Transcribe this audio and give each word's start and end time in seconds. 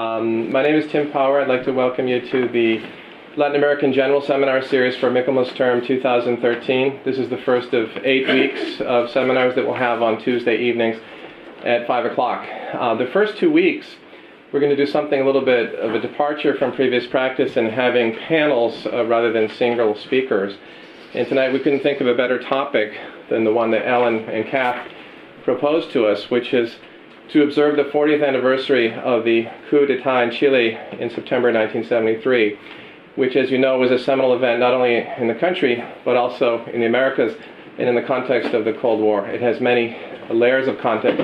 Um, 0.00 0.50
my 0.50 0.62
name 0.62 0.76
is 0.76 0.90
Tim 0.90 1.10
Power. 1.10 1.42
I'd 1.42 1.48
like 1.48 1.64
to 1.64 1.74
welcome 1.74 2.08
you 2.08 2.26
to 2.30 2.48
the 2.48 2.82
Latin 3.36 3.54
American 3.54 3.92
General 3.92 4.22
Seminar 4.22 4.62
Series 4.62 4.96
for 4.96 5.10
Michaelmas 5.10 5.52
Term 5.52 5.84
2013. 5.84 7.00
This 7.04 7.18
is 7.18 7.28
the 7.28 7.36
first 7.36 7.74
of 7.74 7.90
eight 8.02 8.26
weeks 8.26 8.80
of 8.80 9.10
seminars 9.10 9.54
that 9.56 9.66
we'll 9.66 9.74
have 9.74 10.00
on 10.00 10.18
Tuesday 10.18 10.56
evenings 10.56 10.96
at 11.66 11.86
5 11.86 12.06
o'clock. 12.06 12.48
Uh, 12.72 12.94
the 12.94 13.08
first 13.08 13.36
two 13.36 13.52
weeks, 13.52 13.96
we're 14.52 14.60
going 14.60 14.74
to 14.74 14.84
do 14.86 14.90
something 14.90 15.20
a 15.20 15.24
little 15.26 15.44
bit 15.44 15.74
of 15.74 15.94
a 15.94 16.00
departure 16.00 16.56
from 16.56 16.72
previous 16.72 17.06
practice 17.06 17.58
in 17.58 17.66
having 17.66 18.16
panels 18.16 18.86
uh, 18.86 19.04
rather 19.04 19.30
than 19.30 19.50
single 19.50 19.94
speakers. 19.94 20.56
And 21.12 21.28
tonight 21.28 21.52
we 21.52 21.58
couldn't 21.58 21.82
think 21.82 22.00
of 22.00 22.06
a 22.06 22.14
better 22.14 22.38
topic 22.38 22.98
than 23.28 23.44
the 23.44 23.52
one 23.52 23.70
that 23.72 23.86
Ellen 23.86 24.20
and 24.30 24.46
Cath 24.46 24.90
proposed 25.44 25.90
to 25.90 26.06
us, 26.06 26.30
which 26.30 26.54
is 26.54 26.76
to 27.32 27.44
observe 27.44 27.76
the 27.76 27.84
40th 27.84 28.26
anniversary 28.26 28.92
of 28.92 29.24
the 29.24 29.48
coup 29.68 29.86
d'etat 29.86 30.22
in 30.22 30.30
Chile 30.30 30.78
in 30.98 31.10
September 31.10 31.52
1973, 31.52 32.58
which, 33.14 33.36
as 33.36 33.50
you 33.50 33.58
know, 33.58 33.78
was 33.78 33.90
a 33.90 33.98
seminal 33.98 34.34
event 34.34 34.58
not 34.60 34.74
only 34.74 34.96
in 34.96 35.28
the 35.28 35.34
country 35.34 35.84
but 36.04 36.16
also 36.16 36.64
in 36.66 36.80
the 36.80 36.86
Americas 36.86 37.36
and 37.78 37.88
in 37.88 37.94
the 37.94 38.02
context 38.02 38.52
of 38.52 38.64
the 38.64 38.72
Cold 38.72 39.00
War. 39.00 39.26
It 39.26 39.40
has 39.40 39.60
many 39.60 39.96
layers 40.30 40.66
of 40.66 40.78
content 40.78 41.18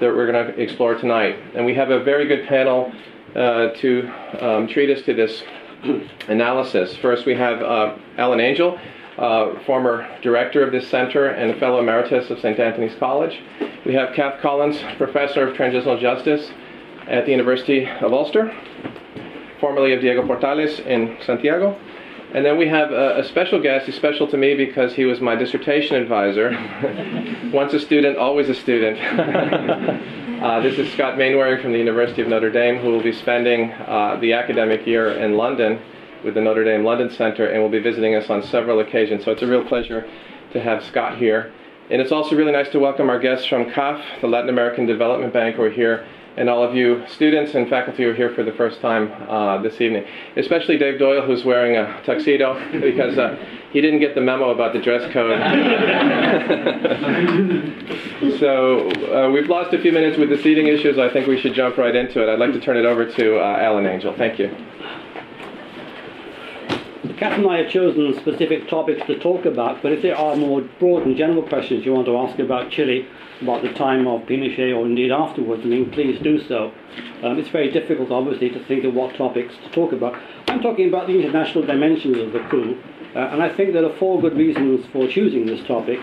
that 0.00 0.14
we're 0.14 0.30
going 0.30 0.46
to 0.46 0.60
explore 0.60 0.94
tonight. 0.94 1.36
And 1.54 1.66
we 1.66 1.74
have 1.74 1.90
a 1.90 2.02
very 2.02 2.26
good 2.26 2.46
panel 2.46 2.92
uh, 3.34 3.70
to 3.70 4.10
um, 4.40 4.68
treat 4.68 4.96
us 4.96 5.04
to 5.04 5.14
this 5.14 5.42
analysis. 6.28 6.96
First, 6.96 7.26
we 7.26 7.34
have 7.34 7.62
uh, 7.62 7.96
Alan 8.16 8.40
Angell 8.40 8.78
uh, 9.18 9.58
former 9.64 10.08
director 10.22 10.62
of 10.62 10.72
this 10.72 10.88
center 10.88 11.26
and 11.26 11.50
a 11.50 11.58
fellow 11.58 11.80
emeritus 11.80 12.30
of 12.30 12.38
St. 12.38 12.58
Antony's 12.58 12.94
College. 12.94 13.40
We 13.84 13.94
have 13.94 14.14
Cath 14.14 14.40
Collins, 14.40 14.78
professor 14.96 15.48
of 15.48 15.56
transitional 15.56 15.98
justice 15.98 16.50
at 17.08 17.24
the 17.24 17.32
University 17.32 17.86
of 17.86 18.12
Ulster, 18.12 18.54
formerly 19.60 19.92
of 19.92 20.00
Diego 20.00 20.22
Portales 20.22 20.78
in 20.86 21.16
Santiago. 21.24 21.78
And 22.34 22.44
then 22.44 22.58
we 22.58 22.68
have 22.68 22.92
a, 22.92 23.20
a, 23.20 23.24
special 23.24 23.60
guest. 23.60 23.86
He's 23.86 23.94
special 23.94 24.28
to 24.28 24.36
me 24.36 24.54
because 24.54 24.92
he 24.92 25.06
was 25.06 25.18
my 25.18 25.34
dissertation 25.34 25.96
advisor. 25.96 26.50
Once 27.52 27.72
a 27.72 27.80
student, 27.80 28.18
always 28.18 28.50
a 28.50 28.54
student. 28.54 28.98
uh, 30.42 30.60
this 30.60 30.78
is 30.78 30.92
Scott 30.92 31.16
Mainwaring 31.16 31.62
from 31.62 31.72
the 31.72 31.78
University 31.78 32.20
of 32.20 32.28
Notre 32.28 32.50
Dame, 32.50 32.76
who 32.76 32.90
will 32.90 33.02
be 33.02 33.12
spending 33.12 33.72
uh, 33.72 34.18
the 34.20 34.34
academic 34.34 34.86
year 34.86 35.12
in 35.12 35.38
London 35.38 35.80
with 36.24 36.34
the 36.34 36.40
Notre 36.40 36.64
Dame 36.64 36.84
London 36.84 37.10
Center 37.10 37.46
and 37.46 37.62
will 37.62 37.68
be 37.68 37.78
visiting 37.78 38.14
us 38.14 38.30
on 38.30 38.42
several 38.42 38.80
occasions. 38.80 39.24
So 39.24 39.32
it's 39.32 39.42
a 39.42 39.46
real 39.46 39.64
pleasure 39.64 40.08
to 40.52 40.60
have 40.60 40.84
Scott 40.84 41.18
here. 41.18 41.52
And 41.90 42.02
it's 42.02 42.12
also 42.12 42.36
really 42.36 42.52
nice 42.52 42.68
to 42.70 42.78
welcome 42.78 43.08
our 43.08 43.18
guests 43.18 43.46
from 43.46 43.70
CAF, 43.70 44.20
the 44.20 44.26
Latin 44.26 44.50
American 44.50 44.84
Development 44.84 45.32
Bank, 45.32 45.56
who 45.56 45.62
are 45.62 45.70
here, 45.70 46.06
and 46.36 46.48
all 46.48 46.62
of 46.62 46.74
you 46.74 47.02
students 47.08 47.54
and 47.54 47.68
faculty 47.68 48.04
who 48.04 48.10
are 48.10 48.14
here 48.14 48.32
for 48.34 48.44
the 48.44 48.52
first 48.52 48.80
time 48.80 49.10
uh, 49.28 49.60
this 49.62 49.80
evening. 49.80 50.04
Especially 50.36 50.76
Dave 50.76 50.98
Doyle, 50.98 51.26
who's 51.26 51.44
wearing 51.44 51.76
a 51.76 52.00
tuxedo, 52.04 52.54
because 52.80 53.18
uh, 53.18 53.36
he 53.72 53.80
didn't 53.80 54.00
get 54.00 54.14
the 54.14 54.20
memo 54.20 54.50
about 54.50 54.74
the 54.74 54.80
dress 54.80 55.10
code. 55.12 55.38
so 58.38 58.90
uh, 59.12 59.30
we've 59.30 59.48
lost 59.48 59.72
a 59.72 59.80
few 59.80 59.90
minutes 59.90 60.18
with 60.18 60.28
the 60.28 60.38
seating 60.38 60.68
issues. 60.68 60.98
I 60.98 61.10
think 61.10 61.26
we 61.26 61.40
should 61.40 61.54
jump 61.54 61.78
right 61.78 61.96
into 61.96 62.22
it. 62.22 62.30
I'd 62.30 62.38
like 62.38 62.52
to 62.52 62.60
turn 62.60 62.76
it 62.76 62.84
over 62.84 63.04
to 63.04 63.38
uh, 63.38 63.58
Alan 63.60 63.86
Angell. 63.86 64.14
Thank 64.14 64.38
you. 64.38 64.54
Cath 67.18 67.36
and 67.36 67.50
I 67.50 67.62
have 67.62 67.72
chosen 67.72 68.14
specific 68.20 68.68
topics 68.68 69.04
to 69.08 69.18
talk 69.18 69.44
about, 69.44 69.82
but 69.82 69.90
if 69.90 70.02
there 70.02 70.16
are 70.16 70.36
more 70.36 70.60
broad 70.78 71.04
and 71.04 71.16
general 71.16 71.42
questions 71.42 71.84
you 71.84 71.92
want 71.92 72.06
to 72.06 72.16
ask 72.16 72.38
about 72.38 72.70
Chile, 72.70 73.08
about 73.40 73.62
the 73.62 73.72
time 73.72 74.06
of 74.06 74.20
Pinochet 74.20 74.72
or 74.72 74.86
indeed 74.86 75.10
afterwards, 75.10 75.62
I 75.64 75.66
mean, 75.66 75.90
please 75.90 76.22
do 76.22 76.40
so. 76.46 76.70
Um, 77.24 77.36
it's 77.40 77.48
very 77.48 77.72
difficult, 77.72 78.12
obviously, 78.12 78.50
to 78.50 78.64
think 78.66 78.84
of 78.84 78.94
what 78.94 79.16
topics 79.16 79.56
to 79.64 79.70
talk 79.70 79.92
about. 79.92 80.14
I'm 80.46 80.62
talking 80.62 80.86
about 80.86 81.08
the 81.08 81.14
international 81.18 81.66
dimensions 81.66 82.18
of 82.18 82.32
the 82.32 82.38
coup, 82.48 82.80
uh, 83.16 83.18
and 83.18 83.42
I 83.42 83.48
think 83.48 83.72
there 83.72 83.84
are 83.84 83.96
four 83.96 84.20
good 84.20 84.36
reasons 84.36 84.86
for 84.92 85.08
choosing 85.08 85.44
this 85.44 85.66
topic. 85.66 85.98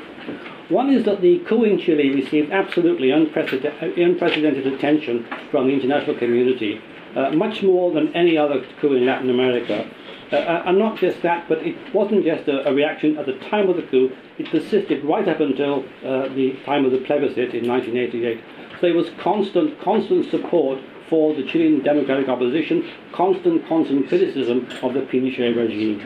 One 0.68 0.90
is 0.94 1.06
that 1.06 1.22
the 1.22 1.40
coup 1.48 1.64
in 1.64 1.80
Chile 1.80 2.10
received 2.10 2.52
absolutely 2.52 3.12
unprecedented, 3.12 3.98
unprecedented 3.98 4.68
attention 4.68 5.26
from 5.50 5.68
the 5.68 5.76
international 5.76 6.18
community, 6.18 6.82
uh, 7.16 7.30
much 7.30 7.64
more 7.64 7.94
than 7.94 8.14
any 8.14 8.38
other 8.38 8.66
coup 8.82 8.96
in 8.96 9.06
Latin 9.06 9.30
America. 9.30 9.90
Uh, 10.32 10.38
uh, 10.38 10.64
and 10.66 10.80
not 10.80 10.98
just 10.98 11.22
that, 11.22 11.48
but 11.48 11.60
it 11.60 11.76
wasn't 11.94 12.26
just 12.26 12.48
a, 12.48 12.68
a, 12.68 12.74
reaction 12.74 13.16
at 13.18 13.28
the 13.28 13.38
time 13.50 13.70
of 13.70 13.76
the 13.76 13.84
coup, 13.84 14.12
it 14.40 14.50
persisted 14.50 15.04
right 15.04 15.28
up 15.28 15.40
until 15.40 15.86
uh, 16.04 16.28
the 16.30 16.56
time 16.66 16.84
of 16.84 16.92
the 16.92 16.98
plebiscite 17.00 17.54
in 17.54 17.68
1988. 17.68 18.44
So 18.74 18.78
there 18.82 18.96
was 18.96 19.10
constant, 19.20 19.80
constant 19.82 20.30
support 20.32 20.80
for 21.10 21.36
the 21.36 21.44
Chilean 21.44 21.84
democratic 21.84 22.28
opposition, 22.28 22.90
constant, 23.14 23.68
constant 23.68 24.08
criticism 24.10 24.68
of 24.82 24.96
the 24.96 25.02
Pinochet 25.02 25.56
regime. 25.56 26.00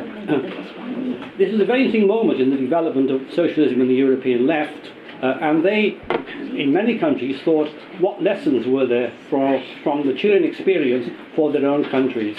this 1.37 1.53
is 1.53 1.61
a 1.61 1.65
very 1.65 1.85
interesting 1.85 2.07
moment 2.07 2.41
in 2.41 2.49
the 2.49 2.57
development 2.57 3.09
of 3.09 3.21
socialism 3.33 3.79
in 3.79 3.87
the 3.87 3.95
European 3.95 4.45
left, 4.45 4.91
uh, 5.23 5.37
and 5.41 5.63
they, 5.63 5.97
in 6.57 6.73
many 6.73 6.97
countries, 6.97 7.41
thought 7.43 7.69
what 7.99 8.21
lessons 8.21 8.67
were 8.67 8.85
there 8.85 9.13
for, 9.29 9.63
from 9.81 10.05
the 10.05 10.13
Chilean 10.13 10.43
experience 10.43 11.09
for 11.35 11.53
their 11.53 11.65
own 11.65 11.85
countries. 11.89 12.37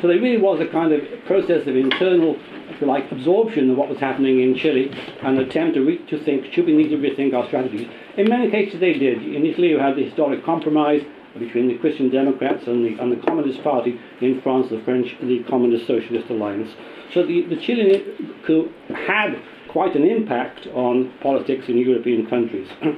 So 0.00 0.08
there 0.08 0.20
really 0.20 0.38
was 0.38 0.60
a 0.60 0.66
kind 0.66 0.92
of 0.92 1.02
process 1.26 1.66
of 1.66 1.76
internal, 1.76 2.36
if 2.70 2.80
you 2.80 2.86
like, 2.86 3.10
absorption 3.10 3.70
of 3.70 3.76
what 3.76 3.88
was 3.88 3.98
happening 3.98 4.40
in 4.40 4.54
Chile, 4.54 4.90
and 5.22 5.38
an 5.38 5.44
attempt 5.44 5.74
to, 5.74 5.84
re- 5.84 5.98
to 6.08 6.18
think, 6.24 6.52
should 6.52 6.66
we 6.66 6.76
need 6.76 6.88
to 6.88 6.96
rethink 6.96 7.34
our 7.34 7.46
strategies? 7.46 7.88
In 8.16 8.28
many 8.28 8.50
cases 8.50 8.80
they 8.80 8.94
did. 8.94 9.22
In 9.22 9.44
Italy 9.46 9.68
you 9.68 9.78
had 9.78 9.96
the 9.96 10.04
historic 10.04 10.44
compromise 10.44 11.02
between 11.38 11.68
the 11.68 11.76
Christian 11.78 12.10
Democrats 12.10 12.66
and 12.66 12.84
the, 12.84 13.02
and 13.02 13.10
the 13.10 13.26
Communist 13.26 13.62
Party, 13.62 13.98
in 14.20 14.40
France 14.40 14.70
the 14.70 14.80
French, 14.80 15.16
the 15.20 15.42
Communist 15.44 15.86
Socialist 15.86 16.30
Alliance. 16.30 16.70
So 17.12 17.26
the, 17.26 17.42
the 17.42 17.56
Chilean 17.56 18.34
coup 18.46 18.70
had 18.94 19.40
quite 19.68 19.96
an 19.96 20.04
impact 20.04 20.66
on 20.68 21.12
politics 21.20 21.68
in 21.68 21.76
European 21.76 22.26
countries. 22.26 22.68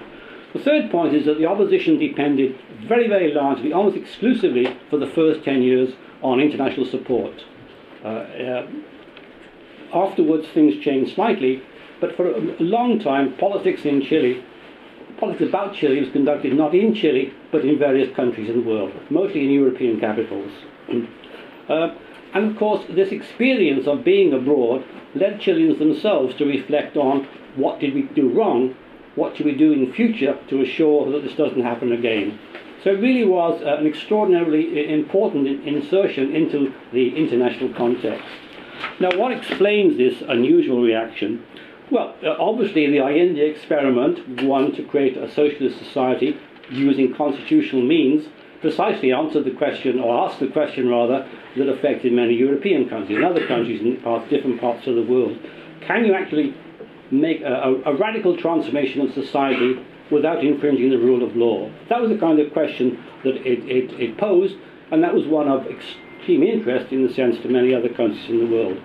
The 0.53 0.63
third 0.63 0.91
point 0.91 1.15
is 1.15 1.27
that 1.27 1.37
the 1.37 1.45
opposition 1.45 1.99
depended 1.99 2.57
very, 2.89 3.09
very 3.09 3.31
largely, 3.35 3.75
almost 3.75 3.95
exclusively, 3.95 4.75
for 4.89 4.97
the 4.97 5.07
first 5.09 5.45
10 5.45 5.61
years 5.61 5.93
on 6.23 6.41
international 6.41 6.87
support. 6.87 7.45
Uh, 8.05 8.09
uh, 8.09 8.67
afterwards, 9.93 10.47
things 10.55 10.83
changed 10.83 11.15
slightly, 11.15 11.63
but 12.01 12.17
for 12.17 12.31
a 12.31 12.41
long 12.61 13.01
time, 13.01 13.37
politics 13.37 13.85
in 13.85 14.03
Chile, 14.03 14.43
politics 15.19 15.49
about 15.49 15.75
Chile 15.75 16.01
was 16.01 16.11
conducted 16.13 16.53
not 16.53 16.75
in 16.75 16.95
Chile, 16.95 17.33
but 17.51 17.65
in 17.65 17.79
various 17.79 18.15
countries 18.15 18.49
in 18.49 18.63
the 18.63 18.69
world, 18.69 18.93
mostly 19.11 19.45
in 19.45 19.51
European 19.51 19.99
capitals. 19.99 20.53
uh, 21.69 21.95
and 22.35 22.51
of 22.51 22.57
course, 22.59 22.85
this 22.91 23.13
experience 23.13 23.87
of 23.87 24.05
being 24.05 24.33
abroad 24.33 24.85
led 25.15 25.41
Chileans 25.41 25.79
themselves 25.79 26.35
to 26.37 26.45
reflect 26.45 26.97
on 26.97 27.27
what 27.57 27.81
did 27.81 27.95
we 27.95 28.03
do 28.03 28.29
wrong, 28.29 28.75
what 29.15 29.37
should 29.37 29.47
we 29.47 29.57
do 29.57 29.73
in 29.73 29.93
future 29.93 30.39
to 30.49 30.61
assure 30.61 31.11
that 31.11 31.23
this 31.23 31.35
doesn't 31.35 31.63
happen 31.63 31.93
again. 31.93 32.39
So 32.87 32.93
it 32.93 33.01
really 33.01 33.25
was 33.25 33.61
uh, 33.63 33.79
an 33.79 33.87
extraordinarily 33.89 34.93
important 34.93 35.67
insertion 35.67 36.37
into 36.37 36.73
the 36.93 37.17
international 37.17 37.75
context. 37.75 38.25
Now, 39.01 39.11
what 39.19 39.33
explains 39.33 39.97
this 39.97 40.23
unusual 40.29 40.81
reaction? 40.81 41.45
Well, 41.91 42.15
uh, 42.25 42.37
obviously, 42.39 42.89
the 42.89 43.01
Allende 43.01 43.41
experiment, 43.41 44.45
one 44.45 44.71
to 44.77 44.85
create 44.85 45.17
a 45.17 45.29
socialist 45.29 45.81
society 45.81 46.39
using 46.71 47.13
constitutional 47.13 47.83
means, 47.83 48.29
precisely 48.61 49.11
answered 49.11 49.47
the 49.47 49.51
question, 49.51 49.99
or 49.99 50.25
asked 50.25 50.39
the 50.39 50.47
question 50.47 50.89
rather, 50.89 51.29
that 51.57 51.69
affected 51.69 52.13
many 52.13 52.35
European 52.35 52.89
countries 52.89 53.17
and 53.17 53.25
other 53.25 53.45
countries 53.49 53.81
in 53.81 53.97
parts, 53.97 54.31
different 54.31 54.61
parts 54.61 54.87
of 54.87 54.95
the 54.95 55.03
world. 55.03 55.37
Can 55.81 56.05
you 56.05 56.15
actually 56.15 56.55
make 57.11 57.41
a, 57.41 57.53
a, 57.53 57.95
a 57.95 57.97
radical 57.97 58.37
transformation 58.37 59.01
of 59.01 59.13
society 59.13 59.85
without 60.11 60.45
infringing 60.45 60.91
the 60.91 60.99
rule 60.99 61.23
of 61.23 61.37
law? 61.37 61.71
That 61.89 62.01
was 62.01 62.11
the 62.11 62.19
kind 62.19 62.39
of 62.39 62.53
question 62.53 63.03
that 63.25 63.37
it, 63.37 63.65
it, 63.69 63.93
it 64.01 64.19
posed, 64.19 64.57
and 64.91 65.03
that 65.03 65.15
was 65.15 65.27
one 65.27 65.49
of 65.49 65.67
extreme 65.67 66.43
interest 66.43 66.93
in 66.93 67.07
the 67.07 67.13
sense 67.13 67.41
to 67.43 67.49
many 67.49 67.75
other 67.75 67.89
countries 67.89 68.29
in 68.29 68.39
the 68.39 68.47
world. 68.47 68.81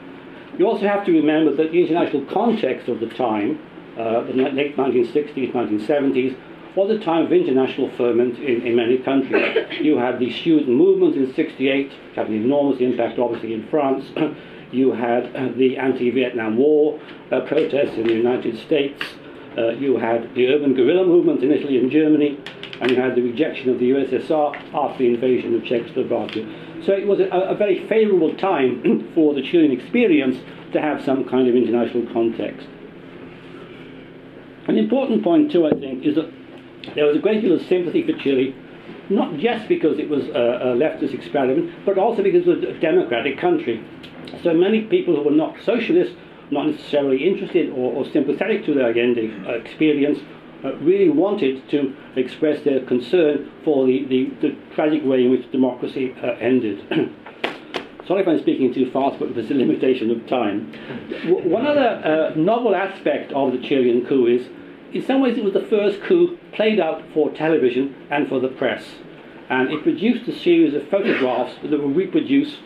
You 0.57 0.67
also 0.67 0.87
have 0.87 1.05
to 1.05 1.11
remember 1.11 1.55
that 1.55 1.71
the 1.71 1.81
international 1.81 2.25
context 2.25 2.87
of 2.87 2.99
the 2.99 3.07
time, 3.07 3.59
uh, 3.97 4.21
the 4.23 4.33
late 4.33 4.75
1960s, 4.75 5.53
1970s, 5.53 6.37
was 6.75 6.89
a 6.89 6.99
time 6.99 7.25
of 7.25 7.33
international 7.33 7.89
ferment 7.97 8.37
in, 8.39 8.65
in 8.65 8.75
many 8.75 8.97
countries. 8.97 9.67
you 9.81 9.97
had 9.97 10.19
the 10.19 10.31
student 10.31 10.69
movement 10.69 11.15
in 11.15 11.33
68, 11.33 11.89
which 11.89 12.15
had 12.15 12.27
an 12.27 12.35
enormous 12.35 12.79
impact 12.79 13.19
obviously 13.19 13.53
in 13.53 13.67
France. 13.69 14.05
you 14.71 14.93
had 14.93 15.35
uh, 15.35 15.49
the 15.55 15.77
anti-Vietnam 15.77 16.57
War 16.57 16.99
uh, 17.31 17.41
protests 17.41 17.97
in 17.97 18.07
the 18.07 18.13
United 18.13 18.57
States. 18.59 19.03
Uh, 19.57 19.71
you 19.71 19.97
had 19.97 20.33
the 20.33 20.47
urban 20.47 20.73
guerrilla 20.73 21.05
movement 21.05 21.43
in 21.43 21.51
Italy 21.51 21.77
and 21.77 21.91
Germany, 21.91 22.39
and 22.79 22.89
you 22.89 22.97
had 22.97 23.15
the 23.15 23.21
rejection 23.21 23.69
of 23.69 23.79
the 23.79 23.91
USSR 23.91 24.55
after 24.73 24.99
the 24.99 25.13
invasion 25.13 25.53
of 25.55 25.63
Czechoslovakia. 25.65 26.45
So 26.85 26.93
it 26.93 27.05
was 27.05 27.19
a, 27.19 27.27
a 27.27 27.55
very 27.55 27.87
favourable 27.87 28.35
time 28.37 29.11
for 29.15 29.33
the 29.33 29.41
Chilean 29.41 29.71
experience 29.71 30.37
to 30.73 30.81
have 30.81 31.03
some 31.03 31.27
kind 31.27 31.47
of 31.49 31.55
international 31.55 32.11
context. 32.13 32.67
An 34.67 34.77
important 34.77 35.23
point, 35.23 35.51
too, 35.51 35.67
I 35.67 35.71
think, 35.71 36.05
is 36.05 36.15
that 36.15 36.31
there 36.95 37.05
was 37.05 37.17
a 37.17 37.19
great 37.19 37.41
deal 37.41 37.53
of 37.53 37.61
sympathy 37.67 38.05
for 38.05 38.17
Chile, 38.19 38.55
not 39.09 39.37
just 39.37 39.67
because 39.67 39.99
it 39.99 40.09
was 40.09 40.25
a, 40.27 40.71
a 40.71 40.75
leftist 40.75 41.13
experiment, 41.13 41.85
but 41.85 41.97
also 41.97 42.23
because 42.23 42.47
it 42.47 42.47
was 42.47 42.63
a 42.63 42.79
democratic 42.79 43.37
country. 43.37 43.83
So 44.43 44.53
many 44.53 44.81
people 44.81 45.15
who 45.15 45.23
were 45.23 45.35
not 45.35 45.55
socialists, 45.63 46.15
not 46.51 46.67
necessarily 46.67 47.27
interested 47.27 47.69
or, 47.69 47.93
or 47.93 48.05
sympathetic 48.11 48.65
to 48.65 48.73
their 48.73 48.91
Allende 48.91 49.31
uh, 49.47 49.53
experience, 49.53 50.19
uh, 50.63 50.75
really 50.77 51.09
wanted 51.09 51.67
to 51.71 51.95
express 52.15 52.63
their 52.63 52.85
concern 52.85 53.51
for 53.63 53.87
the, 53.87 54.05
the, 54.05 54.29
the 54.41 54.55
tragic 54.75 55.03
way 55.03 55.23
in 55.25 55.31
which 55.31 55.49
democracy 55.51 56.13
uh, 56.21 56.33
ended. 56.39 56.85
Sorry 58.07 58.23
if 58.23 58.27
I'm 58.27 58.39
speaking 58.39 58.73
too 58.73 58.91
fast, 58.91 59.19
but 59.19 59.33
there's 59.33 59.49
a 59.51 59.53
limitation 59.53 60.11
of 60.11 60.27
time. 60.27 60.71
W- 61.25 61.49
one 61.49 61.65
other 61.65 62.33
uh, 62.33 62.35
novel 62.35 62.75
aspect 62.75 63.31
of 63.31 63.53
the 63.53 63.59
Chilean 63.59 64.05
coup 64.05 64.27
is, 64.27 64.47
in 64.93 65.05
some 65.05 65.21
ways, 65.21 65.37
it 65.37 65.43
was 65.43 65.53
the 65.53 65.65
first 65.67 66.01
coup 66.01 66.37
played 66.51 66.79
out 66.79 67.01
for 67.13 67.31
television 67.31 67.95
and 68.09 68.27
for 68.27 68.39
the 68.39 68.49
press. 68.49 68.83
And 69.49 69.71
it 69.71 69.83
produced 69.83 70.27
a 70.27 70.37
series 70.37 70.73
of 70.73 70.89
photographs 70.89 71.55
that 71.61 71.71
were 71.71 71.87
reproduced 71.87 72.57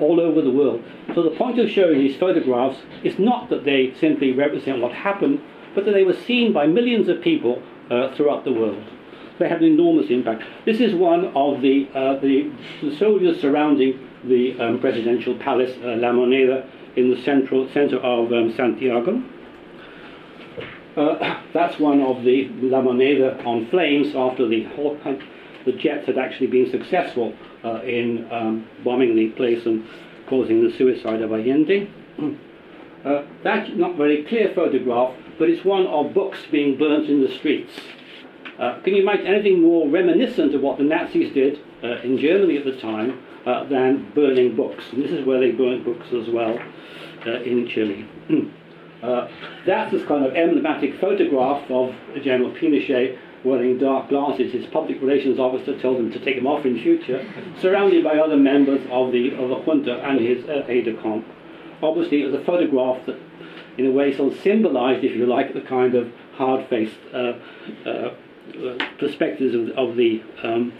all 0.00 0.20
over 0.20 0.42
the 0.42 0.50
world. 0.50 0.82
So 1.14 1.22
the 1.22 1.30
point 1.30 1.58
of 1.58 1.70
showing 1.70 1.98
these 1.98 2.16
photographs 2.16 2.78
is 3.02 3.18
not 3.18 3.48
that 3.50 3.64
they 3.64 3.94
simply 3.98 4.32
represent 4.32 4.80
what 4.80 4.92
happened, 4.92 5.40
but 5.74 5.84
that 5.84 5.92
they 5.92 6.04
were 6.04 6.16
seen 6.16 6.52
by 6.52 6.66
millions 6.66 7.08
of 7.08 7.22
people 7.22 7.62
uh, 7.90 8.14
throughout 8.14 8.44
the 8.44 8.52
world. 8.52 8.82
They 9.38 9.48
had 9.48 9.60
an 9.62 9.72
enormous 9.72 10.10
impact. 10.10 10.44
This 10.64 10.80
is 10.80 10.94
one 10.94 11.26
of 11.34 11.62
the, 11.62 11.88
uh, 11.94 12.20
the, 12.20 12.52
the, 12.82 12.96
soldiers 12.96 13.40
surrounding 13.40 14.08
the 14.24 14.58
um, 14.60 14.78
presidential 14.78 15.36
palace, 15.38 15.76
uh, 15.82 15.96
La 15.96 16.12
Moneda, 16.12 16.68
in 16.96 17.10
the 17.10 17.20
central 17.22 17.68
center 17.70 17.96
of 17.96 18.32
um, 18.32 18.52
Santiago. 18.54 19.22
Uh, 20.96 21.40
that's 21.54 21.78
one 21.80 22.02
of 22.02 22.22
the 22.22 22.48
La 22.60 22.82
Moneda 22.82 23.44
on 23.46 23.66
flames 23.68 24.14
after 24.14 24.46
the, 24.46 24.68
the 25.64 25.72
jets 25.72 26.06
had 26.06 26.18
actually 26.18 26.48
been 26.48 26.70
successful 26.70 27.34
in 27.64 28.28
um, 28.30 28.66
bombing 28.84 29.16
the 29.16 29.28
place 29.30 29.66
and 29.66 29.86
causing 30.28 30.66
the 30.66 30.76
suicide 30.76 31.22
of 31.22 31.32
Allende. 31.32 31.88
Uh, 33.04 33.24
that's 33.42 33.68
not 33.74 33.96
very 33.96 34.22
clear 34.22 34.52
photograph, 34.54 35.12
but 35.36 35.48
it's 35.48 35.64
one 35.64 35.86
of 35.88 36.14
books 36.14 36.38
being 36.52 36.78
burnt 36.78 37.08
in 37.10 37.20
the 37.20 37.34
streets. 37.34 37.72
Uh, 38.60 38.80
can 38.82 38.94
you 38.94 39.02
imagine 39.02 39.26
anything 39.26 39.60
more 39.60 39.88
reminiscent 39.88 40.54
of 40.54 40.60
what 40.60 40.78
the 40.78 40.84
Nazis 40.84 41.34
did 41.34 41.58
uh, 41.82 42.00
in 42.02 42.16
Germany 42.16 42.58
at 42.58 42.64
the 42.64 42.76
time 42.80 43.20
uh, 43.44 43.64
than 43.64 44.12
burning 44.14 44.54
books? 44.54 44.84
And 44.92 45.02
this 45.02 45.10
is 45.10 45.26
where 45.26 45.40
they 45.40 45.50
burnt 45.50 45.84
books 45.84 46.06
as 46.12 46.28
well 46.28 46.56
uh, 47.26 47.42
in 47.42 47.68
Chile. 47.68 48.06
Uh, 49.02 49.28
that's 49.66 49.90
this 49.90 50.06
kind 50.06 50.24
of 50.24 50.32
emblematic 50.36 50.94
photograph 51.00 51.68
of 51.72 51.92
General 52.22 52.52
Pinochet 52.52 53.18
wearing 53.44 53.78
dark 53.78 54.08
glasses. 54.08 54.52
His 54.52 54.66
public 54.66 55.00
relations 55.00 55.38
officer 55.38 55.78
told 55.80 55.98
him 55.98 56.12
to 56.12 56.18
take 56.24 56.36
them 56.36 56.46
off 56.46 56.64
in 56.64 56.80
future, 56.80 57.26
surrounded 57.58 58.04
by 58.04 58.18
other 58.18 58.36
members 58.36 58.80
of 58.90 59.12
the, 59.12 59.34
of 59.34 59.48
the 59.48 59.56
junta 59.64 60.00
and 60.04 60.20
his 60.20 60.44
uh, 60.48 60.64
aide-de-camp. 60.68 61.26
Obviously, 61.82 62.22
it 62.22 62.26
was 62.26 62.34
a 62.34 62.44
photograph 62.44 63.04
that 63.06 63.18
in 63.78 63.86
a 63.86 63.90
way 63.90 64.14
sort 64.14 64.32
of 64.32 64.40
symbolized, 64.40 65.04
if 65.04 65.16
you 65.16 65.26
like, 65.26 65.54
the 65.54 65.60
kind 65.60 65.94
of 65.94 66.12
hard-faced 66.34 66.94
uh, 67.12 67.32
uh, 67.86 68.14
perspectives 68.98 69.54
of, 69.54 69.70
of 69.70 69.96
the, 69.96 70.22
um, 70.42 70.72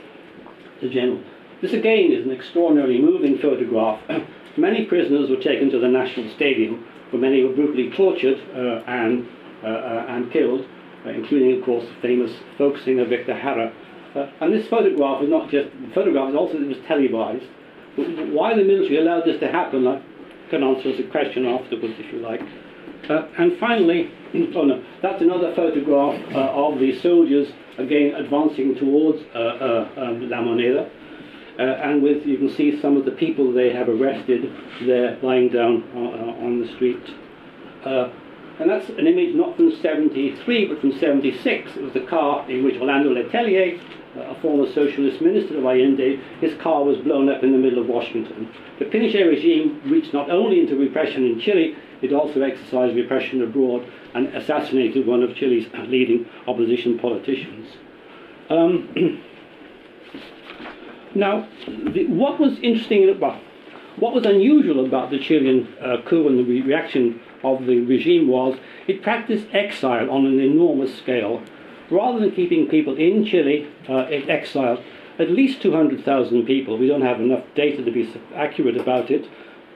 the 0.80 0.88
general. 0.88 1.20
This 1.60 1.72
again 1.72 2.12
is 2.12 2.24
an 2.26 2.32
extraordinarily 2.32 3.00
moving 3.00 3.38
photograph. 3.38 4.00
many 4.56 4.84
prisoners 4.84 5.30
were 5.30 5.36
taken 5.36 5.70
to 5.70 5.78
the 5.78 5.88
National 5.88 6.28
Stadium, 6.30 6.86
where 7.10 7.20
many 7.20 7.42
were 7.42 7.54
brutally 7.54 7.90
tortured 7.90 8.38
uh, 8.54 8.82
and, 8.86 9.28
uh, 9.62 9.66
uh, 9.66 10.06
and 10.08 10.30
killed, 10.32 10.66
including, 11.04 11.58
of 11.58 11.64
course, 11.64 11.84
the 11.84 12.00
famous 12.00 12.32
folk 12.58 12.78
singer 12.78 13.04
Victor 13.04 13.34
Jara. 13.34 13.72
and 14.40 14.52
this 14.52 14.68
photograph 14.68 15.22
is 15.22 15.28
not 15.28 15.50
just, 15.50 15.70
the 15.80 15.94
photograph 15.94 16.30
is 16.30 16.36
also 16.36 16.58
it 16.58 16.68
was 16.68 16.78
televised. 16.86 17.44
Why 17.96 18.54
the 18.54 18.64
military 18.64 18.98
allowed 18.98 19.24
this 19.24 19.38
to 19.40 19.48
happen, 19.48 19.86
I 19.86 20.00
can 20.50 20.62
answer 20.62 20.96
the 20.96 21.04
question 21.04 21.46
afterwards 21.46 21.94
if 21.98 22.12
you 22.12 22.20
like. 22.20 22.40
Uh, 23.08 23.26
and 23.38 23.58
finally, 23.58 24.10
oh 24.54 24.64
no, 24.64 24.82
that's 25.02 25.20
another 25.20 25.54
photograph 25.54 26.20
uh, 26.34 26.52
of 26.54 26.78
the 26.78 26.98
soldiers 27.00 27.48
again 27.78 28.14
advancing 28.14 28.74
towards 28.76 29.22
uh, 29.34 29.38
uh 29.38 29.88
um, 29.96 30.30
La 30.30 30.38
Moneda. 30.38 30.88
Uh, 31.58 31.62
and 31.62 32.02
with 32.02 32.24
you 32.26 32.38
can 32.38 32.50
see 32.50 32.80
some 32.80 32.96
of 32.96 33.04
the 33.04 33.10
people 33.10 33.52
they 33.52 33.72
have 33.72 33.88
arrested 33.88 34.50
there 34.82 35.18
lying 35.22 35.48
down 35.48 35.84
uh, 35.94 36.44
on 36.44 36.60
the 36.60 36.68
street. 36.74 37.02
And 38.62 38.70
that's 38.70 38.88
an 38.90 39.06
image 39.06 39.34
not 39.34 39.56
from 39.56 39.74
73 39.76 40.66
but 40.66 40.80
from 40.80 40.98
76. 40.98 41.76
It 41.76 41.82
was 41.82 41.92
the 41.92 42.00
car 42.00 42.48
in 42.50 42.64
which 42.64 42.80
Orlando 42.80 43.10
Letelier 43.10 43.80
a 44.14 44.34
former 44.40 44.70
socialist 44.72 45.20
minister 45.20 45.56
of 45.56 45.64
Allende, 45.64 46.20
his 46.40 46.54
car 46.60 46.84
was 46.84 46.98
blown 46.98 47.30
up 47.30 47.42
in 47.42 47.52
the 47.52 47.58
middle 47.58 47.78
of 47.78 47.88
Washington. 47.88 48.48
The 48.78 48.84
Pinochet 48.84 49.26
regime 49.26 49.80
reached 49.86 50.12
not 50.12 50.30
only 50.30 50.60
into 50.60 50.76
repression 50.76 51.24
in 51.24 51.40
Chile, 51.40 51.74
it 52.02 52.12
also 52.12 52.42
exercised 52.42 52.94
repression 52.94 53.42
abroad 53.42 53.86
and 54.14 54.28
assassinated 54.28 55.06
one 55.06 55.22
of 55.22 55.34
Chile's 55.34 55.66
leading 55.88 56.26
opposition 56.46 56.98
politicians. 56.98 57.68
Um, 58.50 58.90
now, 61.14 61.48
the, 61.66 62.06
what 62.08 62.38
was 62.38 62.58
interesting 62.58 63.08
about, 63.08 63.40
what 63.96 64.12
was 64.12 64.26
unusual 64.26 64.84
about 64.84 65.10
the 65.10 65.18
Chilean 65.18 65.72
uh, 65.80 66.02
coup 66.04 66.28
and 66.28 66.38
the 66.38 66.44
re- 66.44 66.60
reaction 66.60 67.18
of 67.42 67.66
the 67.66 67.80
regime 67.80 68.28
was 68.28 68.58
it 68.86 69.02
practiced 69.02 69.46
exile 69.52 70.10
on 70.10 70.26
an 70.26 70.40
enormous 70.40 70.96
scale 70.96 71.42
rather 71.92 72.20
than 72.20 72.32
keeping 72.32 72.68
people 72.68 72.96
in 72.96 73.24
Chile 73.24 73.68
uh, 73.88 74.06
in 74.06 74.28
exile, 74.28 74.82
at 75.18 75.30
least 75.30 75.62
200,000 75.62 76.44
people, 76.46 76.78
we 76.78 76.88
don't 76.88 77.02
have 77.02 77.20
enough 77.20 77.44
data 77.54 77.84
to 77.84 77.90
be 77.92 78.12
accurate 78.34 78.76
about 78.76 79.10
it, 79.10 79.28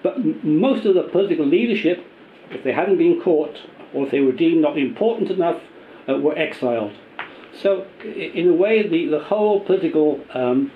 but 0.03 0.15
m- 0.17 0.41
most 0.43 0.87
of 0.87 0.95
the 0.95 1.03
political 1.03 1.47
leadership, 1.47 2.05
if 2.51 2.65
they 2.65 2.73
hadn't 2.73 2.99
been 2.99 3.21
caught 3.21 3.59
or 3.93 4.07
if 4.07 4.11
they 4.11 4.21
were 4.21 4.33
deemed 4.33 4.63
not 4.63 4.79
important 4.79 5.31
enough, 5.31 5.61
uh, 6.09 6.15
were 6.15 6.37
exiled. 6.37 6.93
So, 7.53 7.87
in 8.05 8.49
a 8.49 8.53
way, 8.53 8.87
the, 8.87 9.07
the 9.07 9.21
whole 9.25 9.61
political 9.61 10.21
um, 10.35 10.73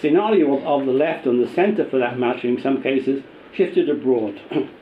scenario 0.00 0.56
of, 0.56 0.64
of 0.64 0.86
the 0.86 0.92
left 0.92 1.26
and 1.26 1.42
the 1.42 1.52
centre, 1.52 1.88
for 1.88 1.98
that 1.98 2.18
matter, 2.18 2.46
in 2.48 2.60
some 2.60 2.82
cases, 2.82 3.22
shifted 3.52 3.88
abroad. 3.88 4.40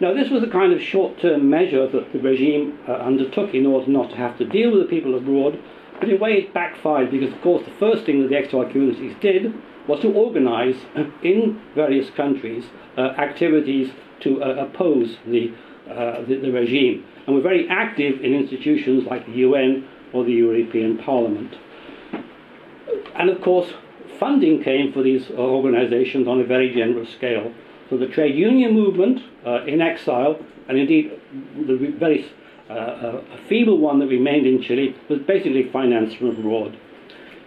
Now, 0.00 0.14
this 0.14 0.30
was 0.30 0.44
a 0.44 0.48
kind 0.48 0.72
of 0.72 0.80
short 0.80 1.20
term 1.20 1.50
measure 1.50 1.88
that 1.88 2.12
the 2.12 2.20
regime 2.20 2.78
uh, 2.86 2.92
undertook 2.92 3.52
in 3.52 3.66
order 3.66 3.90
not 3.90 4.10
to 4.10 4.16
have 4.16 4.38
to 4.38 4.44
deal 4.44 4.70
with 4.70 4.82
the 4.82 4.88
people 4.88 5.16
abroad, 5.16 5.58
but 5.98 6.08
in 6.08 6.16
a 6.16 6.18
way 6.18 6.34
it 6.34 6.54
backfired 6.54 7.10
because, 7.10 7.32
of 7.32 7.40
course, 7.40 7.64
the 7.64 7.72
first 7.72 8.06
thing 8.06 8.22
that 8.22 8.28
the 8.28 8.36
exile 8.36 8.64
communities 8.70 9.16
did 9.20 9.52
was 9.88 10.00
to 10.00 10.12
organize 10.12 10.76
in 11.22 11.60
various 11.74 12.10
countries 12.10 12.66
uh, 12.96 13.00
activities 13.18 13.90
to 14.20 14.42
uh, 14.42 14.66
oppose 14.66 15.16
the, 15.26 15.52
uh, 15.90 16.22
the, 16.22 16.36
the, 16.36 16.52
regime 16.52 17.04
and 17.26 17.34
were 17.34 17.42
very 17.42 17.68
active 17.68 18.20
in 18.20 18.34
institutions 18.34 19.04
like 19.04 19.24
the 19.26 19.32
UN 19.32 19.88
or 20.12 20.24
the 20.24 20.32
European 20.32 20.98
Parliament. 20.98 21.56
And 23.14 23.30
of 23.30 23.40
course, 23.40 23.72
funding 24.18 24.62
came 24.62 24.92
for 24.92 25.02
these 25.02 25.30
organizations 25.30 26.28
on 26.28 26.40
a 26.40 26.44
very 26.44 26.72
generous 26.72 27.10
scale. 27.10 27.52
So 27.90 27.96
the 27.96 28.06
trade 28.06 28.36
union 28.36 28.74
movement 28.74 29.20
uh, 29.46 29.64
in 29.64 29.80
exile, 29.80 30.38
and 30.68 30.78
indeed 30.78 31.12
the 31.66 31.94
very 31.98 32.30
uh, 32.68 32.72
uh, 32.72 33.22
feeble 33.48 33.78
one 33.78 33.98
that 34.00 34.08
remained 34.08 34.46
in 34.46 34.62
Chile, 34.62 34.94
was 35.08 35.20
basically 35.20 35.70
financed 35.72 36.18
from 36.18 36.28
abroad. 36.28 36.78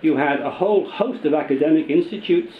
You 0.01 0.17
had 0.17 0.41
a 0.41 0.49
whole 0.49 0.89
host 0.89 1.25
of 1.25 1.33
academic 1.35 1.89
institutes, 1.89 2.53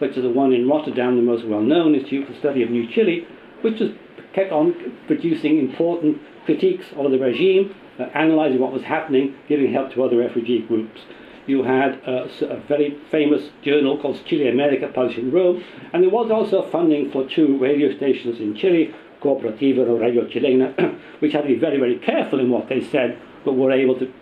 such 0.00 0.16
as 0.16 0.22
the 0.24 0.30
one 0.30 0.52
in 0.52 0.68
Rotterdam, 0.68 1.16
the 1.16 1.22
most 1.22 1.46
well-known 1.46 1.94
Institute 1.94 2.26
for 2.26 2.32
the 2.32 2.38
Study 2.38 2.62
of 2.64 2.70
New 2.70 2.90
Chile, 2.92 3.26
which 3.62 3.78
was 3.78 3.90
kept 4.32 4.50
on 4.50 4.96
producing 5.06 5.58
important 5.58 6.18
critiques 6.44 6.86
of 6.96 7.10
the 7.10 7.18
regime, 7.18 7.74
uh, 8.00 8.04
analyzing 8.14 8.58
what 8.58 8.72
was 8.72 8.82
happening, 8.82 9.36
giving 9.48 9.72
help 9.72 9.92
to 9.94 10.02
other 10.02 10.16
refugee 10.16 10.60
groups 10.66 11.00
you 11.48 11.62
had 11.62 11.94
a, 12.06 12.28
a, 12.50 12.60
very 12.68 12.98
famous 13.10 13.50
journal 13.62 13.98
called 13.98 14.20
Chile 14.26 14.48
America 14.48 14.88
published 14.94 15.18
in 15.18 15.30
Rome, 15.30 15.64
and 15.92 16.02
there 16.02 16.10
was 16.10 16.30
also 16.30 16.68
funding 16.70 17.10
for 17.10 17.26
two 17.28 17.58
radio 17.58 17.94
stations 17.96 18.38
in 18.38 18.54
Chile, 18.54 18.94
Cooperativa 19.22 19.88
or 19.88 19.98
Radio 19.98 20.26
Chilena, 20.26 20.98
which 21.20 21.32
had 21.32 21.42
to 21.42 21.48
be 21.48 21.58
very, 21.58 21.78
very 21.78 21.98
careful 21.98 22.38
in 22.38 22.50
what 22.50 22.68
they 22.68 22.82
said, 22.82 23.18
but 23.44 23.52
were 23.52 23.72
able 23.72 23.98
to 23.98 24.12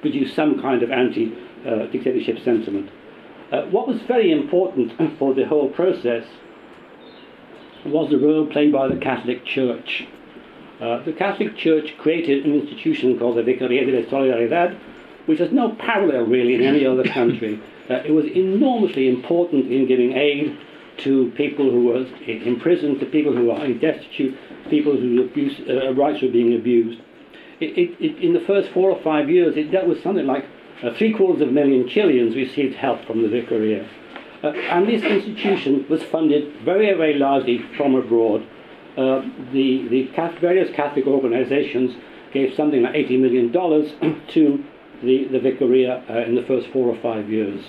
produce 0.00 0.34
some 0.34 0.60
kind 0.60 0.82
of 0.82 0.90
anti 0.90 1.36
uh, 1.66 1.86
dictatorship 1.86 2.38
sentiment. 2.44 2.90
Uh, 3.50 3.62
what 3.62 3.88
was 3.88 4.00
very 4.02 4.30
important 4.30 4.92
for 5.18 5.34
the 5.34 5.44
whole 5.46 5.68
process 5.68 6.26
was 7.84 8.10
the 8.10 8.18
role 8.18 8.46
played 8.46 8.72
by 8.72 8.88
the 8.88 8.96
Catholic 8.96 9.44
Church. 9.44 10.06
Uh, 10.80 11.02
the 11.02 11.12
Catholic 11.12 11.56
Church 11.56 11.94
created 11.98 12.44
an 12.44 12.54
institution 12.54 13.18
called 13.18 13.36
the 13.36 13.42
Vicaría 13.42 13.84
de 13.84 14.00
la 14.00 14.08
Solidaridad, 14.08 14.78
which 15.28 15.38
has 15.38 15.52
no 15.52 15.74
parallel 15.78 16.22
really 16.22 16.54
in 16.54 16.62
any 16.62 16.86
other 16.86 17.04
country. 17.04 17.60
Uh, 17.88 18.02
it 18.04 18.10
was 18.10 18.26
enormously 18.26 19.08
important 19.08 19.72
in 19.72 19.88
giving 19.88 20.12
aid 20.12 20.54
to 20.98 21.32
people 21.38 21.70
who 21.70 21.86
were 21.86 22.04
in 22.26 22.60
prison, 22.60 22.98
to 22.98 23.06
people 23.06 23.34
who 23.34 23.46
were 23.46 23.72
destitute, 23.80 24.36
people 24.68 24.94
whose 24.94 25.26
abuse, 25.26 25.58
uh, 25.66 25.94
rights 25.94 26.20
were 26.20 26.28
being 26.28 26.52
abused. 26.54 27.00
It, 27.60 27.78
it, 27.78 27.96
it, 27.98 28.22
in 28.22 28.34
the 28.34 28.40
first 28.40 28.68
four 28.72 28.90
or 28.90 29.02
five 29.02 29.30
years, 29.30 29.56
it 29.56 29.70
dealt 29.70 29.88
with 29.88 30.02
something 30.02 30.26
like 30.26 30.44
uh, 30.82 30.92
three 30.98 31.14
quarters 31.14 31.40
of 31.40 31.48
a 31.48 31.52
million 31.52 31.88
Chileans 31.88 32.36
received 32.36 32.76
help 32.76 33.06
from 33.06 33.22
the 33.22 33.28
Vicaria. 33.28 33.88
Uh, 34.42 34.48
and 34.48 34.86
this 34.86 35.02
institution 35.02 35.86
was 35.88 36.02
funded 36.02 36.60
very, 36.64 36.92
very 36.92 37.14
largely 37.14 37.64
from 37.74 37.94
abroad. 37.94 38.46
Uh, 38.98 39.22
the 39.52 39.88
the 39.88 40.10
various 40.40 40.74
Catholic 40.76 41.06
organizations 41.06 41.96
gave 42.32 42.54
something 42.54 42.82
like 42.82 42.94
$80 42.94 43.20
million 43.20 43.52
to 44.28 44.64
the, 45.02 45.28
the 45.28 45.38
Vicaria 45.38 46.08
uh, 46.10 46.26
in 46.26 46.34
the 46.34 46.42
first 46.42 46.68
four 46.72 46.88
or 46.88 47.00
five 47.00 47.30
years. 47.30 47.64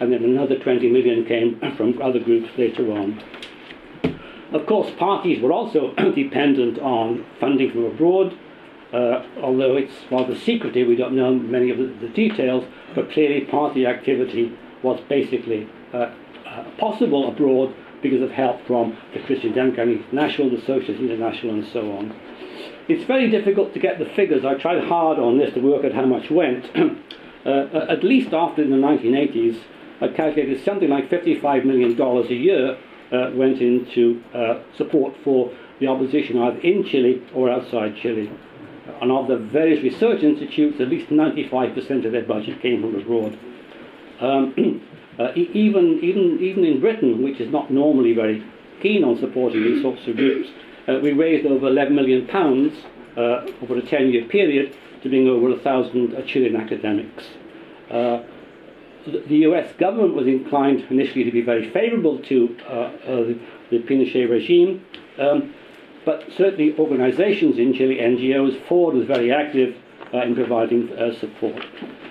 And 0.00 0.12
then 0.12 0.24
another 0.24 0.58
20 0.58 0.90
million 0.90 1.24
came 1.24 1.60
from 1.76 2.00
other 2.02 2.20
groups 2.20 2.50
later 2.56 2.90
on. 2.92 3.22
Of 4.52 4.66
course, 4.66 4.90
parties 4.98 5.42
were 5.42 5.52
also 5.52 5.94
dependent 6.14 6.78
on 6.78 7.26
funding 7.38 7.70
from 7.70 7.84
abroad, 7.84 8.38
uh, 8.92 9.22
although 9.42 9.76
it's 9.76 9.92
rather 10.10 10.34
secretive, 10.34 10.88
we 10.88 10.96
don't 10.96 11.14
know 11.14 11.34
many 11.34 11.70
of 11.70 11.76
the, 11.76 11.86
the 12.00 12.08
details, 12.08 12.64
but 12.94 13.10
clearly 13.10 13.42
party 13.42 13.86
activity 13.86 14.56
was 14.82 14.98
basically 15.08 15.68
uh, 15.92 16.10
uh, 16.46 16.64
possible 16.78 17.28
abroad 17.28 17.74
because 18.02 18.22
of 18.22 18.30
help 18.30 18.66
from 18.66 18.96
the 19.12 19.20
Christian 19.20 19.52
Democratic 19.52 19.98
International, 19.98 20.50
the 20.50 20.60
Socialist 20.60 21.02
International, 21.02 21.54
and 21.54 21.66
so 21.66 21.92
on. 21.92 22.16
It's 22.88 23.04
very 23.04 23.30
difficult 23.30 23.74
to 23.74 23.78
get 23.78 23.98
the 23.98 24.06
figures. 24.06 24.44
I 24.44 24.54
tried 24.54 24.84
hard 24.84 25.18
on 25.18 25.36
this 25.36 25.52
to 25.54 25.60
work 25.60 25.84
out 25.84 25.92
how 25.92 26.06
much 26.06 26.30
went. 26.30 26.70
Uh, 27.46 27.86
at 27.88 28.04
least 28.04 28.34
after 28.34 28.62
the 28.62 28.74
1980s, 28.74 29.58
I 30.02 30.08
calculated 30.08 30.62
something 30.64 30.90
like 30.90 31.08
$55 31.08 31.64
million 31.64 31.98
a 31.98 32.34
year 32.34 32.76
uh, 33.10 33.30
went 33.32 33.62
into 33.62 34.22
uh, 34.34 34.60
support 34.76 35.14
for 35.24 35.50
the 35.80 35.86
opposition 35.86 36.36
either 36.36 36.58
in 36.58 36.84
Chile 36.84 37.22
or 37.34 37.48
outside 37.48 37.96
Chile. 37.96 38.30
And 39.00 39.10
of 39.10 39.28
the 39.28 39.36
various 39.36 39.82
research 39.82 40.22
institutes, 40.22 40.80
at 40.80 40.88
least 40.88 41.10
95% 41.10 42.04
of 42.04 42.12
their 42.12 42.24
budget 42.24 42.60
came 42.60 42.82
from 42.82 43.00
abroad. 43.00 43.38
Um, 44.20 44.82
uh, 45.18 45.32
even, 45.34 46.00
even, 46.02 46.38
even 46.40 46.64
in 46.64 46.80
Britain, 46.80 47.22
which 47.22 47.40
is 47.40 47.50
not 47.50 47.70
normally 47.70 48.14
very 48.14 48.44
keen 48.82 49.04
on 49.04 49.18
supporting 49.18 49.62
these 49.62 49.80
sorts 49.80 50.06
of 50.06 50.16
groups, 50.16 50.50
uh, 50.88 50.98
we 51.00 51.12
raised 51.12 51.46
over 51.46 51.68
11 51.68 51.94
million 51.94 52.26
pounds 52.26 52.74
uh, 53.16 53.46
over 53.62 53.76
a 53.78 53.82
10-year 53.82 54.24
period 54.26 54.74
to 55.02 55.08
bring 55.08 55.28
over 55.28 55.50
1,000 55.50 56.14
uh, 56.14 56.22
Chilean 56.22 56.56
academics. 56.56 57.24
Uh, 57.90 58.22
the 59.06 59.36
US 59.48 59.72
government 59.78 60.14
was 60.14 60.26
inclined 60.26 60.80
initially 60.90 61.24
to 61.24 61.30
be 61.30 61.40
very 61.40 61.70
favorable 61.70 62.18
to 62.24 62.56
uh, 62.66 62.70
uh, 62.70 63.34
the, 63.70 63.78
Pinochet 63.80 64.28
regime, 64.28 64.84
um, 65.18 65.54
but 66.04 66.24
certainly 66.36 66.76
organizations 66.78 67.58
in 67.58 67.74
Chile, 67.74 67.96
NGOs, 67.96 68.66
Ford 68.66 68.94
was 68.94 69.06
very 69.06 69.32
active 69.32 69.76
uh, 70.12 70.22
in 70.22 70.34
providing 70.34 70.90
uh, 70.92 71.14
support. 71.18 71.62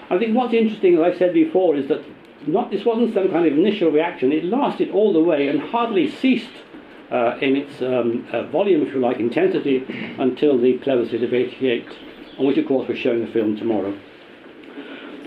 I 0.10 0.18
think 0.18 0.36
what's 0.36 0.54
interesting, 0.54 0.98
as 0.98 1.16
I 1.16 1.18
said 1.18 1.34
before, 1.34 1.76
is 1.76 1.88
that 1.90 2.04
not, 2.48 2.72
this 2.72 2.86
wasn't 2.86 3.14
some 3.14 3.30
kind 3.30 3.46
of 3.46 3.54
initial 3.58 3.92
reaction, 3.92 4.32
it 4.32 4.46
lasted 4.46 4.92
all 4.92 5.14
the 5.14 5.20
way 5.20 5.48
and 5.48 5.60
hardly 5.60 6.10
ceased 6.10 6.50
uh, 7.12 7.38
in 7.42 7.56
its 7.56 7.82
um, 7.82 8.28
uh, 8.32 8.44
volume, 8.48 8.86
if 8.86 8.94
you 8.94 9.00
like, 9.00 9.18
intensity, 9.18 9.86
until 10.20 10.60
the 10.60 10.74
plebiscite 10.80 11.24
of 11.24 11.34
88, 11.34 11.86
on 12.40 12.48
which, 12.48 12.58
of 12.58 12.68
course, 12.68 12.88
we're 12.88 12.96
showing 12.96 13.26
the 13.26 13.32
film 13.32 13.56
tomorrow 13.56 13.98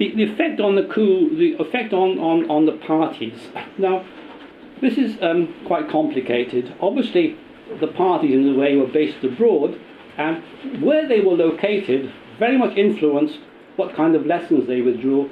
the, 0.00 0.14
the 0.16 0.22
effect 0.24 0.60
on 0.60 0.74
the 0.74 0.84
coup, 0.84 1.36
the 1.36 1.62
effect 1.62 1.92
on, 1.92 2.18
on, 2.18 2.50
on 2.50 2.66
the 2.66 2.72
parties. 2.72 3.48
Now, 3.78 4.04
this 4.80 4.96
is 4.96 5.16
um, 5.22 5.54
quite 5.66 5.90
complicated. 5.90 6.74
Obviously, 6.80 7.36
the 7.80 7.86
parties 7.86 8.32
in 8.32 8.54
a 8.54 8.58
way 8.58 8.76
were 8.76 8.88
based 8.88 9.22
abroad, 9.22 9.78
and 10.16 10.42
where 10.82 11.06
they 11.06 11.20
were 11.20 11.34
located 11.34 12.12
very 12.38 12.56
much 12.56 12.76
influenced 12.76 13.38
what 13.76 13.94
kind 13.94 14.16
of 14.16 14.26
lessons 14.26 14.66
they 14.66 14.80
withdrew, 14.80 15.30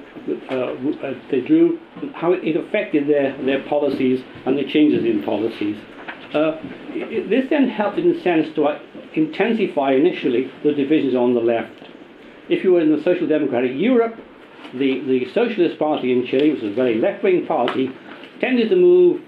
uh, 0.51 0.55
uh, 0.55 1.15
they 1.31 1.41
drew, 1.41 1.81
how 2.15 2.33
it 2.33 2.57
affected 2.57 3.09
their, 3.09 3.37
their 3.45 3.63
policies 3.69 4.23
and 4.47 4.57
the 4.57 4.65
changes 4.65 5.05
in 5.05 5.23
policies. 5.23 5.77
Uh, 6.35 6.61
this 7.29 7.49
then 7.49 7.69
helped, 7.69 7.99
in 7.99 8.15
a 8.15 8.23
sense, 8.23 8.55
to 8.55 8.65
uh, 8.65 8.79
intensify 9.15 9.93
initially 9.93 10.51
the 10.63 10.73
divisions 10.73 11.15
on 11.15 11.35
the 11.35 11.41
left. 11.41 11.89
If 12.51 12.65
you 12.65 12.73
were 12.73 12.81
in 12.81 12.95
the 12.95 13.03
social 13.03 13.27
democratic 13.27 13.73
Europe, 13.75 14.17
the, 14.75 15.01
the 15.01 15.33
Socialist 15.33 15.79
Party 15.79 16.13
in 16.13 16.27
Chile, 16.27 16.53
which 16.53 16.63
was 16.63 16.73
a 16.73 16.75
very 16.75 16.97
left-wing 16.99 17.47
party, 17.47 17.91
tended 18.41 18.69
to 18.69 18.77
move 18.77 19.23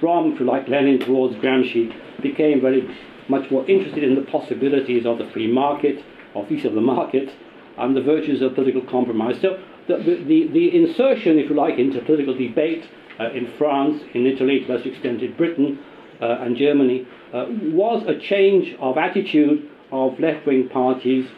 from, 0.00 0.32
if 0.32 0.40
you 0.40 0.46
like, 0.46 0.66
Lenin 0.66 0.98
towards 0.98 1.36
Gramsci, 1.36 1.94
became 2.20 2.60
very 2.60 2.88
much 3.28 3.48
more 3.50 3.68
interested 3.70 4.02
in 4.02 4.16
the 4.16 4.22
possibilities 4.22 5.06
of 5.06 5.18
the 5.18 5.30
free 5.30 5.46
market, 5.46 6.04
of 6.34 6.50
each 6.50 6.64
of 6.64 6.74
the 6.74 6.80
markets, 6.80 7.32
and 7.78 7.96
the 7.96 8.02
virtues 8.02 8.42
of 8.42 8.54
political 8.54 8.82
compromise. 8.82 9.40
So 9.40 9.62
the, 9.86 9.98
the, 9.98 10.48
the 10.48 10.76
insertion, 10.76 11.38
if 11.38 11.48
you 11.48 11.54
like, 11.54 11.78
into 11.78 12.00
political 12.00 12.36
debate 12.36 12.88
uh, 13.20 13.30
in 13.30 13.52
France, 13.56 14.02
in 14.14 14.26
Italy, 14.26 14.64
to 14.64 14.74
less 14.74 14.84
extent 14.84 15.22
in 15.22 15.36
Britain 15.36 15.78
and 16.20 16.56
Germany, 16.56 17.06
uh, 17.32 17.46
was 17.48 18.04
a 18.06 18.18
change 18.18 18.76
of 18.78 18.98
attitude 18.98 19.68
of 19.92 20.18
left-wing 20.20 20.68
parties 20.68 21.28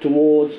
towards, 0.00 0.54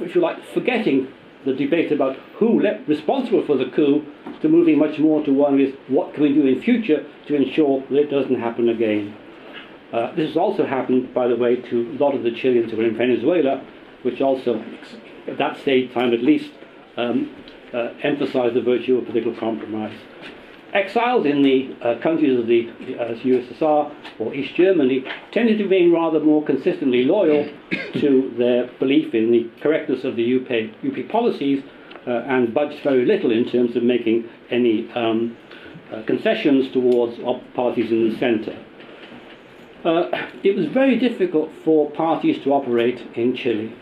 if 0.00 0.14
you 0.14 0.20
like, 0.20 0.44
forgetting 0.52 1.08
the 1.44 1.52
debate 1.52 1.92
about 1.92 2.16
who 2.38 2.60
left 2.60 2.88
responsible 2.88 3.44
for 3.46 3.56
the 3.56 3.66
coup 3.66 4.04
to 4.42 4.48
moving 4.48 4.78
much 4.78 4.98
more 4.98 5.24
to 5.24 5.32
one 5.32 5.56
with 5.56 5.74
what 5.88 6.12
can 6.12 6.22
we 6.22 6.32
do 6.32 6.46
in 6.46 6.60
future 6.60 7.06
to 7.26 7.34
ensure 7.34 7.82
that 7.88 7.96
it 7.96 8.10
doesn't 8.10 8.40
happen 8.40 8.68
again. 8.68 9.16
Uh, 9.92 10.14
this 10.16 10.28
has 10.28 10.36
also 10.36 10.66
happened, 10.66 11.14
by 11.14 11.28
the 11.28 11.36
way, 11.36 11.56
to 11.56 11.90
a 11.92 12.02
lot 12.02 12.14
of 12.14 12.24
the 12.24 12.32
Chileans 12.32 12.72
who 12.72 12.76
were 12.76 12.84
in 12.84 12.96
Venezuela, 12.96 13.64
which 14.02 14.20
also, 14.20 14.62
at 15.28 15.38
that 15.38 15.56
stage 15.58 15.92
time 15.92 16.12
at 16.12 16.22
least, 16.22 16.50
um, 16.96 17.32
uh, 17.72 17.90
emphasized 18.02 18.54
the 18.54 18.62
virtue 18.62 18.98
of 18.98 19.06
political 19.06 19.34
compromise 19.34 19.96
exiles 20.76 21.26
in 21.26 21.42
the 21.42 21.74
uh, 21.82 21.98
countries 22.00 22.38
of 22.38 22.46
the 22.46 22.68
uh, 22.98 23.14
USSR 23.14 23.94
or 24.18 24.34
East 24.34 24.54
Germany 24.54 25.04
tended 25.32 25.58
to 25.58 25.68
be 25.68 25.88
rather 25.88 26.20
more 26.20 26.44
consistently 26.44 27.04
loyal 27.04 27.48
to 27.94 28.34
their 28.38 28.66
belief 28.78 29.14
in 29.14 29.32
the 29.32 29.50
correctness 29.62 30.04
of 30.04 30.16
the 30.16 30.36
UP, 30.36 30.50
UP 30.84 31.08
policies 31.08 31.62
uh, 32.06 32.10
and 32.10 32.54
budged 32.54 32.82
very 32.82 33.04
little 33.04 33.32
in 33.32 33.48
terms 33.48 33.74
of 33.76 33.82
making 33.82 34.28
any 34.50 34.90
um, 34.92 35.36
uh, 35.92 36.02
concessions 36.02 36.70
towards 36.72 37.18
parties 37.54 37.90
in 37.90 38.10
the 38.10 38.18
centre. 38.18 38.58
Uh, 39.84 40.28
it 40.42 40.56
was 40.56 40.66
very 40.66 40.98
difficult 40.98 41.50
for 41.64 41.90
parties 41.92 42.42
to 42.42 42.52
operate 42.52 43.00
in 43.14 43.34
Chile. 43.36 43.72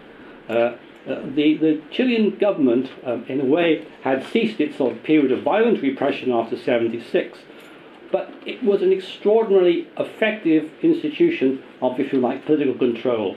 Uh, 1.06 1.20
the, 1.34 1.58
the 1.58 1.82
Chilean 1.90 2.38
government, 2.38 2.90
um, 3.04 3.24
in 3.28 3.40
a 3.40 3.44
way, 3.44 3.86
had 4.02 4.26
ceased 4.26 4.58
its 4.58 4.78
sort 4.78 4.96
of 4.96 5.02
period 5.02 5.32
of 5.32 5.42
violent 5.42 5.82
repression 5.82 6.32
after 6.32 6.56
76, 6.56 7.38
but 8.10 8.32
it 8.46 8.62
was 8.62 8.80
an 8.80 8.90
extraordinarily 8.90 9.86
effective 9.98 10.70
institution 10.82 11.62
of, 11.82 12.00
if 12.00 12.12
you 12.12 12.20
like, 12.20 12.46
political 12.46 12.74
control. 12.74 13.36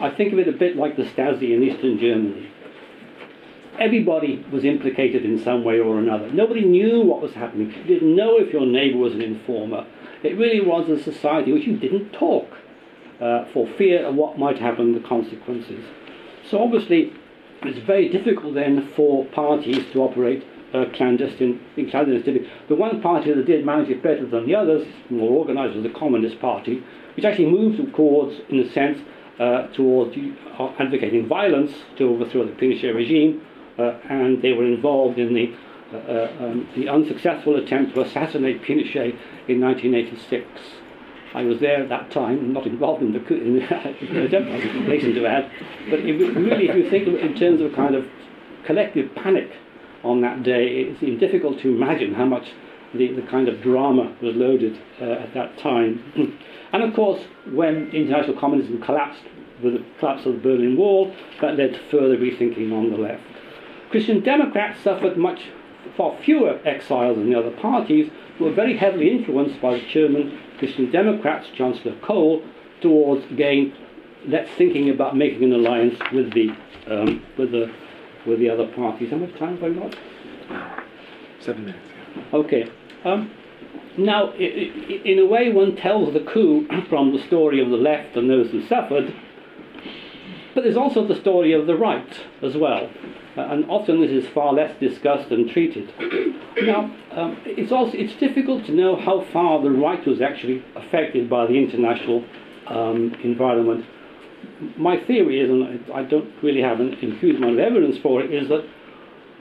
I 0.00 0.10
think 0.10 0.32
of 0.32 0.38
it 0.38 0.48
a 0.48 0.52
bit 0.52 0.76
like 0.76 0.96
the 0.96 1.02
Stasi 1.02 1.54
in 1.54 1.62
Eastern 1.62 1.98
Germany. 1.98 2.50
Everybody 3.78 4.42
was 4.50 4.64
implicated 4.64 5.22
in 5.24 5.38
some 5.38 5.64
way 5.64 5.78
or 5.78 5.98
another. 5.98 6.30
Nobody 6.30 6.64
knew 6.64 7.02
what 7.02 7.20
was 7.20 7.34
happening. 7.34 7.74
You 7.74 7.84
didn't 7.84 8.16
know 8.16 8.38
if 8.38 8.54
your 8.54 8.64
neighbour 8.64 8.96
was 8.96 9.12
an 9.12 9.20
informer. 9.20 9.86
It 10.22 10.38
really 10.38 10.62
was 10.62 10.88
a 10.88 11.02
society 11.02 11.52
which 11.52 11.66
you 11.66 11.76
didn't 11.76 12.12
talk 12.12 12.48
uh, 13.20 13.44
for 13.52 13.66
fear 13.76 14.06
of 14.06 14.14
what 14.14 14.38
might 14.38 14.58
happen, 14.58 14.94
the 14.94 15.06
consequences. 15.06 15.84
So 16.50 16.62
obviously, 16.62 17.12
it's 17.62 17.78
very 17.86 18.08
difficult 18.08 18.54
then 18.54 18.88
for 18.94 19.24
parties 19.26 19.84
to 19.92 20.02
operate 20.02 20.44
uh, 20.72 20.84
clandestine, 20.94 21.60
in. 21.76 22.46
The 22.68 22.74
one 22.74 23.00
party 23.00 23.32
that 23.32 23.46
did 23.46 23.64
manage 23.64 23.88
it 23.88 24.02
better 24.02 24.26
than 24.26 24.46
the 24.46 24.54
others, 24.54 24.86
more 25.10 25.38
organised, 25.38 25.74
was 25.74 25.82
the 25.82 25.98
Communist 25.98 26.40
Party, 26.40 26.82
which 27.14 27.24
actually 27.24 27.50
moved 27.50 27.94
towards, 27.94 28.40
in 28.48 28.60
a 28.60 28.70
sense, 28.72 29.00
uh, 29.38 29.66
towards 29.68 30.16
uh, 30.16 30.72
advocating 30.78 31.26
violence 31.26 31.72
to 31.98 32.04
overthrow 32.04 32.44
the 32.46 32.52
Pinochet 32.52 32.94
regime, 32.94 33.42
uh, 33.78 33.98
and 34.08 34.42
they 34.42 34.52
were 34.52 34.64
involved 34.64 35.18
in 35.18 35.34
the, 35.34 35.54
uh, 35.92 35.96
uh, 35.96 36.32
um, 36.40 36.68
the 36.76 36.88
unsuccessful 36.88 37.56
attempt 37.56 37.94
to 37.94 38.00
assassinate 38.00 38.62
Pinochet 38.62 39.16
in 39.48 39.60
1986. 39.60 40.46
I 41.36 41.44
was 41.44 41.60
there 41.60 41.82
at 41.82 41.90
that 41.90 42.10
time, 42.10 42.54
not 42.54 42.66
involved 42.66 43.02
in 43.02 43.12
the 43.12 43.20
coup, 43.20 43.34
in 43.36 43.56
the, 43.56 43.60
hasten 43.60 45.14
to 45.14 45.26
add. 45.26 45.50
But 45.90 46.00
it, 46.00 46.12
really, 46.34 46.70
if 46.70 46.74
you 46.74 46.88
think 46.88 47.06
in 47.06 47.34
terms 47.34 47.60
of 47.60 47.74
a 47.74 47.76
kind 47.76 47.94
of 47.94 48.06
collective 48.64 49.14
panic 49.14 49.52
on 50.02 50.22
that 50.22 50.42
day, 50.42 50.66
it 50.66 50.98
seems 50.98 51.20
difficult 51.20 51.60
to 51.60 51.68
imagine 51.68 52.14
how 52.14 52.24
much 52.24 52.52
the, 52.94 53.12
the 53.12 53.20
kind 53.20 53.50
of 53.50 53.60
drama 53.60 54.16
was 54.22 54.34
loaded 54.34 54.80
uh, 54.98 55.04
at 55.04 55.34
that 55.34 55.58
time. 55.58 56.38
and 56.72 56.82
of 56.82 56.94
course, 56.94 57.22
when 57.52 57.90
international 57.90 58.40
communism 58.40 58.80
collapsed 58.80 59.24
with 59.62 59.74
the 59.74 59.84
collapse 59.98 60.24
of 60.24 60.32
the 60.34 60.38
Berlin 60.38 60.74
Wall, 60.78 61.14
that 61.42 61.58
led 61.58 61.74
to 61.74 61.80
further 61.90 62.16
rethinking 62.16 62.72
on 62.72 62.90
the 62.90 62.96
left. 62.96 63.22
Christian 63.90 64.22
Democrats 64.22 64.80
suffered 64.80 65.18
much 65.18 65.42
far 65.98 66.16
fewer 66.24 66.60
exiles 66.64 67.18
than 67.18 67.30
the 67.30 67.38
other 67.38 67.50
parties, 67.50 68.10
who 68.38 68.44
were 68.44 68.54
very 68.54 68.78
heavily 68.78 69.10
influenced 69.10 69.60
by 69.60 69.74
the 69.74 69.86
German 69.86 70.40
Christian 70.58 70.90
Democrats, 70.90 71.48
Chancellor 71.56 71.94
Kohl, 72.02 72.42
towards 72.80 73.24
again 73.30 73.74
let's 74.26 74.50
thinking 74.52 74.90
about 74.90 75.16
making 75.16 75.44
an 75.44 75.52
alliance 75.52 75.98
with 76.12 76.32
the 76.32 76.50
um, 76.88 77.22
with 77.38 77.52
the 77.52 77.72
with 78.26 78.38
the 78.38 78.50
other 78.50 78.66
parties. 78.68 79.10
How 79.10 79.16
much 79.16 79.34
time 79.38 79.58
have 79.58 79.64
I 79.64 79.74
got? 79.74 79.96
Seven 81.40 81.66
minutes. 81.66 81.86
Okay. 82.32 82.68
Um, 83.04 83.30
now, 83.98 84.30
i- 84.32 84.36
i- 84.38 85.00
in 85.04 85.18
a 85.20 85.26
way, 85.26 85.50
one 85.52 85.76
tells 85.76 86.12
the 86.12 86.20
coup 86.20 86.66
from 86.88 87.12
the 87.16 87.22
story 87.26 87.60
of 87.60 87.70
the 87.70 87.76
left 87.76 88.16
and 88.16 88.28
those 88.28 88.50
who 88.50 88.62
suffered, 88.66 89.14
but 90.56 90.64
there's 90.64 90.76
also 90.76 91.06
the 91.06 91.14
story 91.14 91.52
of 91.52 91.66
the 91.66 91.76
right 91.76 92.18
as 92.42 92.56
well. 92.56 92.88
Uh, 93.36 93.42
and 93.42 93.68
often 93.68 94.00
this 94.00 94.10
is 94.10 94.26
far 94.30 94.54
less 94.54 94.74
discussed 94.80 95.30
and 95.30 95.50
treated. 95.50 95.92
now, 96.62 96.90
um, 97.10 97.38
it's 97.44 97.70
also 97.70 97.92
it's 97.92 98.14
difficult 98.14 98.64
to 98.64 98.72
know 98.72 98.96
how 98.96 99.20
far 99.20 99.60
the 99.62 99.70
right 99.70 100.04
was 100.06 100.22
actually 100.22 100.64
affected 100.74 101.28
by 101.28 101.46
the 101.46 101.52
international 101.52 102.24
um, 102.68 103.14
environment. 103.22 103.84
My 104.78 104.96
theory 104.96 105.40
is, 105.40 105.50
and 105.50 105.92
I 105.92 106.02
don't 106.04 106.32
really 106.42 106.62
have 106.62 106.80
an, 106.80 106.94
a 106.94 106.96
huge 106.96 107.36
amount 107.36 107.52
of 107.52 107.58
evidence 107.58 107.98
for 107.98 108.22
it, 108.22 108.32
is 108.32 108.48
that 108.48 108.66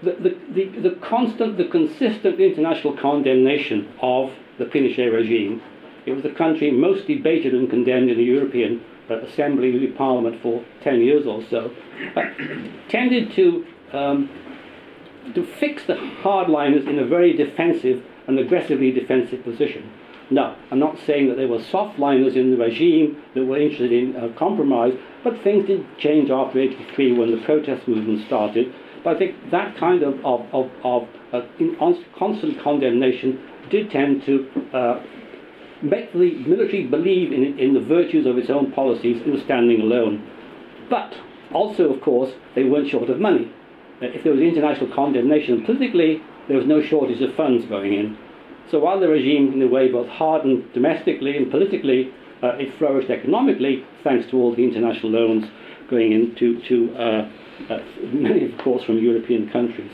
the, 0.03 0.11
the, 0.19 0.37
the, 0.53 0.89
the 0.89 0.95
constant, 0.97 1.57
the 1.57 1.69
consistent 1.69 2.41
international 2.41 2.97
condemnation 2.97 3.87
of 4.01 4.33
the 4.57 4.65
Pinochet 4.65 5.13
regime. 5.13 5.61
It 6.05 6.11
was 6.11 6.23
the 6.23 6.31
country 6.31 6.71
most 6.71 7.07
debated 7.07 7.53
and 7.53 7.69
condemned 7.69 8.09
in 8.09 8.17
the 8.17 8.23
European 8.23 8.83
uh, 9.09 9.19
Assembly, 9.21 9.87
Parliament 9.87 10.41
for 10.41 10.63
10 10.83 11.01
years 11.01 11.25
or 11.25 11.43
so, 11.49 11.71
uh, 12.15 12.21
tended 12.89 13.31
to, 13.33 13.65
um, 13.93 14.29
to 15.33 15.43
fix 15.43 15.85
the 15.85 15.95
hardliners 15.95 16.87
in 16.87 16.99
a 16.99 17.05
very 17.05 17.33
defensive 17.33 18.03
and 18.27 18.39
aggressively 18.39 18.91
defensive 18.91 19.43
position. 19.43 19.91
No, 20.31 20.55
I'm 20.71 20.79
not 20.79 20.97
saying 21.05 21.29
that 21.29 21.37
there 21.37 21.47
were 21.47 21.59
softliners 21.59 22.35
in 22.35 22.49
the 22.49 22.57
regime 22.57 23.21
that 23.35 23.45
were 23.45 23.59
interested 23.59 23.91
in 23.91 24.15
uh, 24.15 24.29
compromise, 24.35 24.93
but 25.23 25.39
things 25.43 25.67
did 25.67 25.85
change 25.99 26.31
after 26.31 26.59
83 26.59 27.13
when 27.13 27.31
the 27.31 27.45
protest 27.45 27.87
movement 27.87 28.25
started. 28.25 28.73
But 29.03 29.17
I 29.17 29.19
think 29.19 29.51
that 29.51 29.77
kind 29.77 30.01
of, 30.01 30.15
of, 30.25 30.47
of, 30.51 30.71
of 30.83 31.07
uh, 31.31 31.41
constant 32.17 32.59
condemnation 32.63 33.39
did 33.69 33.91
tend 33.91 34.23
to 34.25 34.49
uh, 34.73 35.03
make 35.81 36.13
the 36.13 36.35
military 36.47 36.85
believe 36.85 37.31
in, 37.31 37.57
in 37.59 37.73
the 37.73 37.79
virtues 37.79 38.25
of 38.25 38.37
its 38.37 38.49
own 38.49 38.71
policies 38.71 39.21
in 39.25 39.41
standing 39.43 39.81
alone. 39.81 40.25
But 40.89 41.13
also, 41.53 41.93
of 41.93 42.01
course, 42.01 42.33
they 42.55 42.63
weren't 42.63 42.89
short 42.89 43.09
of 43.09 43.19
money. 43.19 43.51
Uh, 44.01 44.07
if 44.07 44.23
there 44.23 44.33
was 44.33 44.41
international 44.41 44.93
condemnation 44.93 45.63
politically, 45.65 46.21
there 46.47 46.57
was 46.57 46.65
no 46.65 46.81
shortage 46.81 47.21
of 47.21 47.35
funds 47.35 47.65
going 47.65 47.93
in. 47.93 48.17
So 48.71 48.79
while 48.79 48.99
the 48.99 49.07
regime, 49.07 49.53
in 49.53 49.61
a 49.61 49.67
way, 49.67 49.91
both 49.91 50.07
hardened 50.07 50.73
domestically 50.73 51.37
and 51.37 51.51
politically, 51.51 52.11
uh, 52.41 52.57
it 52.57 52.77
flourished 52.77 53.09
economically 53.09 53.85
thanks 54.03 54.29
to 54.31 54.37
all 54.37 54.55
the 54.55 54.63
international 54.63 55.11
loans 55.11 55.45
going 55.89 56.11
into 56.11 56.61
to, 56.67 56.95
uh, 56.95 57.29
uh, 57.69 57.79
many, 58.11 58.51
of 58.51 58.57
course, 58.59 58.83
from 58.83 58.97
European 58.97 59.49
countries. 59.49 59.91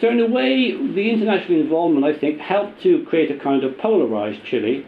So 0.00 0.10
in 0.10 0.20
a 0.20 0.26
way, 0.26 0.72
the 0.72 1.10
international 1.10 1.60
involvement, 1.60 2.04
I 2.04 2.18
think, 2.18 2.38
helped 2.38 2.82
to 2.82 3.04
create 3.04 3.30
a 3.30 3.38
kind 3.38 3.64
of 3.64 3.78
polarized 3.78 4.44
Chile. 4.44 4.86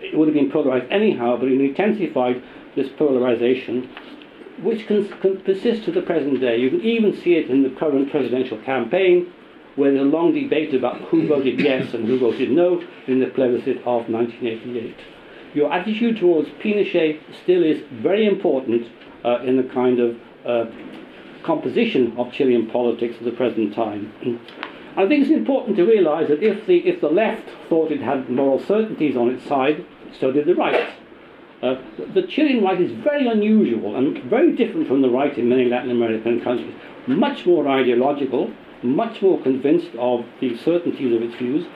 It 0.00 0.16
would 0.16 0.28
have 0.28 0.34
been 0.34 0.50
polarized 0.50 0.90
anyhow, 0.90 1.36
but 1.36 1.48
it 1.48 1.60
intensified 1.60 2.42
this 2.74 2.88
polarization, 2.96 3.88
which 4.62 4.86
can, 4.86 5.08
can 5.20 5.40
persist 5.40 5.84
to 5.84 5.92
the 5.92 6.02
present 6.02 6.40
day. 6.40 6.58
You 6.58 6.70
can 6.70 6.82
even 6.82 7.16
see 7.16 7.34
it 7.34 7.50
in 7.50 7.62
the 7.62 7.70
current 7.70 8.10
presidential 8.10 8.58
campaign, 8.58 9.32
where 9.76 9.92
there's 9.92 10.02
a 10.02 10.08
long 10.08 10.34
debate 10.34 10.74
about 10.74 11.00
who 11.02 11.26
voted 11.26 11.60
yes 11.60 11.94
and 11.94 12.06
who 12.06 12.18
voted 12.18 12.50
no 12.50 12.82
in 13.06 13.20
the 13.20 13.26
plebiscite 13.26 13.78
of 13.78 14.08
1988. 14.08 14.96
Your 15.54 15.72
attitude 15.72 16.18
towards 16.18 16.48
Pinochet 16.62 17.20
still 17.42 17.64
is 17.64 17.82
very 17.90 18.26
important 18.26 18.86
uh, 19.24 19.40
in 19.42 19.56
the 19.56 19.64
kind 19.64 19.98
of 19.98 20.16
uh, 20.46 20.66
composition 21.42 22.14
of 22.16 22.32
Chilean 22.32 22.70
politics 22.70 23.16
at 23.18 23.24
the 23.24 23.32
present 23.32 23.74
time. 23.74 24.12
I 24.96 25.06
think 25.06 25.22
it's 25.22 25.30
important 25.30 25.76
to 25.76 25.84
realise 25.84 26.28
that 26.28 26.42
if 26.42 26.66
the, 26.66 26.78
if 26.78 27.00
the 27.00 27.08
left 27.08 27.48
thought 27.68 27.92
it 27.92 28.00
had 28.00 28.28
moral 28.28 28.58
certainties 28.58 29.16
on 29.16 29.30
its 29.30 29.44
side, 29.46 29.84
so 30.18 30.32
did 30.32 30.46
the 30.46 30.54
right. 30.54 30.90
Uh, 31.62 31.76
the 32.14 32.22
Chilean 32.22 32.64
right 32.64 32.80
is 32.80 32.90
very 32.92 33.28
unusual 33.28 33.94
and 33.96 34.22
very 34.24 34.56
different 34.56 34.88
from 34.88 35.02
the 35.02 35.10
right 35.10 35.36
in 35.36 35.48
many 35.48 35.66
Latin 35.66 35.90
American 35.90 36.40
countries. 36.40 36.74
Much 37.06 37.46
more 37.46 37.68
ideological, 37.68 38.50
much 38.82 39.20
more 39.22 39.40
convinced 39.42 39.94
of 39.98 40.24
the 40.40 40.56
certainties 40.56 41.14
of 41.14 41.22
its 41.22 41.34
views, 41.36 41.66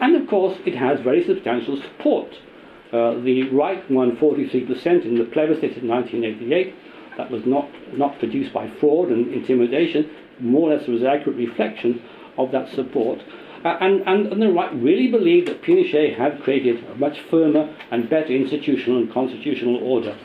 and 0.00 0.16
of 0.16 0.26
course 0.28 0.58
it 0.64 0.74
has 0.74 1.00
very 1.00 1.24
substantial 1.24 1.80
support. 1.80 2.32
Uh, 2.92 3.14
the 3.20 3.48
right 3.50 3.88
won 3.90 4.16
43% 4.16 5.04
in 5.04 5.18
the 5.18 5.24
plebiscite 5.24 5.76
in 5.76 5.88
1988. 5.88 6.74
That 7.16 7.30
was 7.30 7.44
not, 7.44 7.68
not 7.96 8.18
produced 8.18 8.52
by 8.52 8.68
fraud 8.80 9.10
and 9.10 9.32
intimidation, 9.32 10.10
more 10.40 10.70
or 10.70 10.76
less 10.76 10.88
it 10.88 10.90
was 10.90 11.02
an 11.02 11.08
accurate 11.08 11.36
reflection 11.36 12.02
of 12.36 12.52
that 12.52 12.68
support. 12.74 13.20
Uh, 13.64 13.78
and, 13.80 14.02
and, 14.06 14.26
and 14.26 14.42
the 14.42 14.52
right 14.52 14.74
really 14.74 15.08
believed 15.08 15.48
that 15.48 15.62
Pinochet 15.62 16.18
had 16.18 16.42
created 16.42 16.84
a 16.84 16.94
much 16.96 17.20
firmer 17.30 17.74
and 17.90 18.10
better 18.10 18.28
institutional 18.28 18.98
and 18.98 19.12
constitutional 19.12 19.76
order. 19.76 20.16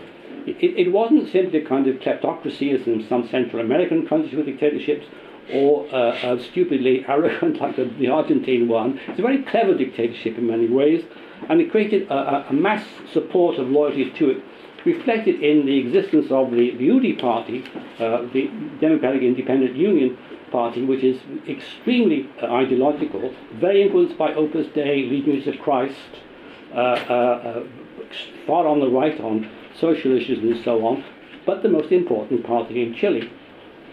It, 0.45 0.87
it 0.87 0.91
wasn't 0.91 1.31
simply 1.31 1.63
a 1.63 1.65
kind 1.65 1.87
of 1.87 1.97
kleptocracy 1.97 2.77
as 2.77 2.85
in 2.85 3.07
some 3.07 3.27
Central 3.29 3.63
American 3.63 4.07
countries 4.07 4.35
with 4.35 4.45
dictatorships, 4.45 5.05
or 5.53 5.87
uh, 5.93 6.11
uh, 6.17 6.43
stupidly 6.51 7.05
arrogant 7.07 7.59
like 7.61 7.75
the, 7.75 7.85
the, 7.85 8.07
Argentine 8.07 8.67
one. 8.67 8.99
It's 9.07 9.19
a 9.19 9.21
very 9.21 9.43
clever 9.43 9.73
dictatorship 9.73 10.37
in 10.37 10.47
many 10.47 10.67
ways, 10.67 11.03
and 11.49 11.61
it 11.61 11.71
created 11.71 12.09
a, 12.09 12.49
a 12.49 12.53
mass 12.53 12.85
support 13.13 13.57
of 13.57 13.69
loyalty 13.69 14.11
to 14.11 14.31
it, 14.31 14.43
reflected 14.85 15.41
in 15.41 15.65
the 15.65 15.77
existence 15.77 16.27
of 16.31 16.51
the, 16.51 16.71
the 16.77 16.87
UDI 16.87 17.19
party, 17.19 17.63
uh, 17.99 18.23
the 18.33 18.49
Democratic 18.79 19.21
Independent 19.21 19.75
Union 19.75 20.17
Party, 20.51 20.83
which 20.83 21.03
is 21.03 21.19
extremely 21.47 22.29
uh, 22.41 22.47
ideological, 22.47 23.33
very 23.53 23.83
influenced 23.83 24.17
by 24.17 24.33
Opus 24.33 24.67
Dei, 24.73 25.03
Legionaries 25.09 25.47
of 25.47 25.59
Christ, 25.59 25.95
uh, 26.73 26.77
uh, 26.77 27.63
far 28.45 28.67
on 28.67 28.79
the 28.79 28.89
right 28.89 29.19
on 29.19 29.49
social 29.79 30.15
issues 30.15 30.39
and 30.39 30.63
so 30.63 30.85
on, 30.85 31.03
but 31.45 31.63
the 31.63 31.69
most 31.69 31.91
important 31.91 32.45
party 32.45 32.81
in 32.81 32.93
Chile. 32.93 33.31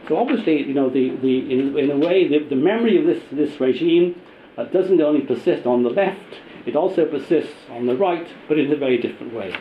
So 0.08 0.16
obviously, 0.16 0.62
you 0.62 0.74
know, 0.74 0.88
the, 0.88 1.10
the, 1.16 1.38
in, 1.52 1.78
in 1.78 1.90
a 1.90 1.96
way, 1.96 2.28
the, 2.28 2.46
the 2.48 2.56
memory 2.56 2.98
of 2.98 3.06
this, 3.06 3.22
this 3.32 3.60
regime 3.60 4.20
uh, 4.56 4.64
doesn't 4.64 5.00
only 5.00 5.22
persist 5.22 5.66
on 5.66 5.82
the 5.82 5.90
left, 5.90 6.40
it 6.64 6.76
also 6.76 7.06
persists 7.06 7.54
on 7.70 7.86
the 7.86 7.96
right, 7.96 8.26
but 8.48 8.58
in 8.58 8.72
a 8.72 8.76
very 8.76 8.98
different 8.98 9.34
way. 9.34 9.54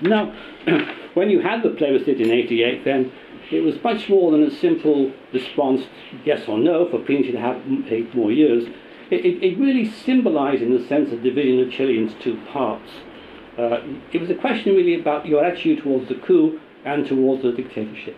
Now, 0.00 0.34
when 1.14 1.30
you 1.30 1.40
had 1.40 1.62
the 1.62 1.70
plebiscite 1.70 2.20
in 2.20 2.30
88, 2.30 2.84
then 2.84 3.12
it 3.50 3.60
was 3.60 3.82
much 3.82 4.08
more 4.08 4.30
than 4.30 4.42
a 4.42 4.50
simple 4.50 5.12
response, 5.32 5.86
yes 6.24 6.48
or 6.48 6.58
no, 6.58 6.88
for 6.88 6.98
Pinochet 6.98 7.32
to 7.32 7.40
have 7.40 7.62
eight 7.90 8.14
more 8.14 8.30
years. 8.30 8.64
It, 9.10 9.24
it, 9.24 9.42
it 9.42 9.58
really 9.58 9.90
symbolized, 9.90 10.62
in 10.62 10.72
a 10.72 10.86
sense, 10.86 11.10
a 11.12 11.16
division 11.16 11.60
of 11.60 11.72
Chile 11.72 11.98
into 11.98 12.18
two 12.18 12.40
parts. 12.52 12.90
Uh, 13.56 13.80
it 14.12 14.20
was 14.20 14.30
a 14.30 14.34
question 14.34 14.74
really 14.74 15.00
about 15.00 15.26
your 15.26 15.44
attitude 15.44 15.82
towards 15.82 16.08
the 16.08 16.14
coup 16.14 16.60
and 16.84 17.06
towards 17.06 17.42
the 17.42 17.52
dictatorship. 17.52 18.16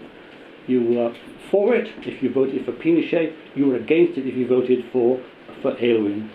You 0.67 0.83
were 0.83 1.15
for 1.51 1.75
it 1.75 1.91
if 2.07 2.23
you 2.23 2.33
voted 2.33 2.65
for 2.65 2.73
Pinochet, 2.73 3.35
you 3.55 3.67
were 3.67 3.77
against 3.77 4.19
it 4.19 4.27
if 4.27 4.35
you 4.35 4.47
voted 4.47 4.85
for, 4.93 5.21
for 5.63 5.75
Aylwin. 5.77 6.29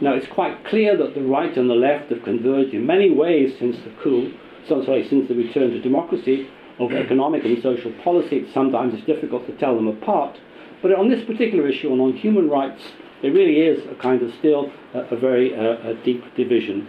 Now, 0.00 0.14
it's 0.14 0.26
quite 0.26 0.64
clear 0.64 0.96
that 0.96 1.14
the 1.14 1.22
right 1.22 1.56
and 1.56 1.70
the 1.70 1.74
left 1.74 2.10
have 2.10 2.22
converged 2.22 2.74
in 2.74 2.86
many 2.86 3.10
ways 3.10 3.58
since 3.58 3.76
the 3.78 3.90
coup, 4.02 4.34
so, 4.68 4.84
sorry, 4.84 5.08
since 5.08 5.28
the 5.28 5.34
return 5.34 5.70
to 5.70 5.80
democracy, 5.80 6.48
of 6.78 6.92
economic 6.92 7.44
and 7.44 7.62
social 7.62 7.92
policy. 8.04 8.48
Sometimes 8.52 8.94
it's 8.94 9.06
difficult 9.06 9.46
to 9.46 9.52
tell 9.52 9.74
them 9.76 9.88
apart. 9.88 10.38
But 10.82 10.92
on 10.94 11.08
this 11.08 11.24
particular 11.24 11.66
issue 11.68 11.90
and 11.92 12.00
on 12.00 12.12
human 12.12 12.48
rights, 12.50 12.82
there 13.22 13.32
really 13.32 13.60
is 13.60 13.84
a 13.86 13.94
kind 13.94 14.22
of 14.22 14.32
still 14.34 14.70
a, 14.94 15.00
a 15.00 15.16
very 15.16 15.54
uh, 15.54 15.90
a 15.90 15.94
deep 15.94 16.22
division. 16.34 16.88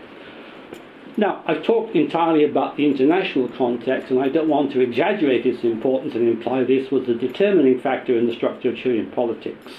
Now, 1.19 1.41
I've 1.47 1.63
talked 1.63 1.95
entirely 1.95 2.43
about 2.43 2.78
the 2.78 2.86
international 2.86 3.50
context, 3.50 4.12
and 4.12 4.19
I 4.19 4.30
don't 4.30 4.50
want 4.50 4.71
to 4.73 4.82
exaggerate 4.82 5.47
its 5.47 5.63
importance 5.63 6.13
and 6.13 6.28
imply 6.28 6.63
this 6.63 6.91
was 6.91 7.08
the 7.08 7.15
determining 7.15 7.80
factor 7.82 8.15
in 8.15 8.28
the 8.28 8.36
structure 8.36 8.69
of 8.69 8.76
Chilean 8.76 9.10
politics. 9.12 9.71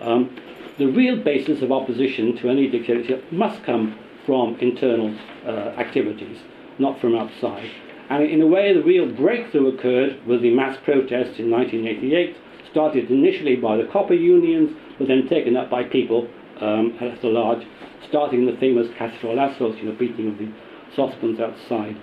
Um, 0.00 0.36
the 0.78 0.86
real 0.86 1.16
basis 1.16 1.62
of 1.62 1.70
opposition 1.70 2.36
to 2.38 2.48
any 2.48 2.68
dictatorship 2.68 3.30
must 3.30 3.62
come 3.62 3.96
from 4.26 4.56
internal 4.58 5.16
uh, 5.46 5.50
activities, 5.78 6.38
not 6.80 7.00
from 7.00 7.14
outside. 7.14 7.70
And 8.10 8.24
in 8.24 8.40
a 8.42 8.46
way, 8.46 8.74
the 8.74 8.82
real 8.82 9.10
breakthrough 9.10 9.76
occurred 9.76 10.26
with 10.26 10.42
the 10.42 10.50
mass 10.50 10.78
protests 10.84 11.38
in 11.38 11.50
1988, 11.50 12.36
started 12.70 13.10
initially 13.10 13.56
by 13.56 13.76
the 13.76 13.84
copper 13.84 14.14
unions, 14.14 14.76
but 14.98 15.08
then 15.08 15.28
taken 15.28 15.56
up 15.56 15.70
by 15.70 15.84
people 15.84 16.28
um, 16.60 16.96
at 17.00 17.20
the 17.20 17.28
large, 17.28 17.66
starting 18.08 18.46
the 18.46 18.56
famous 18.58 18.88
cacerolazos, 18.98 19.78
you 19.78 19.84
know, 19.84 19.92
beating 19.92 20.28
of 20.28 20.38
the 20.38 20.52
saucepans 20.94 21.40
outside. 21.40 21.96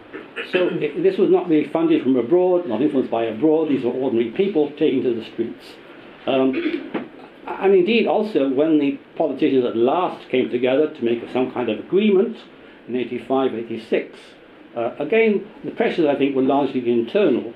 So 0.52 0.70
it, 0.72 1.04
this 1.04 1.18
was 1.18 1.30
not 1.30 1.48
really 1.48 1.70
funded 1.70 2.04
from 2.04 2.16
abroad, 2.16 2.68
not 2.68 2.82
influenced 2.82 3.12
by 3.12 3.26
abroad. 3.26 3.70
These 3.70 3.84
were 3.84 3.92
ordinary 3.92 4.32
people 4.32 4.72
taking 4.72 5.04
to 5.04 5.14
the 5.14 5.26
streets. 5.26 5.76
Um, 6.26 6.92
and 7.48 7.74
indeed, 7.74 8.08
also, 8.08 8.50
when 8.50 8.80
the 8.80 9.00
politicians 9.16 9.66
at 9.66 9.76
last 9.76 10.30
came 10.30 10.50
together 10.50 10.94
to 10.94 11.04
make 11.04 11.22
some 11.32 11.52
kind 11.52 11.70
of 11.70 11.80
agreement 11.80 12.38
in 12.88 12.96
85, 12.96 13.54
86, 13.54 14.20
uh, 14.80 14.96
again, 15.00 15.46
the 15.64 15.72
pressures, 15.72 16.06
I 16.06 16.16
think, 16.16 16.36
were 16.36 16.42
largely 16.42 16.90
internal. 16.90 17.54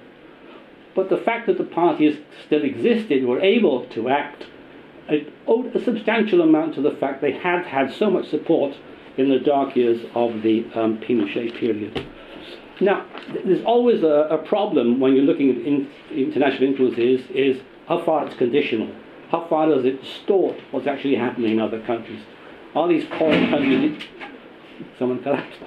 But 0.96 1.10
the 1.10 1.18
fact 1.18 1.48
that 1.48 1.58
the 1.58 1.64
parties 1.64 2.20
still 2.46 2.64
existed, 2.64 3.26
were 3.26 3.40
able 3.40 3.86
to 3.88 4.10
act, 4.10 4.46
it 5.10 5.32
owed 5.48 5.76
a 5.76 5.84
substantial 5.84 6.42
amount 6.42 6.76
to 6.76 6.82
the 6.82 6.92
fact 6.92 7.22
they 7.22 7.32
had 7.32 7.66
had 7.66 7.94
so 7.94 8.10
much 8.10 8.30
support 8.30 8.76
in 9.18 9.30
the 9.30 9.40
dark 9.40 9.76
years 9.76 10.06
of 10.16 10.42
the 10.42 10.66
um, 10.76 10.98
Pinochet 11.00 11.56
period. 11.56 12.06
Now, 12.82 13.06
there's 13.46 13.64
always 13.64 14.04
a, 14.04 14.28
a 14.30 14.38
problem 14.38 15.00
when 15.00 15.14
you're 15.14 15.26
looking 15.26 15.50
at 15.52 15.58
in, 15.58 15.90
international 16.12 16.64
influences 16.64 17.30
is 17.32 17.62
how 17.88 18.04
far 18.04 18.26
it's 18.26 18.36
conditional. 18.36 18.90
How 19.30 19.48
far 19.48 19.68
does 19.68 19.86
it 19.86 20.02
distort 20.02 20.58
what's 20.72 20.88
actually 20.88 21.16
happening 21.16 21.54
in 21.54 21.60
other 21.60 21.82
countries? 21.82 22.22
Are 22.76 22.88
these 22.88 23.06
foreign 23.06 23.50
countries... 23.50 24.04
Someone 24.98 25.22
collapsed. 25.24 25.60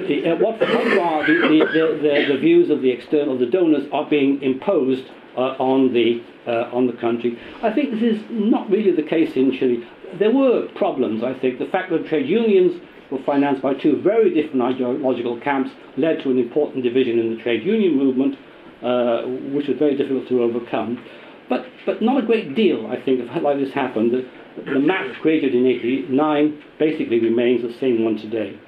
Uh, 0.00 0.34
what, 0.36 0.58
far 0.58 1.24
the, 1.24 1.34
the, 1.34 1.98
the, 2.02 2.34
the, 2.34 2.38
views 2.40 2.70
of 2.70 2.82
the 2.82 2.90
external, 2.90 3.38
the 3.38 3.46
donors, 3.46 3.86
are 3.92 4.08
being 4.08 4.42
imposed 4.42 5.04
uh, 5.36 5.54
on, 5.58 5.92
the, 5.92 6.22
uh, 6.46 6.70
on 6.72 6.86
the 6.86 6.92
country? 6.94 7.38
I 7.62 7.72
think 7.72 7.92
this 7.92 8.02
is 8.02 8.22
not 8.30 8.68
really 8.70 8.90
the 8.90 9.02
case 9.02 9.36
in 9.36 9.52
Chile. 9.52 9.86
There 10.18 10.32
were 10.32 10.68
problems, 10.74 11.22
I 11.22 11.34
think. 11.34 11.58
The 11.58 11.66
fact 11.66 11.90
that 11.90 12.06
trade 12.08 12.28
unions 12.28 12.80
were 13.10 13.22
financed 13.24 13.62
by 13.62 13.74
two 13.74 14.00
very 14.02 14.34
different 14.34 14.62
ideological 14.62 15.38
camps 15.40 15.70
led 15.96 16.22
to 16.22 16.30
an 16.30 16.38
important 16.38 16.82
division 16.82 17.18
in 17.18 17.36
the 17.36 17.42
trade 17.42 17.64
union 17.64 17.96
movement, 17.96 18.36
uh, 18.82 19.22
which 19.54 19.68
was 19.68 19.76
very 19.78 19.96
difficult 19.96 20.28
to 20.28 20.42
overcome. 20.42 21.04
But, 21.50 21.66
but 21.84 22.00
not 22.00 22.22
a 22.22 22.26
great 22.26 22.54
deal, 22.54 22.86
I 22.86 22.98
think, 22.98 23.20
of 23.20 23.42
like 23.42 23.58
this 23.58 23.72
happened. 23.72 24.12
The, 24.12 24.26
the 24.64 24.78
map 24.78 25.14
created 25.20 25.54
in 25.54 25.66
89 25.66 26.62
basically 26.78 27.20
remains 27.20 27.62
the 27.62 27.78
same 27.78 28.04
one 28.04 28.16
today. 28.16 28.58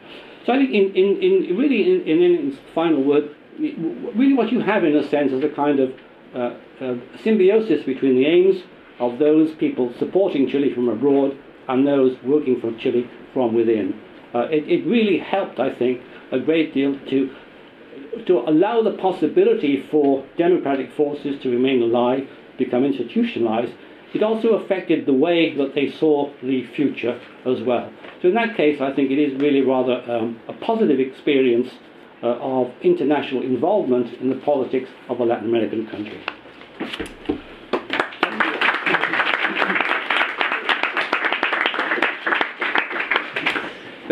So 0.44 0.52
I 0.52 0.56
think, 0.56 0.70
in, 0.70 0.94
in, 0.94 1.22
in 1.22 1.56
really, 1.56 1.82
in, 1.94 2.00
in, 2.02 2.20
in 2.20 2.58
final 2.74 3.02
word, 3.02 3.34
really 3.58 4.34
what 4.34 4.50
you 4.52 4.60
have 4.60 4.84
in 4.84 4.96
a 4.96 5.08
sense 5.08 5.32
is 5.32 5.44
a 5.44 5.48
kind 5.48 5.78
of 5.78 5.92
uh, 6.34 6.56
uh, 6.80 6.96
symbiosis 7.22 7.84
between 7.84 8.16
the 8.16 8.26
aims 8.26 8.64
of 8.98 9.18
those 9.18 9.54
people 9.54 9.94
supporting 9.98 10.48
Chile 10.48 10.74
from 10.74 10.88
abroad 10.88 11.38
and 11.68 11.86
those 11.86 12.16
working 12.24 12.60
for 12.60 12.72
Chile 12.78 13.08
from 13.32 13.54
within. 13.54 13.98
Uh, 14.34 14.48
it, 14.50 14.68
it 14.68 14.86
really 14.86 15.18
helped, 15.18 15.60
I 15.60 15.72
think, 15.72 16.00
a 16.32 16.40
great 16.40 16.74
deal 16.74 16.98
to 17.10 17.30
to 18.26 18.40
allow 18.40 18.82
the 18.82 18.92
possibility 18.92 19.86
for 19.90 20.24
democratic 20.36 20.92
forces 20.92 21.40
to 21.42 21.50
remain 21.50 21.82
alive, 21.82 22.28
become 22.64 22.84
institutionalized. 22.84 23.72
It 24.14 24.22
also 24.22 24.54
affected 24.54 25.06
the 25.06 25.12
way 25.12 25.54
that 25.56 25.74
they 25.74 25.90
saw 25.90 26.30
the 26.42 26.66
future 26.74 27.18
as 27.46 27.62
well. 27.62 27.90
So 28.20 28.28
in 28.28 28.34
that 28.34 28.56
case, 28.56 28.80
I 28.80 28.92
think 28.94 29.10
it 29.10 29.18
is 29.18 29.40
really 29.40 29.62
rather 29.62 30.02
um, 30.10 30.38
a 30.48 30.52
positive 30.52 31.00
experience 31.00 31.70
uh, 32.22 32.26
of 32.26 32.72
international 32.82 33.42
involvement 33.42 34.12
in 34.20 34.28
the 34.28 34.36
politics 34.36 34.90
of 35.08 35.20
a 35.20 35.24
Latin 35.24 35.48
American 35.48 35.86
country. 35.86 36.20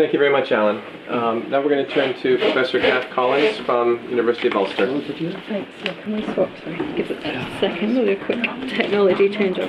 Thank 0.01 0.13
you 0.13 0.19
very 0.19 0.31
much, 0.31 0.51
Alan. 0.51 0.81
Um, 1.09 1.47
now 1.51 1.61
we're 1.61 1.69
going 1.69 1.85
to 1.85 1.93
turn 1.93 2.19
to 2.23 2.39
Professor 2.39 2.79
Cath 2.79 3.07
Collins 3.11 3.59
from 3.59 4.03
University 4.09 4.47
of 4.47 4.55
Ulster. 4.55 4.87
Thanks. 4.87 5.71
Yeah, 5.85 5.93
can 6.01 6.15
we 6.15 6.23
swap? 6.33 6.49
Sorry, 6.63 6.77
give 6.95 7.11
it 7.11 7.23
a 7.23 7.59
second. 7.59 7.93
We'll 7.93 8.09
a 8.09 8.15
quick 8.15 8.41
technology 8.67 9.29
change 9.29 9.59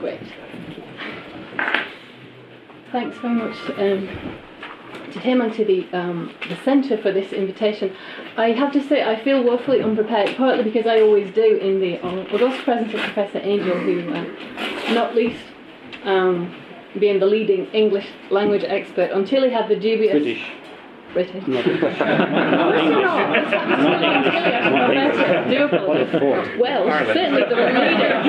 Great. 0.00 0.20
Thanks 2.92 3.16
very 3.18 3.34
much 3.34 3.56
um, 3.70 4.08
to 5.12 5.18
him 5.18 5.40
and 5.40 5.52
to 5.54 5.64
the, 5.64 5.86
um, 5.92 6.32
the 6.48 6.56
Centre 6.64 6.96
for 6.96 7.12
this 7.12 7.32
invitation. 7.32 7.94
I 8.36 8.52
have 8.52 8.72
to 8.72 8.82
say 8.82 9.02
I 9.02 9.22
feel 9.22 9.42
woefully 9.42 9.82
unprepared, 9.82 10.36
partly 10.36 10.64
because 10.64 10.86
I 10.86 11.00
always 11.00 11.32
do 11.34 11.56
in 11.56 11.80
the 11.80 12.00
august 12.02 12.62
presence 12.64 12.94
of 12.94 13.00
Professor 13.00 13.38
Angell, 13.38 13.78
who, 13.78 14.12
uh, 14.12 14.94
not 14.94 15.14
least 15.14 15.42
um, 16.04 16.54
being 16.98 17.18
the 17.18 17.26
leading 17.26 17.66
English 17.72 18.06
language 18.30 18.64
expert, 18.64 19.10
until 19.12 19.42
he 19.44 19.50
had 19.50 19.68
the 19.68 19.76
dubious... 19.76 20.12
British. 20.12 20.44
British. 21.14 21.46
Not 21.48 21.66
English. 21.66 21.98
no, 21.98 22.06
Do 25.48 25.64
apologise. 25.64 26.58
Welsh, 26.58 27.06
certainly 27.06 27.42
the 27.48 27.56
leader. 27.56 28.20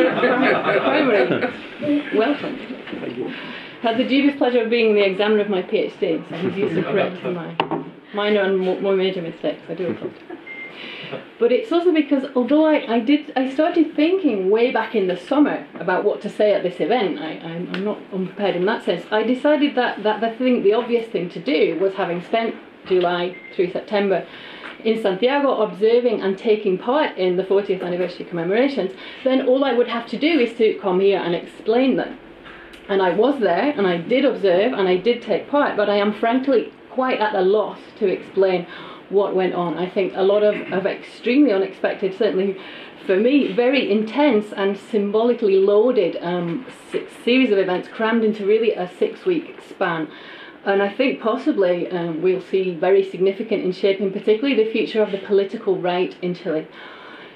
Primary. 0.80 2.18
Welcome. 2.18 2.56
Had 3.82 3.98
the 3.98 4.08
dubious 4.08 4.38
pleasure 4.38 4.62
of 4.62 4.70
being 4.70 4.96
the 4.96 5.06
examiner 5.06 5.42
of 5.42 5.50
my 5.50 5.62
PhD, 5.64 6.28
so 6.30 6.36
he's 6.38 6.56
used 6.58 6.76
to 6.76 6.84
correct 6.84 7.22
my 7.24 7.56
minor 8.14 8.42
and 8.42 8.58
more 8.60 8.96
major 8.96 9.22
mistakes. 9.22 9.62
I 9.68 9.74
do 9.74 9.90
apologise. 9.90 10.22
But 11.40 11.52
it's 11.52 11.72
also 11.72 11.94
because 11.94 12.26
although 12.36 12.66
I, 12.66 12.96
I 12.96 13.00
did 13.00 13.32
I 13.36 13.50
started 13.54 13.96
thinking 13.96 14.50
way 14.50 14.72
back 14.72 14.96
in 14.96 15.08
the 15.08 15.18
summer 15.18 15.68
about 15.76 16.04
what 16.04 16.22
to 16.22 16.30
say 16.30 16.54
at 16.54 16.64
this 16.64 16.80
event, 16.80 17.20
I, 17.20 17.32
I'm, 17.40 17.74
I'm 17.74 17.84
not 17.84 18.00
unprepared 18.14 18.56
in 18.56 18.66
that 18.66 18.84
sense. 18.84 19.06
I 19.12 19.24
decided 19.24 19.76
that, 19.76 20.04
that 20.04 20.22
the 20.22 20.32
thing 20.32 20.64
the 20.64 20.74
obvious 20.74 21.08
thing 21.08 21.30
to 21.30 21.40
do 21.40 21.78
was 21.80 21.94
having 21.96 22.24
spent 22.24 22.56
July 22.88 23.36
through 23.56 23.72
September 23.72 24.26
in 24.86 25.02
Santiago 25.02 25.62
observing 25.62 26.22
and 26.22 26.38
taking 26.38 26.78
part 26.78 27.18
in 27.18 27.38
the 27.38 27.44
40th 27.44 27.82
anniversary 27.82 28.26
commemorations, 28.26 28.92
then 29.24 29.48
all 29.48 29.64
I 29.66 29.74
would 29.74 29.88
have 29.88 30.08
to 30.10 30.18
do 30.18 30.40
is 30.40 30.56
to 30.58 30.78
come 30.80 31.00
here 31.00 31.20
and 31.20 31.34
explain 31.34 31.96
them. 31.96 32.20
And 32.88 33.02
I 33.02 33.10
was 33.10 33.40
there 33.40 33.74
and 33.76 33.88
I 33.88 33.98
did 33.98 34.26
observe 34.26 34.74
and 34.74 34.88
I 34.88 34.98
did 34.98 35.24
take 35.24 35.50
part, 35.50 35.76
but 35.76 35.90
I 35.90 35.96
am 35.96 36.14
frankly 36.14 36.72
quite 36.92 37.20
at 37.20 37.34
a 37.34 37.42
loss 37.42 37.80
to 37.98 38.08
explain 38.08 38.68
what 39.10 39.36
went 39.36 39.56
on. 39.56 39.78
I 39.78 39.90
think 39.90 40.14
a 40.16 40.22
lot 40.22 40.44
of, 40.44 40.56
of 40.72 40.86
extremely 40.86 41.52
unexpected, 41.52 42.16
certainly 42.18 42.58
for 43.06 43.18
me, 43.18 43.54
very 43.54 43.92
intense 43.92 44.52
and 44.52 44.78
symbolically 44.78 45.58
loaded 45.58 46.18
um, 46.22 46.66
series 47.24 47.52
of 47.52 47.58
events 47.58 47.88
crammed 47.88 48.24
into 48.24 48.46
really 48.46 48.74
a 48.74 48.90
six 48.98 49.26
week 49.26 49.60
span. 49.68 50.08
And 50.66 50.82
I 50.82 50.90
think 50.90 51.22
possibly 51.22 51.90
um, 51.92 52.22
we'll 52.24 52.42
see 52.42 52.74
very 52.74 53.08
significant 53.10 53.64
in 53.64 53.72
shaping, 53.72 54.12
particularly 54.12 54.56
the 54.56 54.72
future 54.72 55.02
of 55.02 55.12
the 55.12 55.20
political 55.20 55.78
right 55.78 56.16
in 56.24 56.34
Chile. 56.34 56.68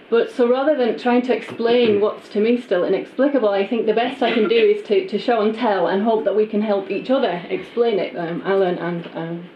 But 0.10 0.32
so 0.32 0.50
rather 0.50 0.76
than 0.76 0.98
trying 0.98 1.22
to 1.24 1.36
explain 1.36 2.02
what's 2.02 2.30
to 2.30 2.40
me 2.40 2.60
still 2.60 2.84
inexplicable, 2.84 3.50
I 3.50 3.68
think 3.68 3.86
the 3.86 3.94
best 3.94 4.24
I 4.24 4.34
can 4.34 4.48
do 4.50 4.56
is 4.56 4.82
to, 4.88 5.08
to 5.08 5.20
show 5.20 5.42
and 5.42 5.54
tell 5.54 5.88
and 5.88 6.04
hope 6.04 6.26
that 6.26 6.36
we 6.36 6.48
can 6.48 6.64
help 6.64 6.90
each 6.90 7.12
other 7.12 7.46
explain 7.50 8.00
it. 8.00 8.18
Um, 8.18 8.42
Alan 8.44 8.80
and 8.80 9.08
um, 9.14 9.50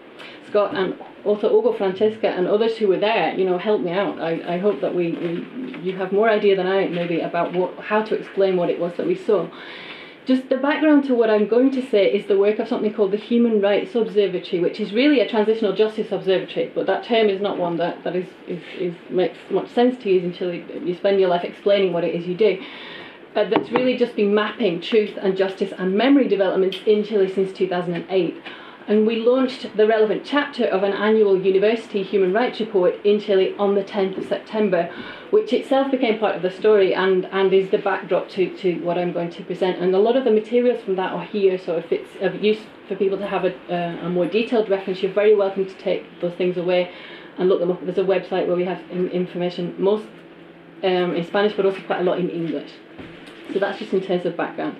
Scott 0.47 0.75
and 0.75 0.95
also 1.25 1.49
Ugo, 1.49 1.73
Francesca 1.73 2.27
and 2.27 2.47
others 2.47 2.77
who 2.77 2.87
were 2.87 2.99
there, 2.99 3.33
you 3.33 3.45
know, 3.45 3.57
help 3.57 3.81
me 3.81 3.91
out. 3.91 4.21
I, 4.21 4.55
I 4.55 4.57
hope 4.59 4.81
that 4.81 4.93
we, 4.93 5.13
we 5.13 5.79
you 5.81 5.97
have 5.97 6.11
more 6.11 6.29
idea 6.29 6.55
than 6.55 6.67
I 6.67 6.87
maybe 6.87 7.21
about 7.21 7.53
what, 7.53 7.75
how 7.79 8.03
to 8.03 8.13
explain 8.13 8.55
what 8.55 8.69
it 8.69 8.79
was 8.79 8.93
that 8.97 9.07
we 9.07 9.15
saw. 9.15 9.47
Just 10.25 10.47
the 10.47 10.55
background 10.55 11.03
to 11.05 11.15
what 11.15 11.29
I'm 11.29 11.49
going 11.49 11.71
to 11.71 11.85
say 11.85 12.09
is 12.09 12.27
the 12.27 12.37
work 12.37 12.57
of 12.59 12.69
something 12.69 12.93
called 12.93 13.11
the 13.11 13.17
Human 13.17 13.59
Rights 13.59 13.93
Observatory, 13.93 14.61
which 14.61 14.79
is 14.79 14.93
really 14.93 15.19
a 15.19 15.29
transitional 15.29 15.75
justice 15.75 16.13
observatory, 16.13 16.71
but 16.73 16.85
that 16.85 17.03
term 17.03 17.27
is 17.27 17.41
not 17.41 17.57
one 17.57 17.75
that, 17.77 18.05
that 18.05 18.15
is, 18.15 18.27
is, 18.47 18.61
is 18.79 18.95
makes 19.09 19.37
much 19.49 19.69
sense 19.69 20.01
to 20.01 20.09
use 20.09 20.23
until 20.23 20.53
you 20.53 20.95
spend 20.95 21.19
your 21.19 21.27
life 21.27 21.43
explaining 21.43 21.91
what 21.91 22.05
it 22.05 22.15
is 22.15 22.25
you 22.25 22.35
do. 22.35 22.57
Uh, 23.35 23.49
that's 23.49 23.69
really 23.71 23.97
just 23.97 24.15
been 24.15 24.33
mapping 24.33 24.79
truth 24.79 25.17
and 25.21 25.35
justice 25.35 25.73
and 25.77 25.93
memory 25.93 26.29
developments 26.29 26.77
in 26.85 27.03
Chile 27.03 27.29
since 27.33 27.51
2008 27.51 28.41
and 28.87 29.07
we 29.07 29.17
launched 29.17 29.77
the 29.77 29.87
relevant 29.87 30.23
chapter 30.25 30.65
of 30.65 30.83
an 30.83 30.91
annual 30.91 31.39
university 31.39 32.03
human 32.03 32.33
rights 32.33 32.59
report 32.59 32.95
in 33.05 33.19
Chile 33.19 33.55
on 33.57 33.75
the 33.75 33.83
10th 33.83 34.17
of 34.17 34.27
September, 34.27 34.91
which 35.29 35.53
itself 35.53 35.89
became 35.89 36.19
part 36.19 36.35
of 36.35 36.41
the 36.41 36.51
story 36.51 36.93
and, 36.93 37.25
and 37.27 37.53
is 37.53 37.69
the 37.69 37.77
backdrop 37.77 38.29
to, 38.29 38.55
to 38.57 38.75
what 38.81 38.97
I'm 38.97 39.13
going 39.13 39.29
to 39.31 39.43
present. 39.43 39.77
And 39.79 39.95
a 39.95 39.99
lot 39.99 40.17
of 40.17 40.25
the 40.25 40.31
materials 40.31 40.83
from 40.83 40.95
that 40.97 41.13
are 41.13 41.23
here, 41.23 41.57
so 41.57 41.77
if 41.77 41.91
it's 41.91 42.09
of 42.21 42.43
use 42.43 42.59
for 42.87 42.95
people 42.95 43.17
to 43.17 43.27
have 43.27 43.45
a, 43.45 43.55
uh, 43.73 44.05
a 44.05 44.09
more 44.09 44.25
detailed 44.25 44.69
reference, 44.69 45.01
you're 45.01 45.13
very 45.13 45.35
welcome 45.35 45.65
to 45.65 45.75
take 45.75 46.05
those 46.19 46.33
things 46.33 46.57
away 46.57 46.91
and 47.37 47.47
look 47.47 47.59
them 47.59 47.71
up. 47.71 47.83
There's 47.85 47.97
a 47.97 48.03
website 48.03 48.47
where 48.47 48.55
we 48.55 48.65
have 48.65 48.81
information, 48.91 49.75
most 49.77 50.05
um, 50.83 51.15
in 51.15 51.25
Spanish, 51.25 51.53
but 51.53 51.65
also 51.65 51.79
quite 51.81 52.01
a 52.01 52.03
lot 52.03 52.19
in 52.19 52.29
English. 52.29 52.71
So 53.53 53.59
that's 53.59 53.79
just 53.79 53.93
in 53.93 54.01
terms 54.01 54.25
of 54.25 54.35
background. 54.35 54.77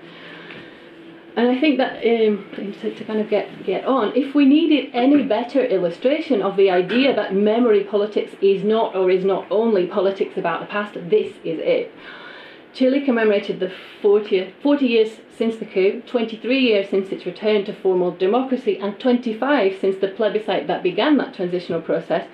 And 1.36 1.48
I 1.48 1.60
think 1.60 1.78
that 1.78 1.96
um, 1.96 2.46
to, 2.80 2.94
to, 2.94 3.04
kind 3.04 3.20
of 3.20 3.28
get 3.28 3.64
get 3.66 3.84
on, 3.84 4.12
if 4.14 4.34
we 4.34 4.44
needed 4.44 4.90
any 4.94 5.24
better 5.24 5.64
illustration 5.64 6.40
of 6.40 6.56
the 6.56 6.70
idea 6.70 7.14
that 7.14 7.34
memory 7.34 7.82
politics 7.82 8.36
is 8.40 8.62
not 8.62 8.94
or 8.94 9.10
is 9.10 9.24
not 9.24 9.46
only 9.50 9.86
politics 9.86 10.36
about 10.36 10.60
the 10.60 10.66
past, 10.66 10.94
this 10.94 11.32
is 11.42 11.58
it. 11.60 11.92
Chile 12.72 13.00
commemorated 13.00 13.60
the 13.60 13.72
40, 14.02 14.52
40 14.60 14.86
years 14.86 15.20
since 15.36 15.56
the 15.56 15.64
coup, 15.64 16.02
23 16.06 16.58
years 16.58 16.88
since 16.88 17.10
its 17.10 17.24
return 17.24 17.64
to 17.64 17.72
formal 17.72 18.10
democracy, 18.12 18.78
and 18.78 18.98
25 18.98 19.78
since 19.80 19.96
the 19.96 20.08
plebiscite 20.08 20.66
that 20.66 20.82
began 20.82 21.16
that 21.18 21.34
transitional 21.34 21.80
process. 21.80 22.26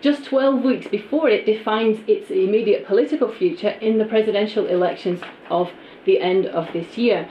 Just 0.00 0.24
12 0.24 0.62
weeks 0.62 0.86
before 0.86 1.28
it 1.28 1.46
defines 1.46 1.98
its 2.06 2.30
immediate 2.30 2.86
political 2.86 3.32
future 3.32 3.70
in 3.70 3.98
the 3.98 4.04
presidential 4.04 4.66
elections 4.66 5.20
of 5.50 5.70
the 6.04 6.20
end 6.20 6.46
of 6.46 6.72
this 6.72 6.96
year. 6.96 7.28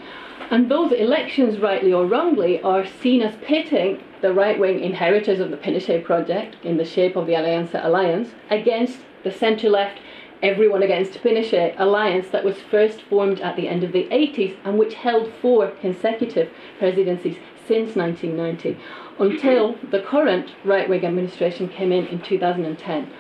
And 0.50 0.72
those 0.72 0.94
elections, 0.94 1.60
rightly 1.60 1.92
or 1.92 2.06
wrongly, 2.06 2.62
are 2.62 2.86
seen 2.86 3.22
as 3.22 3.36
pitting 3.44 4.02
the 4.22 4.34
right 4.34 4.58
wing 4.58 4.80
inheritors 4.80 5.40
of 5.40 5.52
the 5.52 5.58
Pinochet 5.58 6.06
project 6.06 6.56
in 6.64 6.78
the 6.78 6.86
shape 6.86 7.18
of 7.18 7.28
the 7.28 7.34
Alianza 7.34 7.84
Alliance 7.84 8.30
against 8.50 9.00
the 9.24 9.32
centre 9.32 9.70
left 9.70 10.00
Everyone 10.44 10.84
Against 10.84 11.24
Pinochet 11.24 11.74
alliance 11.80 12.30
that 12.30 12.44
was 12.44 12.58
first 12.62 13.02
formed 13.02 13.40
at 13.42 13.56
the 13.56 13.68
end 13.68 13.84
of 13.84 13.92
the 13.92 14.04
80s 14.06 14.56
and 14.64 14.78
which 14.78 14.94
held 14.94 15.34
four 15.42 15.72
consecutive 15.82 16.52
presidencies 16.78 17.38
since 17.68 17.96
1990 17.96 18.80
until 19.18 19.76
the 19.90 20.02
current 20.02 20.52
right 20.64 20.88
wing 20.88 21.04
administration 21.04 21.68
came 21.68 21.92
in 21.92 22.06
in 22.06 22.22
2010. 22.22 23.12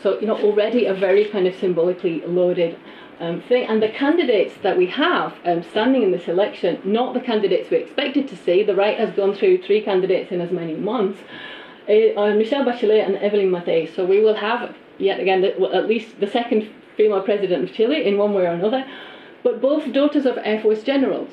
So, 0.00 0.20
you 0.20 0.28
know, 0.28 0.38
already 0.38 0.86
a 0.86 0.94
very 0.94 1.24
kind 1.24 1.48
of 1.48 1.56
symbolically 1.56 2.22
loaded 2.24 2.78
um, 3.20 3.42
thing. 3.42 3.66
And 3.68 3.82
the 3.82 3.88
candidates 3.88 4.54
that 4.62 4.76
we 4.76 4.86
have 4.86 5.34
um, 5.44 5.62
standing 5.62 6.02
in 6.02 6.10
this 6.10 6.28
election, 6.28 6.80
not 6.84 7.14
the 7.14 7.20
candidates 7.20 7.70
we 7.70 7.78
expected 7.78 8.28
to 8.28 8.36
see, 8.36 8.62
the 8.62 8.74
right 8.74 8.98
has 8.98 9.14
gone 9.14 9.34
through 9.34 9.62
three 9.62 9.82
candidates 9.82 10.32
in 10.32 10.40
as 10.40 10.50
many 10.50 10.74
months, 10.74 11.20
uh, 11.88 12.14
are 12.16 12.34
Michelle 12.34 12.64
Bachelet 12.64 13.06
and 13.06 13.16
Evelyn 13.16 13.50
Matthei. 13.50 13.94
So 13.94 14.04
we 14.04 14.20
will 14.20 14.36
have 14.36 14.74
yet 14.98 15.20
again, 15.20 15.40
the, 15.40 15.54
well, 15.58 15.74
at 15.74 15.86
least 15.86 16.20
the 16.20 16.26
second 16.26 16.68
female 16.96 17.22
president 17.22 17.64
of 17.64 17.74
Chile 17.74 18.04
in 18.04 18.18
one 18.18 18.34
way 18.34 18.42
or 18.42 18.52
another, 18.52 18.84
but 19.42 19.60
both 19.60 19.92
daughters 19.92 20.26
of 20.26 20.38
Air 20.44 20.60
Force 20.60 20.82
generals. 20.82 21.30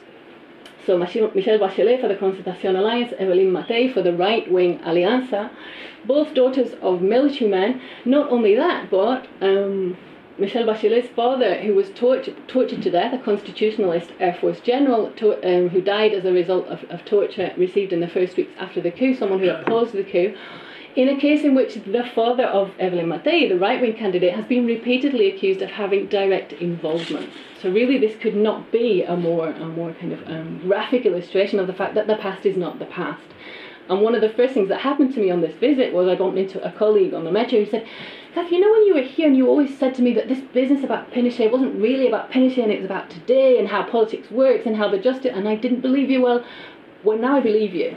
So 0.86 0.98
Michelle 0.98 1.30
Bachelet 1.30 2.00
for 2.00 2.08
the 2.08 2.16
Concertación 2.16 2.78
Alliance, 2.78 3.14
Evelyn 3.20 3.52
Matthei 3.52 3.94
for 3.94 4.02
the 4.02 4.14
right 4.14 4.50
wing 4.50 4.80
Alianza, 4.80 5.50
both 6.06 6.34
daughters 6.34 6.76
of 6.82 7.02
military 7.02 7.50
men. 7.50 7.82
Not 8.06 8.32
only 8.32 8.56
that, 8.56 8.90
but 8.90 9.28
um, 9.42 9.98
Michelle 10.40 10.66
Bachelet's 10.66 11.10
father, 11.10 11.56
who 11.56 11.74
was 11.74 11.90
tortured, 11.90 12.36
tortured 12.48 12.84
to 12.84 12.92
death, 12.92 13.14
a 13.14 13.18
constitutionalist 13.18 14.12
Air 14.20 14.38
Force 14.40 14.60
general 14.60 15.12
to, 15.14 15.34
um, 15.44 15.70
who 15.70 15.82
died 15.82 16.14
as 16.14 16.26
a 16.26 16.32
result 16.32 16.68
of, 16.68 16.84
of 16.92 17.04
torture 17.06 17.52
received 17.58 17.92
in 17.92 18.02
the 18.02 18.08
first 18.08 18.38
weeks 18.38 18.52
after 18.60 18.80
the 18.80 18.92
coup, 18.92 19.16
someone 19.16 19.40
who 19.40 19.50
opposed 19.50 19.94
the 19.94 20.04
coup 20.04 20.36
in 20.98 21.10
a 21.10 21.16
case 21.16 21.44
in 21.44 21.54
which 21.54 21.76
the 21.76 22.04
father 22.16 22.46
of 22.46 22.72
Evelyn 22.80 23.06
Matthei, 23.06 23.48
the 23.48 23.58
right 23.58 23.80
wing 23.80 23.94
candidate, 23.94 24.34
has 24.34 24.46
been 24.46 24.66
repeatedly 24.66 25.28
accused 25.28 25.62
of 25.62 25.70
having 25.70 26.08
direct 26.08 26.54
involvement. 26.54 27.30
So, 27.62 27.72
really, 27.72 28.00
this 28.00 28.18
could 28.20 28.36
not 28.36 28.72
be 28.72 29.04
a 29.04 29.16
more, 29.16 29.50
a 29.50 29.68
more 29.68 29.94
kind 29.94 30.12
of 30.12 30.28
um, 30.28 30.60
graphic 30.64 31.06
illustration 31.06 31.60
of 31.60 31.68
the 31.68 31.74
fact 31.74 31.94
that 31.94 32.08
the 32.08 32.16
past 32.16 32.48
is 32.48 32.58
not 32.58 32.80
the 32.80 32.86
past. 32.86 33.22
And 33.90 34.02
one 34.02 34.16
of 34.16 34.22
the 34.22 34.30
first 34.30 34.54
things 34.54 34.70
that 34.70 34.82
happened 34.82 35.14
to 35.14 35.20
me 35.20 35.32
on 35.32 35.42
this 35.42 35.56
visit 35.56 35.94
was 35.94 36.08
I 36.08 36.16
bumped 36.16 36.38
into 36.38 36.64
a 36.66 36.72
colleague 36.72 37.14
on 37.14 37.24
the 37.24 37.32
metro 37.32 37.64
who 37.64 37.70
said, 37.70 37.88
Cath, 38.34 38.52
you 38.52 38.60
know 38.60 38.72
when 38.72 38.86
you 38.86 38.94
were 38.94 39.02
here 39.02 39.28
and 39.28 39.36
you 39.36 39.48
always 39.48 39.78
said 39.78 39.96
to 39.96 40.02
me 40.02 40.14
that 40.14 40.28
this 40.28 40.42
business 40.54 40.84
about 40.84 41.12
Pinochet 41.12 41.52
wasn't 41.52 41.82
really 41.82 42.08
about 42.08 42.32
Pinochet 42.32 42.64
and 42.64 42.72
it 42.72 42.82
was 42.82 42.86
about 42.86 43.10
today 43.10 43.58
and 43.60 43.68
how 43.68 43.84
politics 43.84 44.30
works 44.30 44.66
and 44.66 44.76
how 44.76 44.90
the 44.90 45.00
justice, 45.00 45.32
and 45.34 45.48
I 45.48 45.56
didn't 45.56 45.82
believe 45.82 46.10
you. 46.10 46.22
Well, 46.22 46.46
well, 47.04 47.18
now 47.18 47.38
I 47.38 47.40
believe 47.40 47.74
you. 47.74 47.96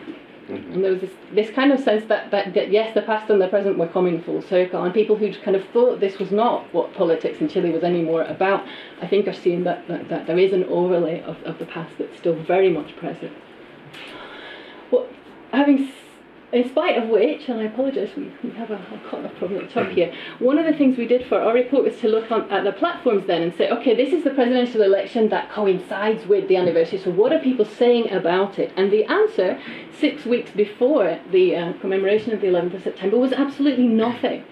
Mm-hmm. 0.51 0.73
And 0.73 0.85
there 0.85 0.93
was 0.93 1.01
this, 1.01 1.11
this 1.33 1.51
kind 1.51 1.73
of 1.73 1.81
sense 1.81 2.05
that, 2.09 2.31
that, 2.31 2.55
that, 2.55 2.73
yes, 2.73 2.95
the 2.95 3.03
past 3.03 3.31
and 3.31 3.41
the 3.41 3.49
present 3.49 3.79
were 3.79 3.87
coming 3.87 4.23
full 4.23 4.43
circle, 4.43 4.83
and 4.83 4.93
people 4.93 5.17
who 5.17 5.33
kind 5.43 5.57
of 5.57 5.65
thought 5.73 6.01
this 6.01 6.19
was 6.19 6.31
not 6.31 6.73
what 6.75 6.93
politics 6.95 7.41
in 7.41 7.49
Chile 7.49 7.71
was 7.71 7.85
anymore 7.85 8.23
about, 8.23 8.67
I 9.01 9.07
think 9.07 9.29
are 9.29 9.33
seeing 9.33 9.65
that, 9.65 9.87
that, 9.89 10.09
that 10.09 10.27
there 10.27 10.39
is 10.39 10.53
an 10.53 10.65
overlay 10.65 11.23
of, 11.23 11.43
of 11.45 11.59
the 11.59 11.67
past 11.67 11.99
that's 11.99 12.17
still 12.17 12.35
very 12.43 12.71
much 12.71 12.97
present. 12.97 13.33
Well, 14.91 15.07
having 15.53 15.93
in 16.53 16.69
spite 16.69 17.01
of 17.01 17.09
which, 17.09 17.49
and 17.49 17.61
I 17.61 17.65
apologise, 17.65 18.11
we, 18.17 18.33
we 18.43 18.51
have 18.57 18.71
a, 18.71 18.75
a 18.75 19.25
off 19.25 19.35
problem 19.37 19.61
at 19.63 19.69
the 19.69 19.75
top 19.83 19.93
here. 19.93 20.13
One 20.41 20.59
of 20.59 20.67
the 20.67 20.73
things 20.73 20.99
we 20.99 21.07
did 21.07 21.25
for 21.27 21.41
our 21.41 21.55
report 21.55 21.85
was 21.85 21.97
to 22.01 22.09
look 22.09 22.31
on, 22.33 22.51
at 22.51 22.65
the 22.65 22.73
platforms 22.73 23.27
then 23.27 23.43
and 23.43 23.55
say, 23.55 23.71
okay, 23.71 23.95
this 23.95 24.13
is 24.13 24.25
the 24.25 24.31
presidential 24.31 24.83
election 24.83 25.29
that 25.29 25.51
coincides 25.53 26.27
with 26.27 26.49
the 26.49 26.57
anniversary. 26.57 26.99
So 26.99 27.11
what 27.11 27.33
are 27.33 27.39
people 27.39 27.65
saying 27.65 28.11
about 28.11 28.59
it? 28.59 28.73
And 28.77 28.93
the 28.93 29.05
answer, 29.05 29.61
six 29.97 30.25
weeks 30.25 30.51
before 30.51 31.21
the 31.31 31.55
uh, 31.55 31.73
commemoration 31.75 32.33
of 32.33 32.41
the 32.41 32.49
11th 32.49 32.75
of 32.75 32.83
September, 32.83 33.17
was 33.17 33.33
absolutely 33.33 33.87
nothing. 33.87 34.45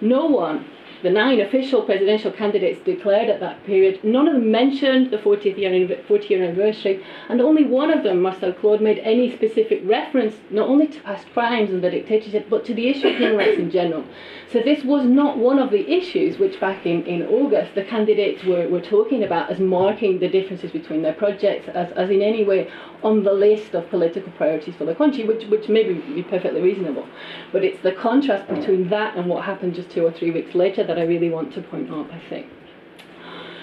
No 0.00 0.24
one 0.26 0.66
the 1.02 1.10
nine 1.10 1.40
official 1.40 1.82
presidential 1.82 2.30
candidates 2.30 2.80
declared 2.84 3.28
at 3.28 3.40
that 3.40 3.64
period, 3.64 4.02
none 4.04 4.28
of 4.28 4.34
them 4.34 4.50
mentioned 4.50 5.10
the 5.10 5.18
40th 5.18 5.58
year, 5.58 5.70
40th 5.70 6.30
year 6.30 6.44
anniversary, 6.44 7.04
and 7.28 7.40
only 7.40 7.64
one 7.64 7.90
of 7.90 8.04
them, 8.04 8.22
Marcel 8.22 8.52
Claude, 8.52 8.80
made 8.80 8.98
any 8.98 9.34
specific 9.34 9.80
reference 9.84 10.36
not 10.50 10.68
only 10.68 10.86
to 10.86 11.00
past 11.00 11.26
crimes 11.32 11.70
and 11.70 11.82
the 11.82 11.90
dictatorship, 11.90 12.48
but 12.48 12.64
to 12.64 12.74
the 12.74 12.88
issue 12.88 13.08
of 13.08 13.16
human 13.16 13.36
rights 13.36 13.58
in 13.58 13.70
general. 13.70 14.04
So 14.52 14.60
this 14.60 14.84
was 14.84 15.04
not 15.04 15.38
one 15.38 15.58
of 15.58 15.70
the 15.70 15.90
issues 15.90 16.38
which 16.38 16.60
back 16.60 16.86
in, 16.86 17.04
in 17.06 17.22
August 17.22 17.74
the 17.74 17.84
candidates 17.84 18.44
were, 18.44 18.68
were 18.68 18.80
talking 18.80 19.24
about 19.24 19.50
as 19.50 19.58
marking 19.58 20.18
the 20.18 20.28
differences 20.28 20.70
between 20.70 21.02
their 21.02 21.14
projects, 21.14 21.68
as, 21.68 21.90
as 21.92 22.10
in 22.10 22.22
any 22.22 22.44
way 22.44 22.70
on 23.02 23.24
the 23.24 23.32
list 23.32 23.74
of 23.74 23.88
political 23.90 24.30
priorities 24.32 24.76
for 24.76 24.84
the 24.84 24.94
country, 24.94 25.24
which, 25.24 25.46
which 25.46 25.68
may 25.68 25.82
be 25.92 26.22
perfectly 26.22 26.60
reasonable. 26.60 27.06
But 27.50 27.64
it's 27.64 27.80
the 27.82 27.92
contrast 27.92 28.48
between 28.48 28.88
that 28.90 29.16
and 29.16 29.26
what 29.26 29.44
happened 29.44 29.74
just 29.74 29.90
two 29.90 30.04
or 30.06 30.12
three 30.12 30.30
weeks 30.30 30.54
later 30.54 30.84
that 30.92 31.00
I 31.00 31.06
really 31.06 31.30
want 31.30 31.54
to 31.54 31.62
point 31.62 31.90
out, 31.90 32.10
I 32.10 32.20
think. 32.28 32.46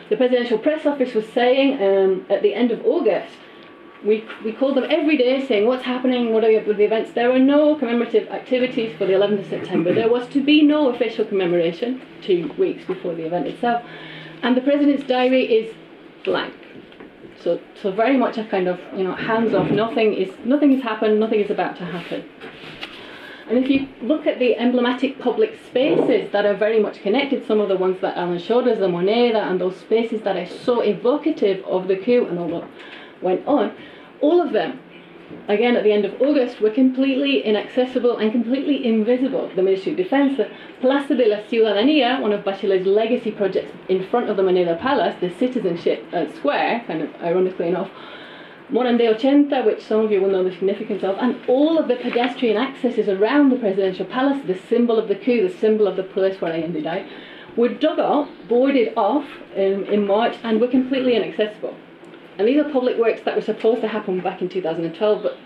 The 0.10 0.18
Presidential 0.18 0.58
Press 0.58 0.88
Office 0.88 1.14
was 1.14 1.28
saying 1.28 1.74
um, 1.74 2.26
at 2.28 2.42
the 2.42 2.56
end 2.56 2.72
of 2.72 2.84
August, 2.84 3.36
we, 4.04 4.26
we 4.44 4.52
called 4.52 4.78
them 4.78 4.86
every 4.90 5.16
day 5.16 5.46
saying 5.46 5.68
what's 5.68 5.84
happening, 5.84 6.34
what 6.34 6.44
are 6.44 6.52
the 6.52 6.84
events. 6.84 7.12
There 7.12 7.30
were 7.30 7.38
no 7.38 7.76
commemorative 7.76 8.28
activities 8.30 8.98
for 8.98 9.06
the 9.06 9.14
11th 9.14 9.42
of 9.42 9.48
September. 9.48 9.94
There 9.94 10.10
was 10.10 10.28
to 10.30 10.44
be 10.44 10.64
no 10.64 10.90
official 10.90 11.26
commemoration 11.26 12.02
two 12.24 12.52
weeks 12.58 12.86
before 12.86 13.14
the 13.14 13.26
event 13.26 13.46
itself. 13.46 13.84
And 14.42 14.58
the 14.58 14.62
President's 14.62 15.04
diary 15.04 15.44
is 15.44 15.76
blank. 16.24 16.56
So, 17.44 17.60
so 17.80 17.92
very 17.92 18.18
much 18.18 18.38
a 18.38 18.46
kind 18.46 18.68
of 18.68 18.80
you 18.96 19.04
know 19.04 19.16
hands 19.16 19.54
off. 19.54 19.70
Nothing 19.70 20.14
is 20.14 20.30
nothing 20.44 20.74
has 20.74 20.84
happened. 20.84 21.20
Nothing 21.20 21.40
is 21.40 21.50
about 21.50 21.78
to 21.78 21.86
happen. 21.86 22.28
And 23.50 23.58
if 23.58 23.70
you 23.70 23.88
look 24.04 24.28
at 24.28 24.38
the 24.38 24.56
emblematic 24.58 25.18
public 25.18 25.58
spaces 25.66 26.32
that 26.32 26.46
are 26.46 26.54
very 26.54 26.80
much 26.80 27.02
connected, 27.02 27.48
some 27.48 27.60
of 27.60 27.68
the 27.68 27.76
ones 27.76 28.00
that 28.02 28.16
Alan 28.16 28.38
showed 28.38 28.68
us, 28.68 28.78
the 28.78 28.88
Moneda, 28.88 29.50
and 29.50 29.60
those 29.60 29.76
spaces 29.76 30.22
that 30.22 30.38
are 30.38 30.46
so 30.46 30.82
evocative 30.82 31.66
of 31.66 31.88
the 31.88 31.98
coup 31.98 32.28
and 32.28 32.38
all 32.38 32.50
that 32.50 32.70
went 33.24 33.48
on, 33.48 33.76
all 34.22 34.40
of 34.40 34.54
them 34.54 34.80
again 35.48 35.76
at 35.76 35.84
the 35.84 35.92
end 35.92 36.06
of 36.06 36.22
August, 36.22 36.62
were 36.62 36.70
completely 36.70 37.44
inaccessible 37.44 38.18
and 38.18 38.32
completely 38.32 38.86
invisible. 38.86 39.50
The 39.56 39.64
Ministry 39.64 39.92
of 39.92 39.98
Defense, 39.98 40.38
the 40.38 40.50
Plaza 40.82 41.16
de 41.16 41.26
la 41.26 41.38
Ciudadanía, 41.38 42.22
one 42.22 42.34
of 42.34 42.44
Bachelet's 42.44 42.86
legacy 42.86 43.32
projects 43.32 43.72
in 43.90 44.08
front 44.10 44.30
of 44.30 44.38
the 44.38 44.44
Moneda 44.44 44.80
Palace, 44.80 45.16
the 45.20 45.30
citizenship 45.32 46.06
uh, 46.14 46.32
square, 46.34 46.84
kind 46.88 47.02
of 47.02 47.10
ironically 47.22 47.68
enough, 47.68 47.90
Morandé 48.72 49.12
80, 49.16 49.66
which 49.66 49.82
some 49.82 50.02
of 50.02 50.12
you 50.12 50.22
will 50.22 50.30
know 50.30 50.44
the 50.44 50.52
significance 50.52 51.04
of, 51.04 51.18
and 51.18 51.40
all 51.48 51.80
of 51.80 51.88
the 51.88 51.96
pedestrian 51.96 52.56
accesses 52.56 53.10
around 53.10 53.50
the 53.50 53.56
presidential 53.56 54.06
palace, 54.06 54.40
the 54.46 54.60
symbol 54.70 55.00
of 55.00 55.08
the 55.08 55.16
coup, 55.16 55.48
the 55.48 55.58
symbol 55.58 55.88
of 55.88 55.96
the 55.96 56.04
place 56.04 56.40
where 56.40 56.54
Allende 56.54 56.82
died, 56.82 57.10
were 57.58 57.70
dug 57.70 57.98
up, 57.98 58.30
boarded 58.48 58.94
off 58.96 59.26
um, 59.56 59.84
in 59.86 60.06
March, 60.06 60.38
and 60.44 60.62
were 60.62 60.68
completely 60.68 61.16
inaccessible. 61.16 61.76
And 62.38 62.48
these 62.48 62.60
are 62.64 62.70
public 62.70 62.98
works 62.98 63.22
that 63.22 63.36
were 63.36 63.42
supposed 63.42 63.82
to 63.82 63.88
happen 63.88 64.22
back 64.22 64.42
in 64.42 64.50
2012, 64.50 65.24
but 65.24 65.38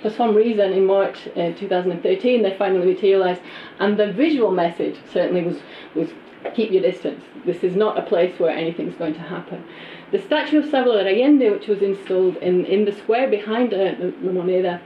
for 0.00 0.10
some 0.10 0.34
reason 0.34 0.72
in 0.72 0.86
March 0.86 1.28
uh, 1.36 1.52
2013 1.52 2.42
they 2.42 2.56
finally 2.56 2.86
materialised. 2.86 3.42
And 3.78 3.98
the 3.98 4.12
visual 4.12 4.50
message 4.50 4.96
certainly 5.12 5.42
was, 5.42 5.58
was 5.94 6.10
keep 6.54 6.70
your 6.70 6.82
distance. 6.82 7.22
This 7.44 7.62
is 7.62 7.76
not 7.76 7.98
a 7.98 8.02
place 8.02 8.38
where 8.38 8.50
anything's 8.50 8.96
going 8.96 9.14
to 9.14 9.20
happen. 9.20 9.64
The 10.12 10.20
statue 10.20 10.58
of 10.58 10.66
Salvador 10.68 11.08
Allende, 11.08 11.50
which 11.50 11.68
was 11.68 11.80
installed 11.80 12.36
in, 12.36 12.66
in 12.66 12.84
the 12.84 12.92
square 12.92 13.30
behind 13.30 13.72
uh, 13.72 13.78
the, 13.78 14.14
the 14.22 14.30
Moneda 14.30 14.78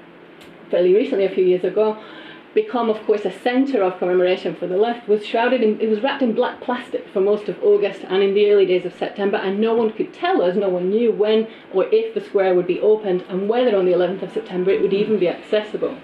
fairly 0.71 0.95
recently, 0.95 1.25
a 1.25 1.31
few 1.31 1.45
years 1.45 1.65
ago, 1.65 2.01
become, 2.55 2.89
of 2.89 3.05
course, 3.07 3.25
a 3.25 3.33
centre 3.33 3.83
of 3.83 3.99
commemoration 3.99 4.55
for 4.55 4.69
the 4.69 4.77
left, 4.77 5.09
was 5.09 5.27
shrouded 5.27 5.63
in, 5.63 5.81
it 5.81 5.89
was 5.89 6.01
wrapped 6.01 6.23
in 6.23 6.33
black 6.33 6.61
plastic 6.61 7.09
for 7.13 7.21
most 7.21 7.49
of 7.49 7.61
August 7.63 8.03
and 8.09 8.23
in 8.23 8.35
the 8.35 8.51
early 8.51 8.67
days 8.67 8.87
of 8.87 8.95
September, 8.95 9.37
and 9.37 9.61
no 9.61 9.75
one 9.75 9.93
could 9.93 10.15
tell 10.15 10.41
us, 10.41 10.57
no 10.57 10.69
one 10.69 10.91
knew 10.91 11.11
when 11.11 11.49
or 11.75 11.87
if 11.93 12.15
the 12.15 12.21
square 12.21 12.55
would 12.55 12.67
be 12.67 12.81
opened 12.81 13.23
and 13.29 13.49
whether 13.49 13.77
on 13.77 13.85
the 13.85 13.93
11th 13.93 14.23
of 14.23 14.33
September 14.33 14.71
it 14.71 14.81
would 14.81 14.95
even 14.95 15.19
be 15.19 15.29
accessible. 15.29 15.97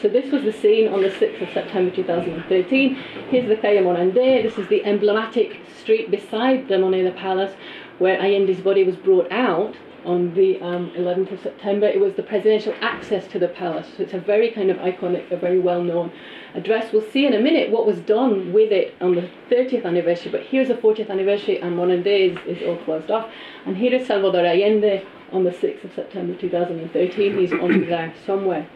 So 0.00 0.08
this 0.08 0.32
was 0.32 0.42
the 0.42 0.52
scene 0.52 0.88
on 0.88 1.02
the 1.02 1.10
6th 1.10 1.40
of 1.42 1.50
September 1.54 1.94
2013. 1.94 2.94
Here's 3.30 3.48
the 3.48 3.54
Calle 3.54 3.84
Morandé. 3.84 4.42
This 4.42 4.58
is 4.58 4.66
the 4.66 4.84
emblematic 4.84 5.60
street 5.78 6.10
beside 6.10 6.66
the 6.66 6.74
Moneda 6.74 7.14
Palace 7.16 7.54
where 8.02 8.18
Allende's 8.18 8.60
body 8.60 8.82
was 8.82 8.96
brought 8.96 9.30
out 9.30 9.76
on 10.04 10.34
the 10.34 10.60
um, 10.60 10.90
11th 10.96 11.30
of 11.30 11.40
September. 11.40 11.86
It 11.86 12.00
was 12.00 12.14
the 12.14 12.24
presidential 12.24 12.74
access 12.80 13.28
to 13.28 13.38
the 13.38 13.46
palace. 13.46 13.86
So 13.96 14.02
it's 14.02 14.12
a 14.12 14.18
very 14.18 14.50
kind 14.50 14.72
of 14.72 14.78
iconic, 14.78 15.30
a 15.30 15.36
very 15.36 15.60
well 15.60 15.80
known 15.84 16.10
address. 16.54 16.92
We'll 16.92 17.08
see 17.12 17.26
in 17.26 17.32
a 17.32 17.40
minute 17.40 17.70
what 17.70 17.86
was 17.86 18.00
done 18.00 18.52
with 18.52 18.72
it 18.72 18.96
on 19.00 19.14
the 19.14 19.30
30th 19.48 19.84
anniversary, 19.84 20.32
but 20.32 20.42
here's 20.42 20.66
the 20.66 20.74
40th 20.74 21.10
anniversary, 21.10 21.60
and 21.60 21.76
Morandé 21.76 22.32
is, 22.32 22.58
is 22.58 22.66
all 22.66 22.76
closed 22.78 23.12
off. 23.12 23.30
And 23.66 23.76
here 23.76 23.94
is 23.94 24.08
Salvador 24.08 24.44
Allende 24.44 25.06
on 25.30 25.44
the 25.44 25.50
6th 25.50 25.84
of 25.84 25.94
September 25.94 26.36
2013. 26.36 27.38
He's 27.38 27.52
on 27.52 27.86
there 27.86 28.12
somewhere. 28.26 28.68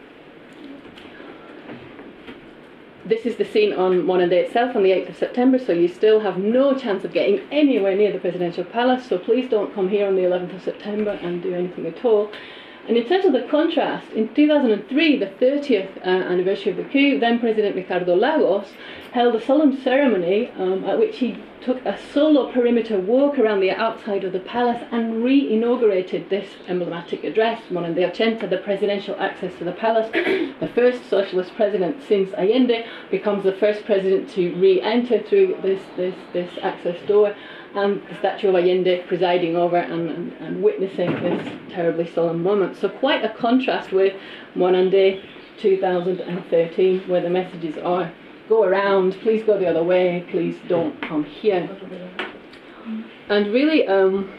This 3.07 3.25
is 3.25 3.37
the 3.37 3.45
scene 3.45 3.71
on 3.71 4.01
Morandé 4.01 4.33
itself 4.33 4.75
on 4.75 4.83
the 4.83 4.89
8th 4.89 5.09
of 5.11 5.15
September, 5.15 5.57
so 5.57 5.71
you 5.71 5.87
still 5.87 6.19
have 6.19 6.37
no 6.37 6.77
chance 6.77 7.05
of 7.05 7.13
getting 7.13 7.39
anywhere 7.53 7.95
near 7.95 8.11
the 8.11 8.19
presidential 8.19 8.65
palace, 8.65 9.07
so 9.07 9.17
please 9.17 9.49
don't 9.49 9.73
come 9.73 9.87
here 9.87 10.07
on 10.07 10.17
the 10.17 10.23
11th 10.23 10.57
of 10.57 10.61
September 10.61 11.11
and 11.11 11.41
do 11.41 11.53
anything 11.53 11.85
at 11.85 12.03
all. 12.03 12.29
And 12.85 12.97
in 12.97 13.07
terms 13.07 13.23
of 13.23 13.31
the 13.31 13.43
contrast, 13.43 14.11
in 14.11 14.33
2003, 14.33 15.19
the 15.19 15.27
30th 15.27 15.97
uh, 15.99 16.09
anniversary 16.09 16.71
of 16.71 16.77
the 16.77 16.83
coup, 16.83 17.17
then 17.17 17.39
President 17.39 17.77
Ricardo 17.77 18.13
Lagos 18.13 18.73
held 19.17 19.33
a 19.33 19.43
solemn 19.43 19.75
ceremony 19.81 20.47
um, 20.59 20.83
at 20.85 20.99
which 20.99 21.17
he 21.17 21.35
took 21.59 21.83
a 21.87 21.97
solo 22.13 22.51
perimeter 22.51 22.99
walk 22.99 23.39
around 23.39 23.59
the 23.59 23.71
outside 23.71 24.23
of 24.23 24.31
the 24.31 24.39
palace 24.39 24.83
and 24.91 25.23
re-inaugurated 25.23 26.29
this 26.29 26.47
emblematic 26.67 27.23
address, 27.23 27.59
Morandé 27.71 28.07
Ochenta, 28.07 28.47
the 28.47 28.59
presidential 28.59 29.15
access 29.19 29.51
to 29.57 29.63
the 29.63 29.71
palace. 29.71 30.07
the 30.59 30.69
first 30.75 31.09
socialist 31.09 31.51
president 31.55 32.03
since 32.07 32.31
Allende 32.35 32.85
becomes 33.09 33.43
the 33.43 33.53
first 33.53 33.85
president 33.85 34.29
to 34.29 34.53
re-enter 34.53 35.23
through 35.23 35.57
this, 35.63 35.81
this, 35.95 36.13
this 36.31 36.51
access 36.61 37.01
door 37.07 37.35
and 37.73 38.03
the 38.09 38.15
statue 38.19 38.49
of 38.49 38.55
Allende 38.55 39.03
presiding 39.07 39.55
over 39.55 39.77
and, 39.77 40.11
and, 40.11 40.33
and, 40.33 40.61
witnessing 40.61 41.11
this 41.23 41.51
terribly 41.71 42.07
solemn 42.13 42.43
moment. 42.43 42.77
So 42.77 42.87
quite 42.87 43.25
a 43.25 43.29
contrast 43.29 43.91
with 43.91 44.13
Morandé 44.55 45.23
2013, 45.57 47.09
where 47.09 47.21
the 47.21 47.31
messages 47.31 47.79
are 47.79 48.13
go 48.47 48.63
around, 48.63 49.13
please 49.21 49.43
go 49.43 49.57
the 49.57 49.67
other 49.67 49.83
way, 49.83 50.25
please 50.29 50.57
don't 50.67 50.99
come 51.01 51.23
here. 51.23 51.69
And 53.29 53.53
really, 53.53 53.87
um, 53.87 54.31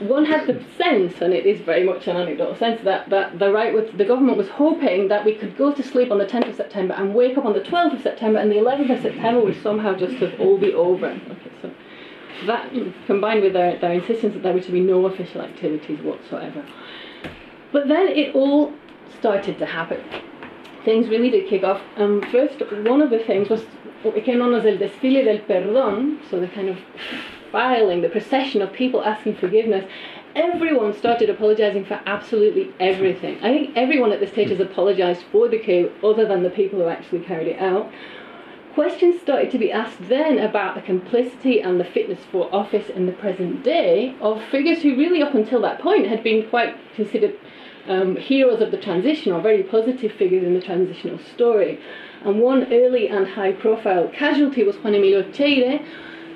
one 0.00 0.24
had 0.24 0.46
the 0.46 0.62
sense, 0.76 1.20
and 1.20 1.32
it 1.32 1.46
is 1.46 1.60
very 1.60 1.84
much 1.84 2.06
an 2.06 2.16
anecdotal 2.16 2.54
sense, 2.56 2.82
that, 2.84 3.08
that 3.10 3.38
the 3.38 3.50
right 3.50 3.72
was, 3.72 3.90
the 3.96 4.04
government 4.04 4.36
was 4.36 4.48
hoping 4.48 5.08
that 5.08 5.24
we 5.24 5.34
could 5.34 5.56
go 5.56 5.72
to 5.72 5.82
sleep 5.82 6.10
on 6.10 6.18
the 6.18 6.26
10th 6.26 6.50
of 6.50 6.56
September 6.56 6.94
and 6.94 7.14
wake 7.14 7.36
up 7.38 7.44
on 7.44 7.52
the 7.52 7.60
12th 7.60 7.94
of 7.94 8.02
September, 8.02 8.38
and 8.38 8.50
the 8.50 8.56
11th 8.56 8.96
of 8.96 9.02
September 9.02 9.40
would 9.40 9.60
somehow 9.62 9.94
just 9.94 10.14
have 10.16 10.38
all 10.40 10.58
be 10.58 10.72
over. 10.74 11.06
Okay, 11.06 11.50
so 11.62 11.70
that 12.46 12.70
combined 13.06 13.42
with 13.42 13.54
their, 13.54 13.78
their 13.78 13.92
insistence 13.92 14.34
that 14.34 14.42
there 14.42 14.52
were 14.52 14.60
to 14.60 14.72
be 14.72 14.80
no 14.80 15.06
official 15.06 15.40
activities 15.40 16.00
whatsoever. 16.02 16.64
But 17.72 17.88
then 17.88 18.08
it 18.08 18.34
all 18.34 18.72
started 19.18 19.58
to 19.58 19.66
happen. 19.66 20.02
Things 20.86 21.08
really 21.08 21.30
did 21.30 21.48
kick 21.48 21.64
off. 21.64 21.82
Um, 21.96 22.22
first, 22.30 22.60
one 22.60 23.02
of 23.02 23.10
the 23.10 23.18
things 23.18 23.48
was 23.48 23.62
what 24.04 24.14
became 24.14 24.38
known 24.38 24.54
as 24.54 24.64
el 24.64 24.78
desfile 24.78 25.24
del 25.24 25.38
perdón, 25.38 26.18
so 26.30 26.38
the 26.38 26.46
kind 26.46 26.68
of 26.68 26.78
filing, 27.50 28.02
the 28.02 28.08
procession 28.08 28.62
of 28.62 28.72
people 28.72 29.02
asking 29.02 29.34
forgiveness, 29.34 29.84
everyone 30.36 30.96
started 30.96 31.28
apologising 31.28 31.84
for 31.84 32.00
absolutely 32.06 32.72
everything. 32.78 33.36
I 33.42 33.52
think 33.52 33.76
everyone 33.76 34.12
at 34.12 34.20
this 34.20 34.30
stage 34.30 34.50
has 34.50 34.60
apologised 34.60 35.24
for 35.32 35.48
the 35.48 35.58
coup, 35.58 35.90
other 36.04 36.24
than 36.24 36.44
the 36.44 36.50
people 36.50 36.78
who 36.78 36.86
actually 36.86 37.22
carried 37.24 37.48
it 37.48 37.60
out. 37.60 37.90
Questions 38.72 39.20
started 39.20 39.50
to 39.50 39.58
be 39.58 39.72
asked 39.72 40.08
then 40.08 40.38
about 40.38 40.76
the 40.76 40.82
complicity 40.82 41.60
and 41.60 41.80
the 41.80 41.84
fitness 41.84 42.20
for 42.30 42.48
office 42.54 42.88
in 42.90 43.06
the 43.06 43.12
present 43.12 43.64
day 43.64 44.14
of 44.20 44.40
figures 44.52 44.82
who, 44.82 44.96
really, 44.96 45.20
up 45.20 45.34
until 45.34 45.60
that 45.62 45.80
point, 45.80 46.06
had 46.06 46.22
been 46.22 46.48
quite 46.48 46.76
considered 46.94 47.36
um, 47.88 48.16
heroes 48.16 48.60
of 48.60 48.70
the 48.70 48.76
transition 48.76 49.32
or 49.32 49.40
very 49.40 49.62
positive 49.62 50.12
figures 50.12 50.44
in 50.44 50.54
the 50.54 50.60
transitional 50.60 51.18
story. 51.34 51.80
And 52.24 52.40
one 52.40 52.72
early 52.72 53.08
and 53.08 53.26
high 53.26 53.52
profile 53.52 54.08
casualty 54.08 54.64
was 54.64 54.76
Juan 54.76 54.94
Emilio 54.94 55.22
Cheyre, 55.30 55.84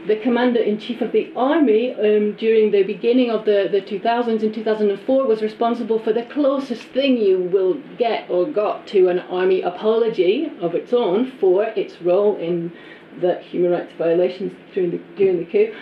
the 0.06 0.16
commander 0.16 0.60
in 0.60 0.78
chief 0.78 1.02
of 1.02 1.12
the 1.12 1.30
army 1.36 1.92
um, 1.92 2.32
during 2.32 2.70
the 2.70 2.82
beginning 2.82 3.30
of 3.30 3.44
the, 3.44 3.68
the 3.70 3.82
2000s 3.82 4.42
in 4.42 4.52
2004 4.52 5.26
was 5.26 5.42
responsible 5.42 5.98
for 5.98 6.12
the 6.12 6.22
closest 6.24 6.82
thing 6.88 7.18
you 7.18 7.38
will 7.38 7.74
get 7.98 8.28
or 8.30 8.46
got 8.46 8.86
to 8.86 9.08
an 9.08 9.18
army 9.20 9.60
apology 9.60 10.50
of 10.60 10.74
its 10.74 10.92
own 10.92 11.30
for 11.38 11.64
its 11.64 12.00
role 12.00 12.36
in 12.36 12.72
the 13.20 13.40
human 13.40 13.72
rights 13.72 13.92
violations 13.98 14.52
during 14.72 14.90
the, 14.92 14.98
during 15.16 15.38
the 15.38 15.44
coup. 15.44 15.74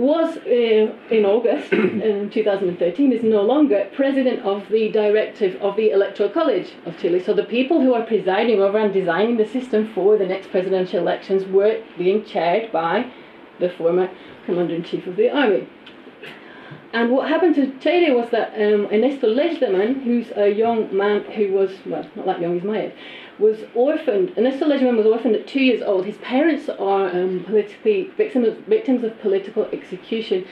Was 0.00 0.38
uh, 0.38 0.94
in 1.10 1.26
August 1.26 1.72
in 1.74 2.30
2013 2.30 3.12
is 3.12 3.22
no 3.22 3.42
longer 3.42 3.86
president 3.94 4.40
of 4.46 4.66
the 4.70 4.90
directive 4.90 5.60
of 5.60 5.76
the 5.76 5.90
Electoral 5.90 6.30
College 6.30 6.72
of 6.86 6.96
Chile. 6.98 7.22
So 7.22 7.34
the 7.34 7.44
people 7.44 7.82
who 7.82 7.92
are 7.92 8.06
presiding 8.06 8.62
over 8.62 8.78
and 8.78 8.94
designing 8.94 9.36
the 9.36 9.46
system 9.46 9.92
for 9.92 10.16
the 10.16 10.24
next 10.24 10.50
presidential 10.50 11.00
elections 11.00 11.44
were 11.44 11.82
being 11.98 12.24
chaired 12.24 12.72
by 12.72 13.12
the 13.58 13.68
former 13.68 14.08
commander 14.46 14.74
in 14.74 14.84
chief 14.84 15.06
of 15.06 15.16
the 15.16 15.28
army. 15.28 15.68
And 16.94 17.10
what 17.10 17.28
happened 17.28 17.56
to 17.56 17.78
Chile 17.80 18.10
was 18.10 18.30
that 18.30 18.54
um, 18.54 18.86
Ernesto 18.86 19.26
Lejderman, 19.26 20.02
who's 20.02 20.30
a 20.34 20.48
young 20.48 20.96
man 20.96 21.24
who 21.24 21.52
was, 21.52 21.72
well, 21.84 22.08
not 22.16 22.24
that 22.24 22.40
young, 22.40 22.54
he's 22.54 22.64
my 22.64 22.86
age, 22.86 22.92
was 23.40 23.58
orphaned. 23.74 24.32
Ernesto 24.36 24.66
Lejderman 24.66 24.96
was 24.96 25.06
orphaned 25.06 25.34
at 25.34 25.46
two 25.46 25.60
years 25.60 25.82
old. 25.82 26.04
His 26.04 26.18
parents 26.18 26.68
are 26.68 27.08
um, 27.08 27.44
politically 27.44 28.10
victims, 28.16 28.58
victims 28.68 29.02
of 29.02 29.18
political 29.20 29.64
execution 29.72 30.44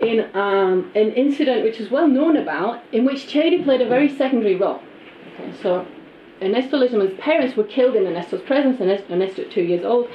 in 0.00 0.28
um, 0.34 0.90
an 0.94 1.12
incident 1.12 1.64
which 1.64 1.80
is 1.80 1.90
well 1.90 2.08
known 2.08 2.36
about, 2.36 2.82
in 2.92 3.04
which 3.04 3.26
Cheyre 3.26 3.62
played 3.64 3.80
a 3.80 3.88
very 3.88 4.08
secondary 4.08 4.56
role. 4.56 4.80
Okay, 5.34 5.52
so 5.62 5.86
Ernesto 6.42 6.76
Lejderman's 6.76 7.18
parents 7.18 7.56
were 7.56 7.64
killed 7.64 7.96
in 7.96 8.06
Ernesto's 8.06 8.42
presence, 8.42 8.80
Ernesto 8.80 9.42
at 9.42 9.50
two 9.50 9.62
years 9.62 9.84
old, 9.84 10.08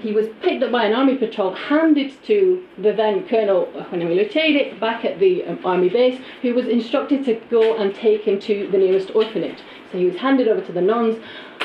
he 0.00 0.12
was 0.12 0.26
picked 0.42 0.62
up 0.62 0.70
by 0.70 0.84
an 0.84 0.94
army 0.94 1.16
patrol, 1.16 1.54
handed 1.54 2.12
to 2.24 2.64
the 2.78 2.92
then 2.92 3.26
Colonel 3.26 3.68
Emilio 3.92 4.24
Cheyre 4.24 4.78
back 4.78 5.04
at 5.04 5.18
the 5.18 5.44
um, 5.44 5.58
army 5.64 5.88
base, 5.88 6.20
who 6.42 6.54
was 6.54 6.66
instructed 6.66 7.24
to 7.24 7.34
go 7.50 7.76
and 7.76 7.94
take 7.94 8.22
him 8.22 8.38
to 8.40 8.68
the 8.70 8.78
nearest 8.78 9.14
orphanage. 9.14 9.58
So 9.90 9.98
he 9.98 10.06
was 10.06 10.16
handed 10.16 10.48
over 10.48 10.60
to 10.60 10.72
the 10.72 10.82
nuns, 10.82 11.22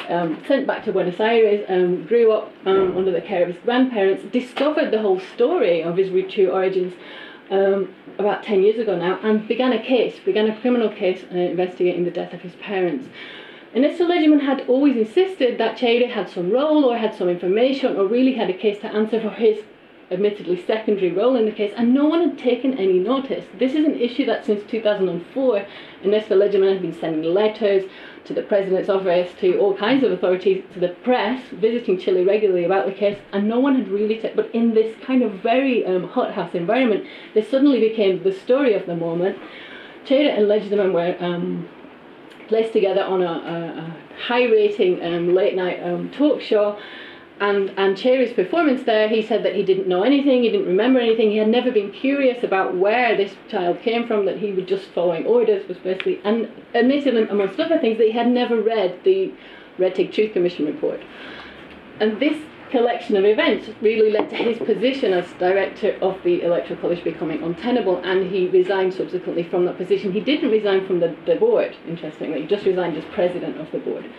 um, 0.10 0.42
sent 0.48 0.68
back 0.68 0.84
to 0.86 0.92
Buenos 0.92 1.20
Aires, 1.20 1.66
um, 1.68 2.06
grew 2.06 2.32
up 2.32 2.52
um, 2.66 2.98
under 2.98 3.12
the 3.12 3.22
care 3.22 3.44
of 3.44 3.50
his 3.50 3.58
grandparents, 3.64 4.24
discovered 4.32 4.92
the 4.92 5.02
whole 5.02 5.20
story 5.20 5.84
of 5.84 5.98
his 5.98 6.10
true 6.32 6.50
origins 6.50 6.94
um, 7.50 7.94
about 8.18 8.44
10 8.44 8.64
years 8.64 8.80
ago 8.80 8.98
now, 8.98 9.20
and 9.24 9.48
began 9.48 9.74
a 9.74 9.84
case, 9.84 10.20
began 10.24 10.50
a 10.50 10.60
criminal 10.62 10.90
case 10.90 11.24
uh, 11.32 11.36
investigating 11.36 12.06
the 12.06 12.12
death 12.12 12.34
of 12.34 12.42
his 12.42 12.56
parents. 12.56 13.08
Ernesto 13.74 14.06
Lejderman 14.06 14.42
had 14.42 14.68
always 14.68 14.98
insisted 14.98 15.58
that 15.58 15.78
Cheyre 15.78 16.12
had 16.12 16.30
some 16.30 16.52
role 16.52 16.84
or 16.84 16.98
had 16.98 17.16
some 17.16 17.30
information 17.30 17.96
or 17.96 18.06
really 18.06 18.34
had 18.34 18.50
a 18.50 18.54
case 18.54 18.80
to 18.80 18.88
answer 18.88 19.22
for 19.22 19.30
his 19.30 19.64
admittedly 20.12 20.62
secondary 20.62 21.10
role 21.10 21.38
in 21.38 21.46
the 21.46 21.54
case, 21.54 21.74
and 21.78 21.94
no 21.94 22.04
one 22.04 22.20
had 22.20 22.38
taken 22.38 22.78
any 22.78 23.00
notice. 23.00 23.46
This 23.58 23.74
is 23.74 23.86
an 23.86 23.98
issue 23.98 24.26
that 24.26 24.46
since 24.46 24.70
2004, 24.70 25.66
Ernesto 26.04 26.38
Lejderman 26.38 26.74
had 26.74 26.82
been 26.82 27.00
sending 27.00 27.34
letters 27.34 27.90
to 28.26 28.34
the 28.34 28.42
president's 28.42 28.90
office, 28.90 29.32
to 29.40 29.58
all 29.58 29.74
kinds 29.74 30.04
of 30.04 30.12
authorities, 30.12 30.66
to 30.74 30.82
the 30.82 30.90
press, 30.90 31.42
visiting 31.54 31.98
Chile 31.98 32.26
regularly 32.26 32.66
about 32.66 32.88
the 32.88 32.92
case, 32.92 33.20
and 33.32 33.48
no 33.48 33.62
one 33.62 33.78
had 33.78 33.88
really 33.88 34.16
taken. 34.16 34.36
But 34.36 34.54
in 34.54 34.74
this 34.74 34.94
kind 35.02 35.24
of 35.24 35.32
very 35.36 35.86
um, 35.86 36.10
hothouse 36.10 36.54
environment, 36.54 37.06
this 37.34 37.50
suddenly 37.50 37.80
became 37.80 38.22
the 38.22 38.34
story 38.34 38.74
of 38.74 38.86
the 38.86 38.98
moment. 38.98 39.40
Cheyre 40.06 40.38
and 40.38 40.48
Lejderman 40.48 40.92
were 40.92 41.16
um, 41.24 41.70
placed 42.52 42.74
together 42.74 43.02
on 43.02 43.22
a, 43.22 43.26
a, 43.26 43.58
a 43.82 44.22
high 44.28 44.44
rating 44.44 45.02
um, 45.02 45.34
late 45.34 45.56
night 45.56 45.82
um, 45.82 46.12
talk 46.12 46.42
show. 46.42 46.78
And, 47.40 47.72
and 47.78 47.98
Cheyre's 47.98 48.34
performance 48.34 48.84
there, 48.84 49.08
he 49.08 49.22
said 49.22 49.42
that 49.46 49.56
he 49.56 49.64
didn't 49.64 49.88
know 49.88 50.04
anything, 50.04 50.44
he 50.44 50.52
didn't 50.52 50.68
remember 50.68 51.00
anything, 51.00 51.32
he 51.32 51.38
had 51.38 51.48
never 51.48 51.72
been 51.72 51.92
curious 51.92 52.44
about 52.44 52.76
where 52.76 53.16
this 53.16 53.34
child 53.50 53.82
came 53.82 54.06
from, 54.06 54.26
that 54.26 54.38
he 54.38 54.52
was 54.52 54.66
just 54.66 54.90
following 54.90 55.26
orders, 55.26 55.66
was 55.68 55.78
basically, 55.78 56.20
and 56.26 56.52
admitted, 56.76 57.16
amongst 57.30 57.60
other 57.60 57.80
things, 57.80 57.98
that 57.98 58.08
he 58.08 58.12
had 58.12 58.28
never 58.28 58.62
read 58.62 59.00
the 59.06 59.34
Rettig 59.80 60.14
Truth 60.14 60.34
Commission 60.34 60.66
report. 60.66 61.00
And 62.02 62.20
this 62.20 62.38
collection 62.72 63.18
of 63.18 63.26
events 63.26 63.70
really 63.82 64.10
led 64.12 64.30
to 64.30 64.36
his 64.36 64.58
position 64.58 65.14
as 65.14 65.32
director 65.34 65.98
of 66.02 66.18
the 66.24 66.42
Electoral 66.42 66.80
College 66.80 67.04
becoming 67.04 67.44
untenable, 67.44 67.98
and 67.98 68.32
he 68.32 68.48
resigned 68.48 68.94
subsequently 68.94 69.44
from 69.44 69.66
that 69.66 69.78
position. 69.78 70.12
He 70.12 70.22
didn't 70.22 70.50
resign 70.50 70.88
from 70.88 71.00
the, 71.00 71.16
the 71.26 71.36
board, 71.36 71.76
interestingly, 71.88 72.42
he 72.42 72.48
just 72.48 72.66
resigned 72.66 72.98
as 72.98 73.04
president 73.14 73.60
of 73.60 73.72
the 73.72 73.80
board. 73.80 74.10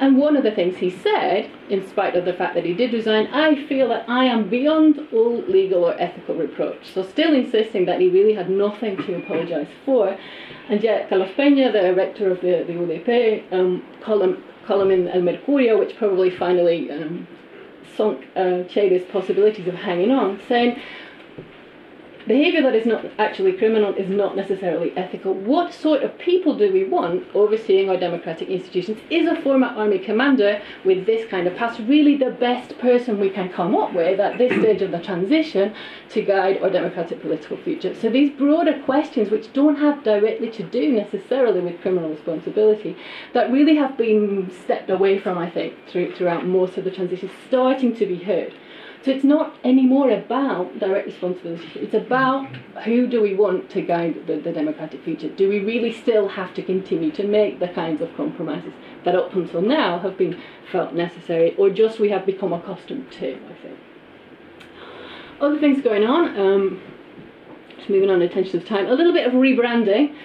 And 0.00 0.18
one 0.18 0.36
of 0.36 0.42
the 0.42 0.50
things 0.50 0.76
he 0.76 0.90
said, 0.90 1.48
in 1.70 1.86
spite 1.86 2.16
of 2.16 2.24
the 2.24 2.32
fact 2.32 2.56
that 2.56 2.64
he 2.64 2.74
did 2.74 2.92
resign, 2.92 3.28
I 3.28 3.64
feel 3.66 3.88
that 3.90 4.08
I 4.08 4.24
am 4.24 4.50
beyond 4.50 4.98
all 5.12 5.36
legal 5.42 5.84
or 5.84 5.94
ethical 6.00 6.34
reproach. 6.34 6.92
So, 6.92 7.04
still 7.04 7.32
insisting 7.32 7.86
that 7.86 8.00
he 8.00 8.08
really 8.08 8.34
had 8.34 8.50
nothing 8.50 8.96
to 8.96 9.16
apologise 9.16 9.68
for. 9.84 10.18
And 10.68 10.82
yet, 10.82 11.08
Carlos 11.08 11.30
Peña, 11.38 11.72
the 11.72 11.94
rector 11.94 12.32
of 12.32 12.40
the, 12.40 12.64
the 12.66 12.72
UDP, 12.72 13.52
um, 13.52 13.84
column, 14.02 14.42
column 14.66 14.90
in 14.90 15.06
El 15.08 15.20
Mercurio, 15.20 15.78
which 15.78 15.96
probably 15.96 16.28
finally 16.28 16.90
um, 16.90 17.28
sunk 17.96 18.26
uh, 18.36 18.64
Cheyre's 18.68 19.04
possibilities 19.04 19.66
of 19.66 19.74
hanging 19.74 20.10
on, 20.10 20.40
saying 20.48 20.80
behaviour 22.26 22.62
that 22.62 22.74
is 22.74 22.86
not 22.86 23.04
actually 23.18 23.52
criminal 23.52 23.94
is 23.94 24.08
not 24.08 24.36
necessarily 24.36 24.96
ethical. 24.96 25.34
What 25.34 25.74
sort 25.74 26.02
of 26.02 26.18
people 26.18 26.56
do 26.56 26.72
we 26.72 26.84
want 26.84 27.24
overseeing 27.34 27.90
our 27.90 27.96
democratic 27.96 28.48
institutions? 28.48 28.98
Is 29.10 29.28
a 29.28 29.40
former 29.42 29.66
army 29.66 29.98
commander 29.98 30.62
with 30.84 31.06
this 31.06 31.28
kind 31.28 31.46
of 31.46 31.56
past 31.56 31.80
really 31.80 32.16
the 32.16 32.30
best 32.30 32.78
person 32.78 33.20
we 33.20 33.30
can 33.30 33.50
come 33.50 33.76
up 33.76 33.92
with 33.92 34.20
at 34.20 34.38
this 34.38 34.52
stage 34.52 34.82
of 34.82 34.90
the 34.90 35.00
transition 35.00 35.74
to 36.10 36.22
guide 36.22 36.62
our 36.62 36.70
democratic 36.70 37.20
political 37.20 37.56
future? 37.58 37.94
So 37.94 38.08
these 38.08 38.30
broader 38.30 38.80
questions, 38.84 39.30
which 39.30 39.52
don't 39.52 39.76
have 39.76 40.02
directly 40.04 40.50
to 40.50 40.62
do 40.62 40.92
necessarily 40.92 41.60
with 41.60 41.80
criminal 41.82 42.10
responsibility, 42.10 42.96
that 43.32 43.50
really 43.50 43.76
have 43.76 43.96
been 43.96 44.50
stepped 44.64 44.90
away 44.90 45.18
from, 45.18 45.36
I 45.38 45.50
think, 45.50 45.74
through, 45.88 46.14
throughout 46.14 46.46
most 46.46 46.78
of 46.78 46.84
the 46.84 46.90
transition, 46.90 47.30
starting 47.46 47.94
to 47.96 48.06
be 48.06 48.16
heard. 48.16 48.54
So 49.04 49.10
it's 49.10 49.24
not 49.24 49.54
anymore 49.64 50.10
about 50.10 50.78
direct 50.78 51.06
responsibility. 51.06 51.68
It's 51.74 51.92
about 51.92 52.46
who 52.86 53.06
do 53.06 53.20
we 53.20 53.34
want 53.34 53.68
to 53.70 53.82
guide 53.82 54.26
the, 54.26 54.36
the, 54.36 54.50
democratic 54.50 55.04
future. 55.04 55.28
Do 55.28 55.46
we 55.46 55.58
really 55.58 55.92
still 55.92 56.26
have 56.28 56.54
to 56.54 56.62
continue 56.62 57.10
to 57.12 57.24
make 57.24 57.60
the 57.60 57.68
kinds 57.68 58.00
of 58.00 58.16
compromises 58.16 58.72
that 59.04 59.14
up 59.14 59.34
until 59.34 59.60
now 59.60 59.98
have 59.98 60.16
been 60.16 60.40
felt 60.72 60.94
necessary, 60.94 61.54
or 61.56 61.68
just 61.68 62.00
we 62.00 62.08
have 62.08 62.24
become 62.24 62.54
accustomed 62.54 63.12
to? 63.12 63.34
I 63.34 63.62
think. 63.62 63.78
Other 65.38 65.58
things 65.60 65.82
going 65.82 66.04
on. 66.04 66.40
Um, 66.40 66.82
just 67.76 67.90
moving 67.90 68.08
on 68.08 68.22
attention 68.22 68.58
of 68.58 68.66
time. 68.66 68.86
A 68.86 68.94
little 68.94 69.12
bit 69.12 69.26
of 69.26 69.34
rebranding. 69.34 70.16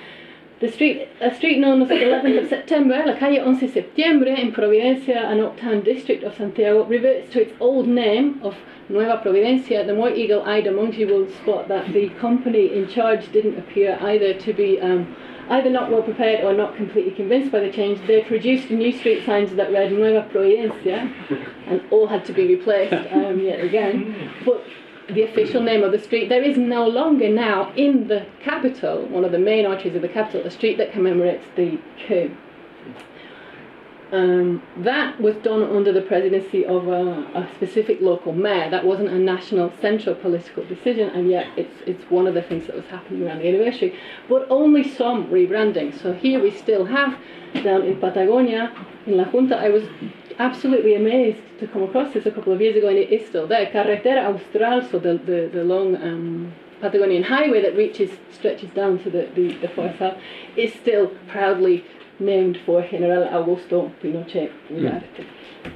The 0.60 0.70
street, 0.70 1.08
a 1.22 1.34
street 1.34 1.58
known 1.60 1.82
as 1.82 1.88
the 1.88 1.96
11th 1.96 2.44
of 2.44 2.50
September, 2.50 3.02
la 3.06 3.18
calle 3.18 3.38
11 3.38 3.70
Septiembre 3.70 4.38
in 4.38 4.52
Providencia, 4.52 5.32
an 5.32 5.40
uptown 5.40 5.82
district 5.84 6.22
of 6.24 6.36
Santiago, 6.36 6.84
reverts 6.84 7.32
to 7.32 7.44
its 7.44 7.54
old 7.62 7.88
name 7.88 8.42
of 8.44 8.58
Nueva 8.90 9.22
Providencia. 9.24 9.88
The 9.88 9.96
more 9.96 10.10
eagle-eyed 10.10 10.68
among 10.68 10.92
you 10.96 11.08
will 11.08 11.32
spot 11.32 11.70
that 11.70 11.94
the 11.94 12.10
company 12.20 12.74
in 12.76 12.90
charge 12.90 13.32
didn't 13.32 13.58
appear 13.58 13.98
either 14.02 14.34
to 14.34 14.52
be 14.52 14.82
um, 14.82 15.16
either 15.50 15.70
not 15.70 15.92
well 15.92 16.04
prepared 16.04 16.44
or 16.44 16.54
not 16.54 16.76
completely 16.76 17.12
convinced 17.12 17.54
by 17.54 17.62
the 17.62 17.72
change. 17.72 18.06
They 18.06 18.22
produced 18.24 18.70
new 18.70 18.92
street 18.92 19.26
signs 19.26 19.56
that 19.56 19.72
read 19.72 19.94
Nueva 19.94 20.28
Providencia, 20.30 21.10
and 21.68 21.82
all 21.90 22.08
had 22.08 22.26
to 22.26 22.34
be 22.34 22.46
replaced 22.46 22.94
um, 23.14 23.40
yet 23.40 23.64
again. 23.64 24.34
But 24.44 24.66
the 25.14 25.24
official 25.24 25.62
name 25.62 25.84
of 25.84 25.92
the 25.92 26.00
street. 26.00 26.30
There 26.30 26.44
is 26.44 26.58
no 26.58 26.88
longer 26.88 27.30
now 27.30 27.72
in 27.76 28.08
the 28.08 28.26
capital, 28.42 29.06
one 29.08 29.26
of 29.26 29.32
the 29.32 29.40
main 29.40 29.66
arteries 29.66 29.96
of 29.96 30.02
the 30.02 30.10
capital, 30.10 30.42
a 30.46 30.52
street 30.52 30.78
that 30.78 30.92
commemorates 30.92 31.46
the 31.56 31.80
coup. 32.08 32.36
Um, 34.12 34.64
that 34.78 35.22
was 35.22 35.36
done 35.36 35.62
under 35.62 35.94
the 35.94 36.02
presidency 36.02 36.66
of 36.66 36.88
a, 36.88 37.28
a, 37.36 37.48
specific 37.56 38.02
local 38.02 38.34
mayor. 38.34 38.68
That 38.68 38.84
wasn't 38.84 39.10
a 39.10 39.20
national 39.20 39.72
central 39.82 40.16
political 40.16 40.66
decision, 40.66 41.10
and 41.10 41.30
yet 41.30 41.46
it's, 41.56 41.76
it's 41.86 42.04
one 42.10 42.26
of 42.26 42.34
the 42.34 42.42
things 42.42 42.66
that 42.66 42.76
was 42.76 42.86
happening 42.86 43.28
around 43.28 43.40
the 43.40 43.50
anniversary. 43.50 43.96
But 44.28 44.48
only 44.50 44.84
some 44.84 45.28
rebranding. 45.28 46.02
So 46.02 46.14
here 46.14 46.42
we 46.42 46.50
still 46.50 46.86
have, 46.86 47.20
down 47.64 47.84
in 47.84 48.00
Patagonia, 48.00 48.76
in 49.06 49.16
La 49.16 49.26
Junta, 49.26 49.56
I 49.56 49.70
was 49.70 49.84
absolutely 50.40 50.96
amazed 50.96 51.42
to 51.60 51.68
come 51.68 51.84
across 51.84 52.14
this 52.14 52.26
a 52.26 52.32
couple 52.32 52.54
of 52.54 52.62
years 52.62 52.76
ago, 52.76 52.88
and 52.88 52.98
it 52.98 53.12
is 53.12 53.28
still 53.28 53.46
there. 53.46 53.66
Carretera 53.68 54.34
Austral, 54.34 54.82
so 54.90 54.98
the, 54.98 55.18
the, 55.18 55.50
the 55.54 55.64
long 55.64 55.96
um, 55.98 56.54
Patagonian 56.80 57.24
highway 57.24 57.62
that 57.62 57.76
reaches, 57.76 58.10
stretches 58.32 58.70
down 58.72 59.04
to 59.04 59.10
the, 59.10 59.30
the, 59.36 59.54
the 59.58 59.68
far 59.68 59.94
south, 60.00 60.18
is 60.56 60.74
still 60.74 61.08
proudly 61.28 61.84
named 62.20 62.58
for 62.66 62.82
General 62.88 63.28
Augusto 63.28 63.92
Pinochet 64.02 64.52
Ugarte. 64.72 65.26
Mm. 65.64 65.74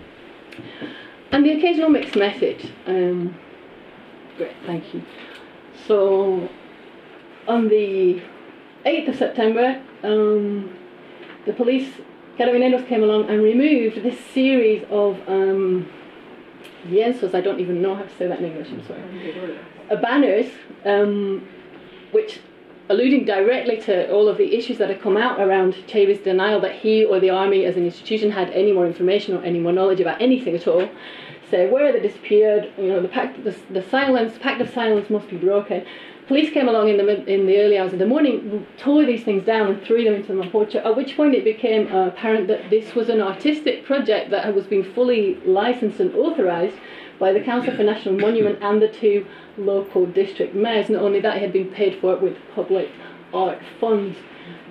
And 1.31 1.45
the 1.45 1.51
occasional 1.51 1.89
mixed 1.89 2.15
message. 2.15 2.71
Um, 2.85 3.35
great, 4.37 4.55
thank 4.65 4.93
you. 4.93 5.03
So, 5.87 6.47
on 7.47 7.67
the 7.67 8.21
8th 8.85 9.09
of 9.09 9.15
September, 9.15 9.81
um, 10.03 10.73
the 11.45 11.53
police 11.53 11.89
Carabineros 12.37 12.87
came 12.87 13.03
along 13.03 13.29
and 13.29 13.43
removed 13.43 14.01
this 14.03 14.19
series 14.19 14.83
of 14.89 15.19
um, 15.27 15.87
lienzos, 16.87 17.35
I 17.35 17.41
don't 17.41 17.59
even 17.59 17.81
know 17.81 17.95
how 17.95 18.03
to 18.03 18.17
say 18.17 18.27
that 18.27 18.39
in 18.39 18.45
English, 18.45 18.69
I'm 18.69 18.85
sorry, 18.87 19.59
uh, 19.91 19.95
banners, 19.97 20.51
um, 20.83 21.47
which 22.11 22.39
alluding 22.89 23.25
directly 23.25 23.77
to 23.77 24.11
all 24.11 24.27
of 24.27 24.37
the 24.37 24.55
issues 24.55 24.77
that 24.77 24.89
have 24.89 25.01
come 25.01 25.15
out 25.15 25.39
around 25.39 25.75
Chavez's 25.87 26.23
denial 26.23 26.59
that 26.61 26.75
he 26.75 27.05
or 27.05 27.19
the 27.19 27.29
army 27.29 27.65
as 27.65 27.77
an 27.77 27.85
institution 27.85 28.31
had 28.31 28.49
any 28.49 28.71
more 28.71 28.85
information 28.85 29.35
or 29.37 29.43
any 29.43 29.59
more 29.59 29.71
knowledge 29.71 30.01
about 30.01 30.21
anything 30.21 30.55
at 30.55 30.67
all, 30.67 30.89
say 31.49 31.69
where 31.69 31.91
they 31.91 31.99
disappeared, 31.99 32.71
you 32.77 32.87
know, 32.87 33.01
the 33.01 33.07
pact, 33.07 33.43
the, 33.43 33.55
the 33.69 33.83
silence, 33.89 34.37
pact 34.39 34.59
of 34.59 34.69
silence 34.69 35.09
must 35.09 35.29
be 35.29 35.37
broken. 35.37 35.85
Police 36.27 36.51
came 36.51 36.69
along 36.69 36.87
in 36.89 36.97
the 36.97 37.25
in 37.25 37.45
the 37.47 37.59
early 37.59 37.77
hours 37.77 37.91
of 37.91 37.99
the 37.99 38.05
morning, 38.05 38.65
tore 38.77 39.05
these 39.05 39.23
things 39.23 39.45
down 39.45 39.67
and 39.67 39.83
threw 39.83 40.03
them 40.03 40.13
into 40.13 40.33
the 40.33 40.41
Mapocho, 40.41 40.83
at 40.85 40.95
which 40.95 41.17
point 41.17 41.35
it 41.35 41.43
became 41.43 41.91
apparent 41.91 42.47
that 42.47 42.69
this 42.69 42.95
was 42.95 43.09
an 43.09 43.21
artistic 43.21 43.83
project 43.83 44.31
that 44.31 44.55
was 44.55 44.65
being 44.65 44.83
fully 44.83 45.35
licensed 45.45 45.99
and 45.99 46.15
authorised 46.15 46.77
by 47.19 47.33
the 47.33 47.41
Council 47.41 47.75
for 47.75 47.83
National 47.83 48.15
Monument 48.15 48.57
and 48.61 48.81
the 48.81 48.87
two 48.87 49.25
local 49.57 50.05
district 50.05 50.55
mayors. 50.55 50.89
Not 50.89 51.01
only 51.01 51.19
that, 51.19 51.37
it 51.37 51.41
had 51.41 51.53
been 51.53 51.69
paid 51.69 51.99
for 51.99 52.15
with 52.15 52.37
public 52.55 52.89
art 53.33 53.59
funds. 53.79 54.17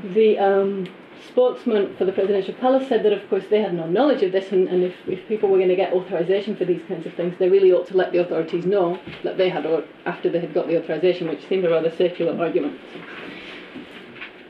The 0.04 0.38
um, 0.38 0.86
spokesman 1.28 1.96
for 1.96 2.04
the 2.04 2.12
presidential 2.12 2.54
palace 2.54 2.88
said 2.88 3.02
that, 3.04 3.12
of 3.12 3.28
course, 3.28 3.44
they 3.50 3.60
had 3.60 3.74
no 3.74 3.86
knowledge 3.86 4.22
of 4.22 4.32
this, 4.32 4.52
and, 4.52 4.68
and 4.68 4.82
if, 4.82 4.94
if 5.06 5.26
people 5.28 5.48
were 5.48 5.58
going 5.58 5.68
to 5.68 5.76
get 5.76 5.92
authorization 5.92 6.56
for 6.56 6.64
these 6.64 6.82
kinds 6.88 7.06
of 7.06 7.14
things, 7.14 7.34
they 7.38 7.48
really 7.48 7.72
ought 7.72 7.86
to 7.88 7.96
let 7.96 8.12
the 8.12 8.18
authorities 8.18 8.66
know 8.66 8.98
that 9.22 9.38
they 9.38 9.48
had, 9.48 9.66
or 9.66 9.84
after 10.06 10.30
they 10.30 10.40
had 10.40 10.54
got 10.54 10.66
the 10.66 10.82
authorization, 10.82 11.28
which 11.28 11.46
seemed 11.48 11.64
a 11.64 11.70
rather 11.70 11.90
circular 11.90 12.38
argument. 12.40 12.78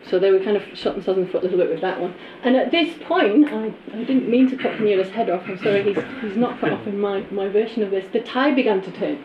So 0.08 0.18
they 0.18 0.30
were 0.30 0.40
kind 0.40 0.56
of 0.56 0.64
shot 0.76 0.94
themselves 0.94 1.18
in 1.18 1.26
the 1.26 1.32
foot 1.32 1.40
a 1.40 1.44
little 1.44 1.58
bit 1.58 1.70
with 1.70 1.80
that 1.80 1.98
one. 1.98 2.14
And 2.42 2.54
at 2.54 2.70
this 2.70 2.94
point, 3.02 3.48
I, 3.48 3.72
I 3.92 4.04
didn't 4.04 4.28
mean 4.28 4.50
to 4.50 4.56
cut 4.56 4.72
Piñera's 4.72 5.10
head 5.10 5.30
off, 5.30 5.42
I'm 5.48 5.58
sorry, 5.58 5.82
he's, 5.82 6.04
he's 6.20 6.36
not 6.36 6.60
cut 6.60 6.72
off 6.72 6.86
in 6.86 7.00
my, 7.00 7.22
my 7.30 7.48
version 7.48 7.82
of 7.82 7.90
this. 7.90 8.04
The 8.12 8.20
tide 8.20 8.54
began 8.54 8.82
to 8.82 8.90
turn. 8.92 9.24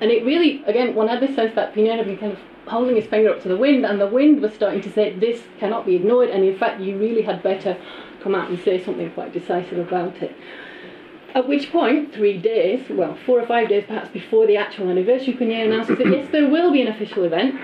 And 0.00 0.10
it 0.10 0.24
really, 0.24 0.62
again, 0.66 0.94
one 0.94 1.08
had 1.08 1.20
this 1.20 1.34
sense 1.34 1.54
that 1.54 1.74
Piñera 1.74 1.98
had 1.98 2.06
been 2.06 2.18
kind 2.18 2.32
of 2.32 2.38
holding 2.66 2.96
his 2.96 3.06
finger 3.06 3.30
up 3.30 3.42
to 3.42 3.48
the 3.48 3.56
wind, 3.56 3.86
and 3.86 4.00
the 4.00 4.06
wind 4.06 4.42
was 4.42 4.52
starting 4.52 4.80
to 4.82 4.92
say, 4.92 5.12
This 5.12 5.42
cannot 5.58 5.86
be 5.86 5.96
ignored, 5.96 6.28
and 6.28 6.44
in 6.44 6.58
fact, 6.58 6.80
you 6.80 6.98
really 6.98 7.22
had 7.22 7.42
better 7.42 7.76
come 8.22 8.34
out 8.34 8.50
and 8.50 8.58
say 8.60 8.82
something 8.82 9.10
quite 9.12 9.32
decisive 9.32 9.78
about 9.78 10.16
it. 10.22 10.36
At 11.34 11.48
which 11.48 11.70
point, 11.70 12.14
three 12.14 12.38
days, 12.38 12.84
well, 12.90 13.16
four 13.26 13.40
or 13.40 13.46
five 13.46 13.68
days 13.68 13.84
perhaps 13.86 14.10
before 14.10 14.46
the 14.46 14.56
actual 14.56 14.90
anniversary, 14.90 15.34
Piñera 15.34 15.66
announces 15.66 15.98
that 15.98 16.06
yes, 16.08 16.30
there 16.30 16.48
will 16.48 16.72
be 16.72 16.82
an 16.82 16.88
official 16.88 17.24
event. 17.24 17.54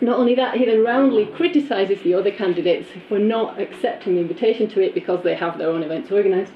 Not 0.00 0.18
only 0.18 0.34
that, 0.34 0.56
he 0.56 0.64
then 0.64 0.82
roundly 0.82 1.26
criticises 1.26 2.02
the 2.02 2.14
other 2.14 2.30
candidates 2.30 2.88
for 3.08 3.18
not 3.18 3.60
accepting 3.60 4.16
the 4.16 4.20
invitation 4.20 4.68
to 4.70 4.80
it 4.80 4.94
because 4.94 5.22
they 5.22 5.34
have 5.34 5.58
their 5.58 5.68
own 5.68 5.82
events 5.82 6.10
organised 6.10 6.52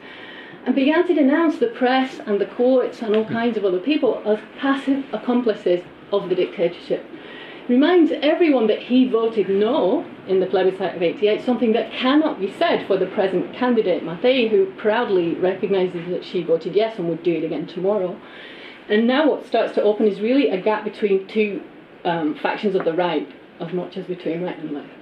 and 0.66 0.74
began 0.74 1.06
to 1.06 1.14
denounce 1.14 1.58
the 1.58 1.68
press 1.68 2.18
and 2.26 2.40
the 2.40 2.46
courts 2.46 3.00
and 3.00 3.16
all 3.16 3.24
kinds 3.24 3.56
of 3.56 3.64
other 3.64 3.78
people 3.78 4.20
as 4.26 4.38
passive 4.58 5.04
accomplices 5.14 5.80
of 6.12 6.28
the 6.28 6.34
dictatorship 6.34 7.06
reminds 7.68 8.12
everyone 8.22 8.66
that 8.68 8.80
he 8.80 9.08
voted 9.08 9.48
no 9.48 10.04
in 10.28 10.40
the 10.40 10.46
plebiscite 10.46 10.94
of 10.94 11.02
88, 11.02 11.42
something 11.42 11.72
that 11.72 11.92
cannot 11.92 12.38
be 12.38 12.52
said 12.58 12.86
for 12.86 12.96
the 12.96 13.06
present 13.06 13.54
candidate, 13.54 14.04
Matthei, 14.04 14.48
who 14.48 14.66
proudly 14.76 15.34
recognises 15.34 16.08
that 16.10 16.24
she 16.24 16.42
voted 16.42 16.74
yes 16.74 16.98
and 16.98 17.08
would 17.08 17.22
do 17.22 17.34
it 17.34 17.44
again 17.44 17.66
tomorrow. 17.66 18.18
And 18.88 19.06
now 19.06 19.28
what 19.28 19.46
starts 19.46 19.74
to 19.74 19.82
open 19.82 20.06
is 20.06 20.20
really 20.20 20.48
a 20.48 20.60
gap 20.60 20.84
between 20.84 21.26
two 21.26 21.62
um, 22.04 22.36
factions 22.36 22.74
of 22.76 22.84
the 22.84 22.92
right, 22.92 23.28
as 23.60 23.72
much 23.72 23.96
as 23.96 24.06
between 24.06 24.42
right 24.42 24.58
and 24.58 24.72
left. 24.72 24.95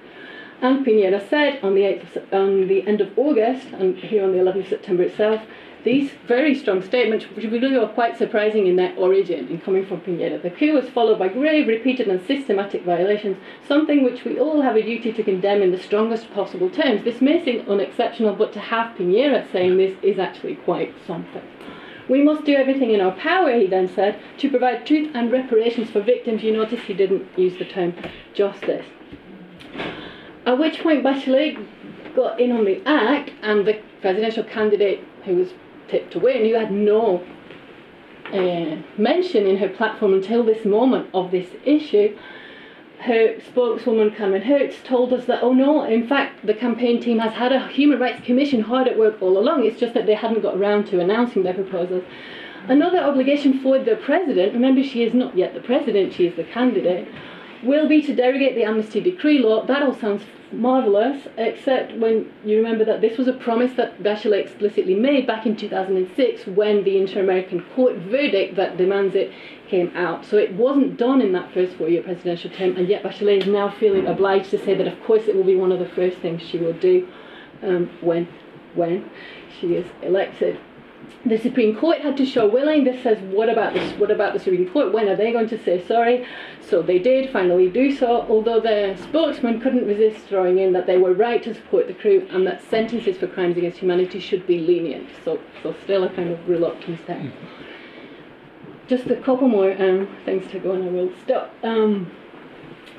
And 0.61 0.87
Piñera 0.87 1.29
said 1.29 1.63
on 1.63 1.75
the, 1.75 1.83
8th 1.83 2.17
of, 2.17 2.33
on 2.33 2.69
the 2.69 2.87
end 2.87 3.01
of 3.01 3.19
August, 3.19 3.67
and 3.73 3.97
here 3.97 4.25
on 4.25 4.33
the 4.33 4.39
11th 4.39 4.65
of 4.65 4.69
September 4.69 5.03
itself, 5.03 5.43
these 5.85 6.13
very 6.27 6.55
strong 6.55 6.83
statements, 6.83 7.27
which 7.27 7.45
we 7.45 7.59
really 7.59 7.77
are 7.77 7.89
quite 7.89 8.17
surprising 8.17 8.67
in 8.67 8.77
their 8.77 8.97
origin, 8.97 9.49
in 9.49 9.61
coming 9.61 9.85
from 9.85 10.01
Piñera. 10.01 10.41
The 10.41 10.51
coup 10.51 10.73
was 10.73 10.89
followed 10.89 11.19
by 11.19 11.29
grave, 11.29 11.69
repeated, 11.69 12.09
and 12.09 12.27
systematic 12.27 12.85
violations, 12.85 13.37
something 13.69 14.03
which 14.03 14.25
we 14.25 14.39
all 14.39 14.63
have 14.63 14.77
a 14.77 14.83
duty 14.83 15.13
to 15.13 15.23
condemn 15.23 15.61
in 15.61 15.73
the 15.73 15.79
strongest 15.79 16.33
possible 16.33 16.71
terms. 16.71 17.05
This 17.05 17.21
may 17.21 17.45
seem 17.45 17.69
unexceptional, 17.69 18.35
but 18.35 18.55
to 18.55 18.61
have 18.61 18.97
Piñera 18.97 19.51
saying 19.53 19.77
this 19.77 19.97
is 20.03 20.19
actually 20.19 20.57
quite 20.57 20.95
something. 21.07 21.43
We 22.09 22.23
must 22.23 22.45
do 22.45 22.55
everything 22.55 22.91
in 22.91 23.01
our 23.03 23.13
power, 23.13 23.53
he 23.53 23.67
then 23.67 23.89
said, 23.89 24.19
to 24.39 24.51
provide 24.51 24.87
truth 24.87 25.11
and 25.15 25.31
reparations 25.31 25.91
for 25.91 26.01
victims. 26.01 26.43
You 26.43 26.53
notice 26.53 26.81
he 26.81 26.95
didn't 26.95 27.27
use 27.37 27.59
the 27.59 27.65
term 27.65 27.95
justice. 28.33 28.87
At 30.47 30.59
which 30.59 30.81
point 30.81 31.03
Bachelet 31.03 31.57
got 32.15 32.39
in 32.39 32.53
on 32.53 32.65
the 32.65 32.83
act, 32.87 33.33
and 33.43 33.67
the 33.67 33.81
presidential 34.01 34.45
candidate 34.45 35.01
who 35.25 35.37
was 35.37 35.55
tipped 35.89 36.13
to 36.13 36.19
win, 36.19 36.45
who 36.45 36.55
had 36.55 36.71
no 36.71 37.25
uh, 38.33 38.77
mention 38.99 39.47
in 39.47 39.57
her 39.57 39.69
platform 39.69 40.15
until 40.15 40.45
this 40.45 40.65
moment 40.65 41.09
of 41.15 41.31
this 41.31 41.49
issue. 41.65 42.17
Her 43.01 43.41
spokeswoman, 43.41 44.15
Carmen 44.15 44.43
Hertz, 44.43 44.77
told 44.83 45.13
us 45.13 45.27
that, 45.27 45.43
oh 45.43 45.53
no, 45.53 45.83
in 45.85 46.07
fact, 46.07 46.47
the 46.47 46.55
campaign 46.55 47.01
team 47.03 47.19
has 47.19 47.35
had 47.35 47.53
a 47.53 47.69
Human 47.69 47.99
Rights 47.99 48.25
Commission 48.25 48.63
hard 48.63 48.89
at 48.89 48.99
work 48.99 49.21
all 49.21 49.37
along. 49.37 49.65
It's 49.65 49.81
just 49.81 49.95
that 49.95 50.07
they 50.07 50.15
hadn't 50.15 50.43
got 50.43 50.57
around 50.57 50.87
to 50.87 51.01
announcing 51.01 51.43
their 51.43 51.55
proposals. 51.55 52.05
Another 52.67 52.99
obligation 52.99 53.61
for 53.61 53.79
the 53.79 53.97
president, 53.97 54.55
remember 54.55 54.83
she 54.83 55.03
is 55.03 55.13
not 55.13 55.37
yet 55.37 55.53
the 55.53 55.61
president, 55.61 56.15
she 56.15 56.27
is 56.27 56.37
the 56.37 56.45
candidate, 56.45 57.07
will 57.65 57.89
be 57.89 58.03
to 58.03 58.15
derogate 58.15 58.55
the 58.55 58.65
amnesty 58.65 59.01
decree 59.01 59.39
law. 59.39 59.65
That 59.65 59.83
all 59.83 59.95
sounds 59.95 60.23
marvellous, 60.53 61.27
except 61.37 61.97
when 61.97 62.33
you 62.45 62.57
remember 62.57 62.85
that 62.85 63.01
this 63.01 63.19
was 63.19 63.27
a 63.27 63.33
promise 63.33 63.73
that 63.77 64.03
Bachelet 64.03 64.41
explicitly 64.41 64.95
made 64.95 65.27
back 65.27 65.47
in 65.47 65.57
2006 65.57 66.47
when 66.47 66.85
the 66.85 66.99
Inter 66.99 67.21
American 67.21 67.65
Court 67.75 67.97
verdict 67.97 68.57
that 68.57 68.77
demands 68.77 69.15
it 69.15 69.33
came 69.69 69.95
out. 69.97 70.25
So 70.25 70.37
it 70.37 70.53
wasn't 70.53 70.97
done 70.97 71.21
in 71.21 71.33
that 71.33 71.53
first 71.53 71.77
four 71.77 71.89
year 71.89 72.03
presidential 72.03 72.51
term, 72.51 72.77
and 72.77 72.89
yet 72.89 73.03
Bachelet 73.03 73.43
is 73.43 73.47
now 73.47 73.71
feeling 73.71 74.07
obliged 74.07 74.51
to 74.51 74.59
say 74.65 74.75
that, 74.75 74.87
of 74.87 75.03
course, 75.05 75.27
it 75.27 75.35
will 75.35 75.45
be 75.45 75.57
one 75.57 75.73
of 75.73 75.79
the 75.79 75.89
first 75.89 76.19
things 76.19 76.43
she 76.43 76.59
will 76.59 76.75
do 76.75 77.09
um, 77.63 77.91
when, 78.01 78.29
when 78.75 79.11
she 79.59 79.75
is 79.75 79.87
elected 80.03 80.59
the 81.25 81.39
Supreme 81.39 81.77
Court 81.77 82.01
had 82.01 82.17
to 82.19 82.27
show 82.27 82.49
willing. 82.49 82.85
This 82.85 83.03
says, 83.03 83.19
what 83.23 83.49
about 83.49 83.75
this? 83.75 83.99
What 83.99 84.11
about 84.11 84.35
the 84.35 84.39
Supreme 84.39 84.69
Court? 84.71 84.93
When 84.93 85.09
are 85.09 85.17
they 85.17 85.33
going 85.33 85.49
to 85.49 85.63
say 85.63 85.85
sorry? 85.87 86.27
So 86.61 86.83
they 86.83 86.99
did 86.99 87.31
finally 87.33 87.71
do 87.71 87.95
so. 87.95 88.23
Although 88.29 88.61
the 88.61 88.97
spokesman 89.03 89.61
couldn't 89.61 89.87
resist 89.87 90.27
throwing 90.27 90.59
in 90.59 90.73
that 90.75 90.87
they 90.87 90.99
were 90.99 91.15
right 91.15 91.43
to 91.43 91.55
support 91.55 91.87
the 91.87 91.95
crew 91.95 92.27
and 92.31 92.47
that 92.47 92.63
sentences 92.69 93.17
for 93.17 93.27
crimes 93.27 93.57
against 93.57 93.79
humanity 93.79 94.21
should 94.21 94.47
be 94.47 94.59
lenient. 94.59 95.09
So, 95.25 95.41
so 95.63 95.75
still 95.85 96.05
a 96.05 96.11
kind 96.11 96.31
of 96.31 96.49
reluctance 96.49 97.01
there. 97.07 97.33
Just 98.87 99.07
a 99.07 99.17
couple 99.17 99.49
more 99.49 99.73
um, 99.73 100.15
things 100.27 100.51
to 100.53 100.59
go, 100.59 100.73
and 100.73 100.85
I 100.85 100.89
will 100.89 101.11
stop. 101.25 101.55
Um, 101.63 102.13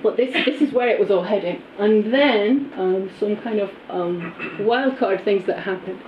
but 0.02 0.18
this 0.18 0.34
this 0.46 0.62
is 0.62 0.74
where 0.74 0.88
it 0.88 1.00
was 1.00 1.10
all 1.10 1.24
heading, 1.24 1.62
and 1.80 2.14
then 2.14 2.72
um, 2.76 3.10
some 3.20 3.38
kind 3.38 3.60
of 3.60 3.72
um, 3.90 4.34
wild 4.60 4.98
card 4.98 5.24
things 5.24 5.46
that 5.46 5.60
happened. 5.60 6.00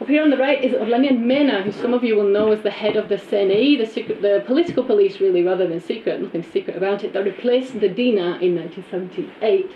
Up 0.00 0.08
here 0.08 0.24
on 0.24 0.30
the 0.30 0.36
right 0.36 0.62
is 0.62 0.72
Odlanier 0.72 1.16
Mena, 1.16 1.62
who 1.62 1.70
some 1.70 1.94
of 1.94 2.02
you 2.02 2.16
will 2.16 2.28
know 2.28 2.50
as 2.50 2.62
the 2.62 2.70
head 2.70 2.96
of 2.96 3.08
the 3.08 3.14
CNI, 3.14 3.78
the, 3.78 3.86
secret, 3.86 4.22
the 4.22 4.42
political 4.44 4.82
police, 4.82 5.20
really, 5.20 5.44
rather 5.44 5.68
than 5.68 5.80
secret, 5.80 6.20
nothing 6.20 6.42
secret 6.42 6.76
about 6.76 7.04
it, 7.04 7.12
that 7.12 7.24
replaced 7.24 7.78
the 7.78 7.88
DINA 7.88 8.38
in 8.40 8.56
1978. 8.56 9.70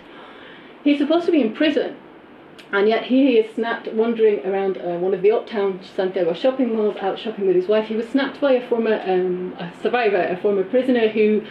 He's 0.83 0.97
supposed 0.97 1.25
to 1.27 1.31
be 1.31 1.39
in 1.39 1.53
prison, 1.53 1.95
and 2.73 2.89
yet 2.89 3.05
here 3.05 3.29
he 3.29 3.37
is 3.37 3.55
snapped 3.55 3.87
wandering 3.93 4.45
around 4.45 4.77
uh, 4.77 4.97
one 4.97 5.13
of 5.13 5.21
the 5.21 5.31
uptown 5.31 5.79
Santiago 5.95 6.33
shopping 6.33 6.75
malls, 6.75 6.97
out 6.97 7.17
shopping 7.17 7.47
with 7.47 7.55
his 7.55 7.69
wife. 7.69 7.87
He 7.87 7.95
was 7.95 8.09
snapped 8.09 8.41
by 8.41 8.51
a 8.51 8.67
former 8.67 9.01
um, 9.05 9.55
a 9.57 9.71
survivor, 9.81 10.21
a 10.21 10.35
former 10.35 10.65
prisoner 10.65 11.07
who 11.07 11.45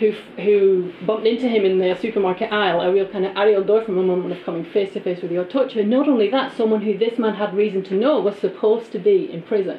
who, 0.00 0.12
who 0.42 0.92
bumped 1.06 1.26
into 1.26 1.46
him 1.46 1.64
in 1.64 1.78
the 1.78 1.94
supermarket 2.00 2.50
aisle, 2.50 2.80
a 2.80 2.92
real 2.92 3.06
kind 3.06 3.26
of 3.26 3.36
Ariel 3.36 3.62
Dorfman 3.62 4.06
moment 4.06 4.32
of 4.32 4.42
coming 4.44 4.64
face 4.64 4.94
to 4.94 5.00
face 5.00 5.20
with 5.20 5.30
your 5.30 5.44
torture. 5.44 5.84
Not 5.84 6.08
only 6.08 6.30
that, 6.30 6.56
someone 6.56 6.80
who 6.80 6.96
this 6.96 7.18
man 7.18 7.34
had 7.34 7.54
reason 7.54 7.84
to 7.84 7.94
know 7.94 8.18
was 8.18 8.38
supposed 8.38 8.90
to 8.92 8.98
be 8.98 9.30
in 9.30 9.42
prison. 9.42 9.78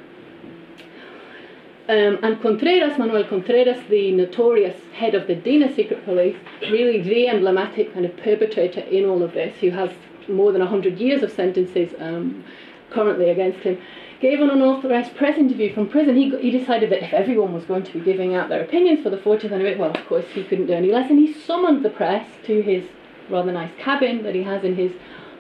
Um, 1.90 2.20
and 2.22 2.40
Contreras, 2.40 3.00
Manuel 3.00 3.24
Contreras, 3.24 3.84
the 3.90 4.12
notorious 4.12 4.78
head 4.94 5.16
of 5.16 5.26
the 5.26 5.36
DINA 5.36 5.74
secret 5.76 6.06
police, 6.06 6.38
really 6.62 7.02
the 7.02 7.28
emblematic 7.28 7.92
kind 7.94 8.06
of 8.06 8.16
perpetrator 8.18 8.82
in 8.82 9.06
all 9.06 9.24
of 9.24 9.34
this, 9.34 9.58
who 9.58 9.72
has 9.72 9.90
more 10.30 10.52
than 10.52 10.62
100 10.62 11.00
years 11.00 11.24
of 11.24 11.32
sentences 11.32 11.94
um, 12.00 12.44
currently 12.92 13.30
against 13.30 13.60
him, 13.60 13.80
gave 14.22 14.40
an 14.40 14.50
unauthorized 14.50 15.16
press 15.16 15.38
interview 15.38 15.74
from 15.74 15.90
prison. 15.90 16.16
He, 16.16 16.30
he 16.38 16.52
decided 16.52 16.92
that 16.92 17.04
if 17.04 17.14
everyone 17.14 17.54
was 17.54 17.66
going 17.66 17.84
to 17.84 17.94
be 17.94 18.00
giving 18.00 18.36
out 18.36 18.50
their 18.50 18.64
opinions 18.64 19.02
for 19.02 19.10
the 19.10 19.18
40th 19.18 19.52
anniversary, 19.52 19.80
well, 19.80 19.92
of 19.92 20.06
course, 20.06 20.26
he 20.34 20.44
couldn't 20.44 20.68
do 20.68 20.74
any 20.74 20.92
less. 20.92 21.10
And 21.10 21.20
he 21.20 21.34
summoned 21.34 21.84
the 21.84 21.90
press 21.90 22.28
to 22.46 22.62
his 22.62 22.86
rather 23.30 23.52
nice 23.52 23.72
cabin 23.80 24.24
that 24.24 24.36
he 24.36 24.44
has 24.44 24.64
in 24.64 24.76
his 24.76 24.92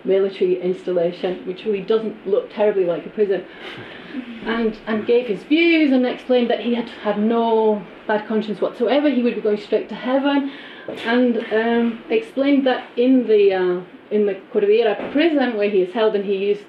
military 0.03 0.59
installation, 0.59 1.45
which 1.45 1.65
really 1.65 1.81
doesn't 1.81 2.27
look 2.27 2.51
terribly 2.51 2.85
like 2.85 3.05
a 3.05 3.09
prison, 3.09 3.45
and, 4.43 4.79
and 4.87 5.05
gave 5.05 5.27
his 5.27 5.43
views 5.43 5.91
and 5.91 6.05
explained 6.05 6.49
that 6.49 6.61
he 6.61 6.73
had 6.73 6.89
had 6.89 7.19
no 7.19 7.85
bad 8.07 8.27
conscience 8.27 8.59
whatsoever. 8.59 9.09
He 9.09 9.21
would 9.21 9.35
be 9.35 9.41
going 9.41 9.59
straight 9.59 9.89
to 9.89 9.95
heaven, 9.95 10.51
and 11.05 11.37
um, 11.53 12.03
explained 12.09 12.65
that 12.65 12.87
in 12.97 13.27
the 13.27 13.53
uh, 13.53 13.81
in 14.09 14.25
the 14.25 14.39
Cordillera 14.51 15.11
prison 15.11 15.55
where 15.55 15.69
he 15.69 15.81
is 15.81 15.93
held 15.93 16.15
and 16.15 16.25
he 16.25 16.35
used 16.35 16.63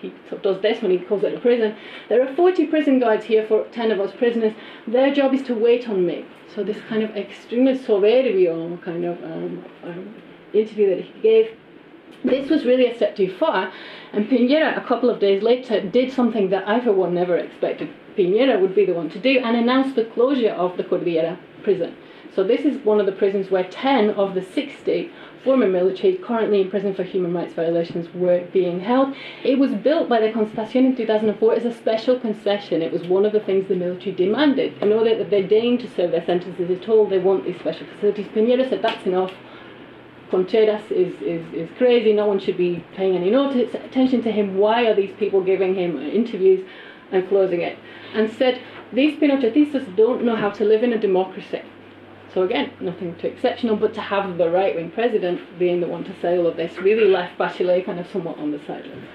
he 0.00 0.12
does 0.42 0.60
this 0.62 0.80
when 0.82 0.90
he 0.90 0.98
calls 0.98 1.24
it 1.24 1.34
a 1.34 1.40
prison. 1.40 1.76
There 2.08 2.26
are 2.26 2.34
40 2.34 2.66
prison 2.66 2.98
guards 2.98 3.26
here 3.26 3.46
for 3.46 3.64
10 3.68 3.90
of 3.90 4.00
us 4.00 4.14
prisoners. 4.16 4.54
Their 4.86 5.14
job 5.14 5.34
is 5.34 5.42
to 5.44 5.54
wait 5.54 5.88
on 5.88 6.06
me. 6.06 6.24
So 6.54 6.64
this 6.64 6.78
kind 6.88 7.02
of 7.02 7.16
extremely 7.16 7.78
soberbio 7.78 8.82
kind 8.82 9.04
of 9.04 9.22
um, 9.22 9.64
um, 9.84 10.14
interview 10.52 10.96
that 10.96 11.04
he 11.04 11.20
gave, 11.20 11.56
this 12.24 12.48
was 12.48 12.64
really 12.64 12.86
a 12.86 12.96
step 12.96 13.16
too 13.16 13.34
far. 13.38 13.72
And 14.12 14.26
Piñera, 14.26 14.76
a 14.76 14.86
couple 14.86 15.10
of 15.10 15.20
days 15.20 15.42
later, 15.42 15.80
did 15.80 16.12
something 16.12 16.50
that 16.50 16.66
I, 16.66 16.80
for 16.80 16.92
one, 16.92 17.14
never 17.14 17.36
expected 17.36 17.90
Piñera 18.18 18.60
would 18.60 18.74
be 18.74 18.84
the 18.84 18.94
one 18.94 19.08
to 19.10 19.18
do 19.20 19.38
and 19.38 19.56
announced 19.56 19.94
the 19.94 20.04
closure 20.04 20.50
of 20.50 20.76
the 20.76 20.82
Cordillera 20.82 21.38
prison. 21.62 21.96
So 22.34 22.42
this 22.42 22.62
is 22.62 22.84
one 22.84 22.98
of 22.98 23.06
the 23.06 23.12
prisons 23.12 23.50
where 23.50 23.64
10 23.64 24.10
of 24.10 24.34
the 24.34 24.42
60 24.42 25.10
former 25.48 25.66
military 25.66 26.14
currently 26.16 26.60
in 26.60 26.68
prison 26.68 26.94
for 26.94 27.04
human 27.04 27.32
rights 27.32 27.54
violations 27.54 28.06
were 28.14 28.46
being 28.52 28.80
held. 28.80 29.16
It 29.42 29.58
was 29.58 29.70
built 29.70 30.06
by 30.06 30.20
the 30.20 30.30
Constitution 30.30 30.84
in 30.84 30.96
2004 30.96 31.54
as 31.54 31.64
a 31.64 31.72
special 31.72 32.20
concession. 32.20 32.82
It 32.82 32.92
was 32.92 33.04
one 33.04 33.24
of 33.24 33.32
the 33.32 33.40
things 33.40 33.66
the 33.66 33.74
military 33.74 34.14
demanded. 34.14 34.74
In 34.82 34.92
order 34.92 35.16
that 35.16 35.30
they 35.30 35.42
deign 35.42 35.78
to 35.78 35.88
serve 35.88 36.10
their 36.10 36.26
sentences, 36.26 36.70
at 36.70 36.86
all, 36.90 37.06
they 37.06 37.16
want 37.16 37.46
these 37.46 37.58
special 37.58 37.86
facilities. 37.86 38.26
Piñera 38.26 38.68
said 38.68 38.82
that's 38.82 39.06
enough. 39.06 39.32
Contreras 40.30 40.84
is, 40.90 41.14
is, 41.22 41.42
is 41.54 41.70
crazy, 41.78 42.12
no 42.12 42.26
one 42.26 42.38
should 42.38 42.58
be 42.58 42.84
paying 42.94 43.16
any 43.16 43.30
notice, 43.30 43.72
attention 43.72 44.22
to 44.24 44.30
him. 44.30 44.58
Why 44.58 44.84
are 44.84 44.94
these 44.94 45.14
people 45.18 45.42
giving 45.42 45.74
him 45.74 45.96
uh, 45.96 46.00
interviews 46.02 46.68
and 47.10 47.26
closing 47.26 47.62
it? 47.62 47.78
And 48.12 48.30
said, 48.30 48.60
these 48.92 49.18
Pinochetistas 49.18 49.96
don't 49.96 50.24
know 50.24 50.36
how 50.36 50.50
to 50.50 50.64
live 50.66 50.82
in 50.82 50.92
a 50.92 50.98
democracy. 50.98 51.62
So 52.34 52.42
again, 52.42 52.72
nothing 52.80 53.16
too 53.16 53.28
exceptional, 53.28 53.76
but 53.76 53.94
to 53.94 54.00
have 54.00 54.36
the 54.36 54.50
right-wing 54.50 54.90
president 54.90 55.58
being 55.58 55.80
the 55.80 55.86
one 55.86 56.04
to 56.04 56.20
say 56.20 56.36
all 56.36 56.46
of 56.46 56.56
this 56.56 56.76
really 56.76 57.08
left 57.08 57.38
Bachelet 57.38 57.86
kind 57.86 57.98
of 57.98 58.06
somewhat 58.08 58.38
on 58.38 58.50
the 58.50 58.58
sidelines. 58.66 59.06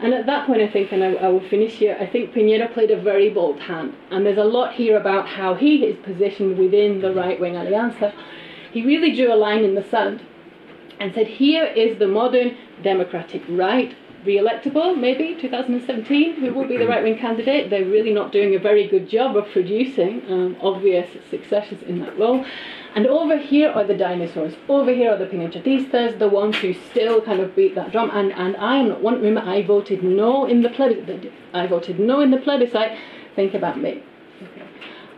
And 0.00 0.14
at 0.14 0.26
that 0.26 0.46
point, 0.46 0.62
I 0.62 0.68
think, 0.68 0.92
and 0.92 1.02
I, 1.02 1.14
I, 1.14 1.28
will 1.28 1.46
finish 1.48 1.72
here, 1.72 1.96
I 2.00 2.06
think 2.06 2.32
Piñera 2.32 2.72
played 2.72 2.90
a 2.90 3.00
very 3.00 3.28
bold 3.28 3.60
hand. 3.60 3.94
And 4.10 4.24
there's 4.24 4.38
a 4.38 4.44
lot 4.44 4.74
here 4.74 4.96
about 4.96 5.26
how 5.28 5.54
he 5.54 5.84
is 5.84 5.96
positioned 6.04 6.58
within 6.58 7.00
the 7.00 7.12
right-wing 7.12 7.54
Alianza. 7.54 8.14
He 8.72 8.86
really 8.86 9.14
drew 9.14 9.32
a 9.32 9.36
line 9.36 9.64
in 9.64 9.74
the 9.74 9.82
sand 9.82 10.22
and 11.00 11.12
said, 11.12 11.26
here 11.26 11.64
is 11.64 11.98
the 11.98 12.06
modern 12.06 12.56
democratic 12.82 13.42
right 13.48 13.94
re-electable, 14.24 14.98
maybe 14.98 15.36
2017, 15.40 16.34
who 16.34 16.52
will 16.52 16.66
be 16.66 16.76
the 16.76 16.86
right-wing 16.94 17.18
candidate. 17.18 17.70
They're 17.70 17.84
really 17.84 18.12
not 18.12 18.32
doing 18.32 18.54
a 18.54 18.58
very 18.58 18.86
good 18.86 19.08
job 19.08 19.36
of 19.36 19.50
producing 19.50 20.22
um, 20.28 20.56
obvious 20.60 21.08
successes 21.30 21.82
in 21.82 22.00
that 22.00 22.18
role. 22.18 22.44
And 22.94 23.06
over 23.06 23.38
here 23.38 23.70
are 23.70 23.84
the 23.84 23.96
dinosaurs. 23.96 24.54
Over 24.68 24.92
here 24.92 25.12
are 25.12 25.16
the 25.16 25.26
Pinochetistas, 25.26 26.18
the 26.18 26.28
ones 26.28 26.56
who 26.56 26.74
still 26.74 27.20
kind 27.20 27.40
of 27.40 27.54
beat 27.54 27.74
that 27.76 27.92
drum. 27.92 28.10
And, 28.12 28.32
and 28.32 28.56
I 28.56 28.76
am 28.76 28.88
not 28.88 29.00
one. 29.00 29.14
Remember, 29.22 29.48
I 29.48 29.62
voted 29.62 30.02
no 30.02 30.44
in 30.46 30.62
the 30.62 30.70
plebiscite. 30.70 31.32
I 31.54 31.66
voted 31.66 32.00
no 32.00 32.20
in 32.20 32.30
the 32.30 32.38
plebiscite. 32.38 32.98
Think 33.36 33.54
about 33.54 33.80
me. 33.80 34.02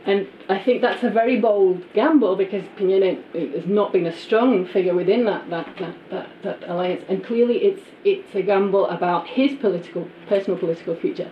And 0.04 0.26
I 0.48 0.58
think 0.58 0.82
that's 0.82 1.04
a 1.04 1.10
very 1.10 1.40
bold 1.40 1.84
gamble 1.92 2.34
because 2.34 2.64
Piñera 2.76 3.22
has 3.54 3.66
not 3.66 3.92
been 3.92 4.06
a 4.06 4.16
strong 4.16 4.66
figure 4.66 4.94
within 4.94 5.24
that, 5.26 5.48
that, 5.50 5.76
that, 5.78 5.94
that, 6.10 6.28
that 6.42 6.68
alliance. 6.68 7.04
And 7.08 7.24
clearly 7.24 7.58
it's, 7.58 7.82
it's 8.04 8.34
a 8.34 8.42
gamble 8.42 8.86
about 8.88 9.28
his 9.28 9.54
political, 9.60 10.08
personal 10.28 10.58
political 10.58 10.96
future. 10.96 11.30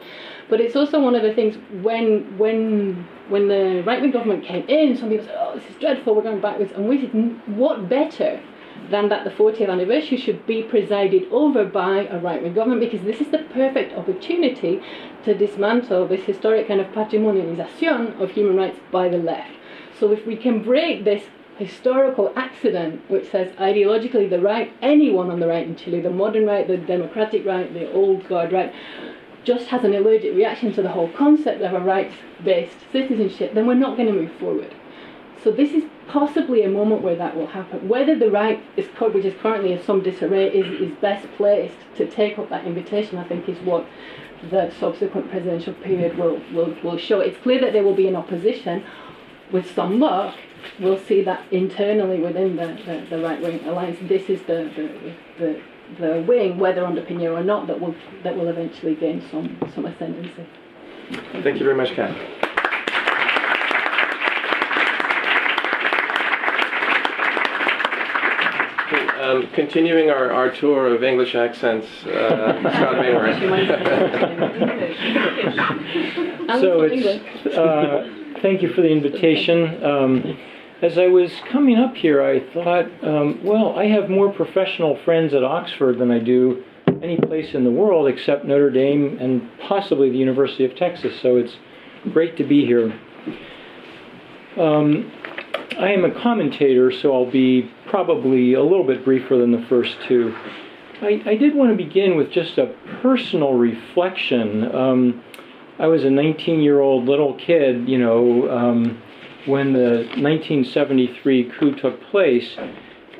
But 0.48 0.60
it's 0.60 0.76
also 0.76 1.00
one 1.00 1.16
of 1.16 1.22
the 1.22 1.34
things 1.34 1.56
when, 1.82 2.38
when, 2.38 3.08
when 3.28 3.48
the 3.48 3.82
right 3.84 4.00
wing 4.00 4.12
government 4.12 4.44
came 4.44 4.68
in, 4.68 4.96
some 4.96 5.08
people 5.08 5.26
said, 5.26 5.36
oh, 5.36 5.58
this 5.58 5.68
is 5.68 5.76
dreadful, 5.80 6.14
we're 6.14 6.22
going 6.22 6.40
backwards. 6.40 6.72
And 6.72 6.88
we 6.88 7.00
said, 7.00 7.10
what 7.56 7.88
better 7.88 8.40
than 8.90 9.08
that 9.08 9.24
the 9.24 9.30
40th 9.30 9.68
anniversary 9.68 10.16
should 10.16 10.46
be 10.46 10.62
presided 10.62 11.24
over 11.30 11.64
by 11.64 12.06
a 12.06 12.18
right 12.18 12.42
wing 12.42 12.54
government 12.54 12.80
because 12.80 13.04
this 13.04 13.20
is 13.20 13.30
the 13.30 13.38
perfect 13.38 13.96
opportunity 13.96 14.82
to 15.24 15.34
dismantle 15.34 16.08
this 16.08 16.24
historic 16.24 16.68
kind 16.68 16.80
of 16.80 16.86
patrimonialization 16.88 18.20
of 18.20 18.30
human 18.32 18.56
rights 18.56 18.78
by 18.90 19.08
the 19.08 19.18
left. 19.18 19.52
So 19.98 20.12
if 20.12 20.26
we 20.26 20.36
can 20.36 20.62
break 20.62 21.04
this 21.04 21.24
historical 21.58 22.32
accident 22.36 23.02
which 23.10 23.30
says 23.30 23.52
ideologically 23.56 24.28
the 24.28 24.40
right, 24.40 24.72
anyone 24.80 25.30
on 25.30 25.40
the 25.40 25.46
right 25.46 25.66
in 25.66 25.76
Chile, 25.76 26.00
the 26.00 26.10
modern 26.10 26.46
right, 26.46 26.66
the 26.66 26.78
democratic 26.78 27.44
right, 27.44 27.72
the 27.72 27.92
old 27.92 28.26
guard 28.28 28.52
right, 28.52 28.72
just 29.44 29.66
has 29.66 29.84
an 29.84 29.94
allergic 29.94 30.34
reaction 30.34 30.72
to 30.72 30.82
the 30.82 30.88
whole 30.88 31.10
concept 31.10 31.62
of 31.62 31.72
a 31.74 31.80
rights 31.80 32.14
based 32.42 32.76
citizenship, 32.92 33.54
then 33.54 33.66
we're 33.66 33.74
not 33.74 33.96
going 33.96 34.08
to 34.08 34.14
move 34.14 34.32
forward. 34.38 34.74
So 35.42 35.50
this 35.50 35.72
is 35.72 35.84
possibly 36.08 36.64
a 36.64 36.68
moment 36.68 37.02
where 37.02 37.16
that 37.16 37.36
will 37.36 37.46
happen. 37.46 37.88
Whether 37.88 38.18
the 38.18 38.30
right, 38.30 38.62
is, 38.76 38.86
which 38.86 39.24
is 39.24 39.34
currently 39.40 39.72
in 39.72 39.82
some 39.82 40.02
disarray, 40.02 40.48
is, 40.48 40.80
is 40.80 40.96
best 41.00 41.26
placed 41.36 41.76
to 41.96 42.06
take 42.06 42.38
up 42.38 42.50
that 42.50 42.66
invitation, 42.66 43.16
I 43.16 43.24
think 43.24 43.48
is 43.48 43.58
what 43.60 43.86
the 44.50 44.72
subsequent 44.78 45.30
presidential 45.30 45.72
period 45.74 46.18
will, 46.18 46.40
will, 46.52 46.74
will 46.82 46.98
show. 46.98 47.20
It's 47.20 47.38
clear 47.38 47.60
that 47.60 47.72
there 47.72 47.82
will 47.82 47.94
be 47.94 48.08
an 48.08 48.16
opposition. 48.16 48.84
With 49.52 49.72
some 49.74 49.98
luck, 49.98 50.36
we'll 50.78 50.98
see 50.98 51.22
that 51.24 51.44
internally 51.50 52.20
within 52.20 52.56
the, 52.56 52.78
the, 52.86 53.16
the 53.16 53.22
right-wing 53.22 53.64
alliance. 53.64 53.98
This 54.02 54.28
is 54.28 54.42
the, 54.42 54.70
the, 54.76 55.14
the, 55.38 55.62
the 55.98 56.22
wing, 56.22 56.58
whether 56.58 56.84
under 56.84 57.02
Piñera 57.02 57.40
or 57.40 57.44
not, 57.44 57.66
that 57.66 57.80
will, 57.80 57.94
that 58.22 58.36
will 58.36 58.48
eventually 58.48 58.94
gain 58.94 59.22
some, 59.30 59.58
some 59.74 59.86
ascendancy. 59.86 60.46
Thank 61.42 61.58
you 61.58 61.64
very 61.64 61.74
much, 61.74 61.94
Cath. 61.94 62.16
Um, 69.20 69.48
continuing 69.52 70.08
our, 70.08 70.32
our 70.32 70.50
tour 70.50 70.94
of 70.94 71.04
English 71.04 71.34
accents, 71.34 71.86
uh, 72.06 72.58
Scott 72.62 72.96
Mainwaring. 72.96 73.38
so 76.58 76.80
it's, 76.80 77.46
uh, 77.54 78.08
thank 78.40 78.62
you 78.62 78.72
for 78.72 78.80
the 78.80 78.88
invitation. 78.88 79.84
Um, 79.84 80.38
as 80.80 80.96
I 80.96 81.08
was 81.08 81.30
coming 81.50 81.76
up 81.76 81.96
here, 81.96 82.22
I 82.22 82.40
thought, 82.54 82.86
um, 83.04 83.44
well, 83.44 83.78
I 83.78 83.88
have 83.88 84.08
more 84.08 84.32
professional 84.32 84.96
friends 85.04 85.34
at 85.34 85.44
Oxford 85.44 85.98
than 85.98 86.10
I 86.10 86.18
do 86.18 86.64
any 87.02 87.18
place 87.18 87.52
in 87.52 87.64
the 87.64 87.70
world 87.70 88.08
except 88.08 88.46
Notre 88.46 88.70
Dame 88.70 89.18
and 89.20 89.50
possibly 89.60 90.08
the 90.08 90.16
University 90.16 90.64
of 90.64 90.74
Texas. 90.76 91.20
So 91.20 91.36
it's 91.36 91.58
great 92.14 92.38
to 92.38 92.44
be 92.44 92.64
here. 92.64 92.98
Um, 94.56 95.12
I 95.78 95.92
am 95.92 96.04
a 96.04 96.10
commentator, 96.10 96.90
so 96.90 97.14
I'll 97.14 97.30
be 97.30 97.70
probably 97.86 98.54
a 98.54 98.62
little 98.62 98.84
bit 98.84 99.04
briefer 99.04 99.36
than 99.36 99.52
the 99.52 99.64
first 99.68 99.96
two. 100.06 100.34
I, 101.00 101.22
I 101.24 101.36
did 101.36 101.54
want 101.54 101.70
to 101.70 101.76
begin 101.76 102.16
with 102.16 102.30
just 102.30 102.58
a 102.58 102.74
personal 103.00 103.54
reflection. 103.54 104.74
Um, 104.74 105.22
I 105.78 105.86
was 105.86 106.04
a 106.04 106.10
19 106.10 106.60
year 106.60 106.80
old 106.80 107.06
little 107.06 107.34
kid, 107.34 107.88
you 107.88 107.98
know, 107.98 108.50
um, 108.50 109.02
when 109.46 109.72
the 109.72 110.06
1973 110.18 111.50
coup 111.58 111.74
took 111.76 112.02
place. 112.10 112.56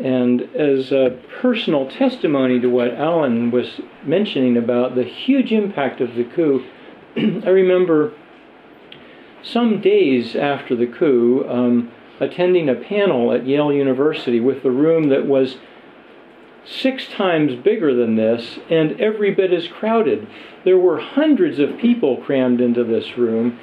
And 0.02 0.42
as 0.54 0.92
a 0.92 1.18
personal 1.40 1.88
testimony 1.90 2.58
to 2.60 2.68
what 2.68 2.94
Alan 2.94 3.50
was 3.50 3.80
mentioning 4.04 4.56
about 4.56 4.94
the 4.94 5.04
huge 5.04 5.52
impact 5.52 6.00
of 6.00 6.14
the 6.16 6.24
coup, 6.24 6.66
I 7.16 7.48
remember 7.48 8.12
some 9.42 9.80
days 9.80 10.36
after 10.36 10.74
the 10.74 10.86
coup 10.86 11.46
um, 11.48 11.92
attending 12.20 12.68
a 12.68 12.74
panel 12.74 13.32
at 13.32 13.46
Yale 13.46 13.72
University 13.72 14.38
with 14.38 14.64
a 14.64 14.70
room 14.70 15.08
that 15.08 15.26
was 15.26 15.56
six 16.64 17.08
times 17.08 17.54
bigger 17.62 17.94
than 17.94 18.16
this 18.16 18.58
and 18.68 19.00
every 19.00 19.34
bit 19.34 19.52
as 19.52 19.66
crowded. 19.66 20.28
There 20.64 20.78
were 20.78 21.00
hundreds 21.00 21.58
of 21.58 21.78
people 21.78 22.18
crammed 22.18 22.60
into 22.60 22.84
this 22.84 23.16
room. 23.16 23.58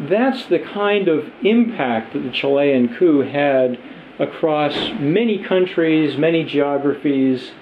That's 0.00 0.46
the 0.46 0.58
kind 0.58 1.08
of 1.08 1.30
impact 1.42 2.12
that 2.12 2.20
the 2.20 2.30
Chilean 2.30 2.94
coup 2.96 3.20
had 3.20 3.78
across 4.18 4.74
many 4.98 5.42
countries, 5.42 6.16
many 6.16 6.44
geographies, 6.44 7.52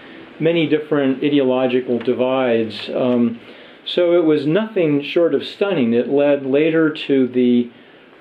many 0.41 0.67
different 0.67 1.23
ideological 1.23 1.99
divides. 1.99 2.89
Um, 2.95 3.41
so 3.85 4.19
it 4.19 4.25
was 4.25 4.47
nothing 4.47 5.03
short 5.03 5.35
of 5.35 5.45
stunning. 5.45 5.93
It 5.93 6.09
led 6.09 6.45
later 6.45 6.91
to 6.91 7.29
the 7.29 7.71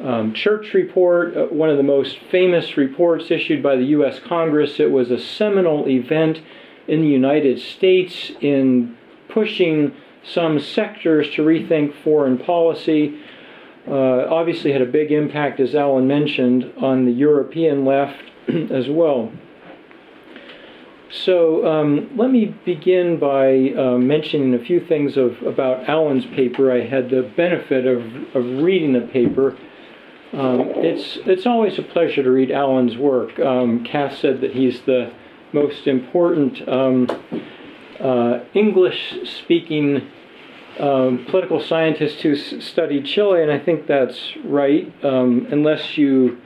um, 0.03 0.33
Church 0.33 0.73
Report, 0.73 1.35
uh, 1.35 1.45
one 1.45 1.69
of 1.69 1.77
the 1.77 1.83
most 1.83 2.17
famous 2.29 2.77
reports 2.77 3.31
issued 3.31 3.63
by 3.63 3.75
the 3.75 3.85
U.S. 3.85 4.19
Congress. 4.19 4.79
It 4.79 4.91
was 4.91 5.09
a 5.09 5.19
seminal 5.19 5.87
event 5.87 6.41
in 6.87 7.01
the 7.01 7.07
United 7.07 7.59
States 7.59 8.31
in 8.39 8.95
pushing 9.27 9.93
some 10.23 10.59
sectors 10.59 11.31
to 11.31 11.41
rethink 11.41 11.93
foreign 12.03 12.37
policy. 12.37 13.19
Uh, 13.87 14.27
obviously, 14.29 14.71
had 14.71 14.81
a 14.81 14.85
big 14.85 15.11
impact, 15.11 15.59
as 15.59 15.73
Alan 15.73 16.07
mentioned, 16.07 16.71
on 16.77 17.05
the 17.05 17.11
European 17.11 17.85
left 17.85 18.21
as 18.71 18.87
well. 18.89 19.31
So 21.09 21.65
um, 21.65 22.09
let 22.17 22.31
me 22.31 22.53
begin 22.65 23.17
by 23.17 23.71
uh, 23.71 23.97
mentioning 23.97 24.53
a 24.53 24.59
few 24.59 24.85
things 24.85 25.15
of, 25.15 25.41
about 25.41 25.87
Alan's 25.87 26.25
paper. 26.25 26.71
I 26.71 26.85
had 26.85 27.09
the 27.09 27.21
benefit 27.21 27.85
of, 27.85 28.01
of 28.35 28.63
reading 28.63 28.91
the 28.91 29.07
paper. 29.07 29.57
Um, 30.33 30.59
it's, 30.75 31.17
it's 31.25 31.45
always 31.45 31.79
a 31.79 31.83
pleasure 31.83 32.21
to 32.21 32.29
read 32.29 32.51
Alan's 32.51 32.97
work. 32.97 33.39
Um, 33.39 33.83
Cath 33.83 34.17
said 34.17 34.41
that 34.41 34.51
he's 34.51 34.81
the 34.81 35.13
most 35.53 35.87
important 35.87 36.67
um, 36.67 37.07
uh, 37.99 38.39
English 38.53 39.15
speaking 39.23 40.09
um, 40.79 41.25
political 41.29 41.61
scientist 41.61 42.21
who 42.21 42.35
studied 42.35 43.05
Chile, 43.05 43.41
and 43.41 43.51
I 43.51 43.59
think 43.59 43.87
that's 43.87 44.33
right, 44.43 44.93
um, 45.03 45.47
unless 45.49 45.97
you 45.97 46.39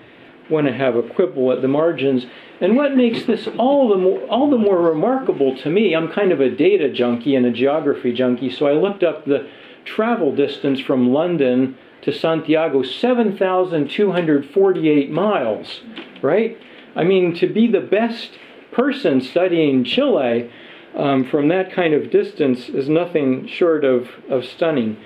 want 0.50 0.68
to 0.68 0.74
have 0.74 0.96
a 0.96 1.04
quibble 1.04 1.52
at 1.52 1.62
the 1.62 1.68
margins. 1.68 2.26
And 2.60 2.76
what 2.76 2.96
makes 2.96 3.24
this 3.24 3.48
all 3.58 3.90
the 3.90 3.98
more, 3.98 4.22
all 4.28 4.50
the 4.50 4.58
more 4.58 4.80
remarkable 4.82 5.58
to 5.58 5.70
me, 5.70 5.96
I'm 5.96 6.12
kind 6.12 6.32
of 6.32 6.40
a 6.40 6.50
data 6.50 6.92
junkie 6.92 7.36
and 7.36 7.46
a 7.46 7.52
geography 7.52 8.14
junkie, 8.14 8.52
so 8.52 8.68
I 8.68 8.74
looked 8.74 9.04
up 9.04 9.26
the 9.26 9.50
travel 9.84 10.36
distance 10.36 10.80
from 10.80 11.12
London 11.12 11.78
to 12.02 12.12
Santiago 12.12 12.84
7,248 12.84 15.12
miles, 15.12 15.82
right? 16.22 16.58
I 16.96 17.04
mean, 17.04 17.36
to 17.36 17.48
be 17.48 17.68
the 17.68 17.82
best 17.82 18.32
person 18.72 19.22
studying 19.22 19.84
Chile 19.84 20.50
um, 20.96 21.26
from 21.26 21.50
that 21.50 21.72
kind 21.72 21.94
of 21.94 22.10
distance 22.10 22.70
is 22.70 22.90
nothing 22.90 23.46
short 23.48 23.86
of, 23.86 24.10
of 24.30 24.46
stunning. 24.46 24.98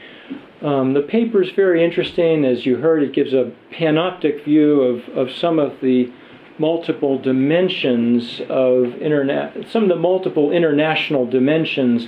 Um, 0.62 0.94
the 0.94 1.02
paper 1.02 1.44
is 1.44 1.52
very 1.52 1.84
interesting. 1.84 2.46
As 2.46 2.66
you 2.66 2.78
heard, 2.78 3.04
it 3.04 3.12
gives 3.14 3.34
a 3.34 3.52
panoptic 3.72 4.46
view 4.46 4.82
of, 4.82 5.10
of 5.10 5.32
some 5.32 5.60
of 5.60 5.82
the 5.82 6.10
multiple 6.58 7.20
dimensions 7.20 8.40
of 8.50 8.96
internet, 8.96 9.68
some 9.70 9.84
of 9.84 9.90
the 9.90 9.96
multiple 9.96 10.52
international 10.52 11.26
dimensions 11.26 12.08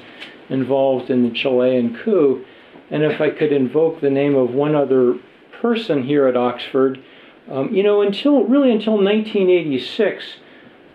involved 0.50 1.10
in 1.10 1.24
the 1.24 1.32
Chilean 1.32 1.98
coup. 1.98 2.46
And 2.90 3.04
if 3.04 3.20
I 3.20 3.30
could 3.30 3.52
invoke 3.52 4.02
the 4.02 4.10
name 4.10 4.36
of 4.36 4.52
one 4.52 4.76
other 4.76 5.20
person 5.62 6.04
here 6.04 6.28
at 6.28 6.38
Oxford, 6.38 7.04
um, 7.50 7.74
you 7.74 7.84
know, 7.84 8.02
until 8.02 8.44
really 8.44 8.72
until 8.72 8.94
1986, 8.94 10.38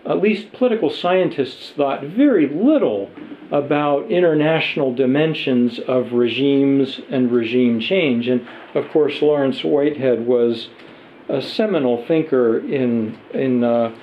at 0.05 0.21
least 0.21 0.51
political 0.53 0.89
scientists 0.89 1.71
thought 1.71 2.03
very 2.03 2.47
little 2.47 3.09
about 3.51 4.11
international 4.11 4.93
dimensions 4.93 5.79
of 5.79 6.11
regimes 6.13 6.99
and 7.09 7.31
regime 7.31 7.79
change. 7.79 8.27
And 8.27 8.47
of 8.73 8.89
course, 8.89 9.21
Laurence 9.21 9.63
Whitehead 9.63 10.25
was 10.25 10.69
a 11.29 11.41
seminal 11.41 12.05
thinker 12.05 12.59
in, 12.59 13.17
in 13.33 13.63
uh, 13.63 13.95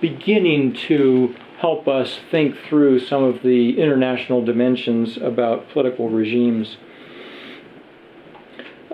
beginning 0.00 0.74
to 0.74 1.34
help 1.58 1.88
us 1.88 2.20
think 2.30 2.56
through 2.68 3.00
some 3.00 3.22
of 3.22 3.42
the 3.42 3.78
international 3.78 4.44
dimensions 4.44 5.16
about 5.16 5.68
political 5.70 6.08
regimes. 6.08 6.76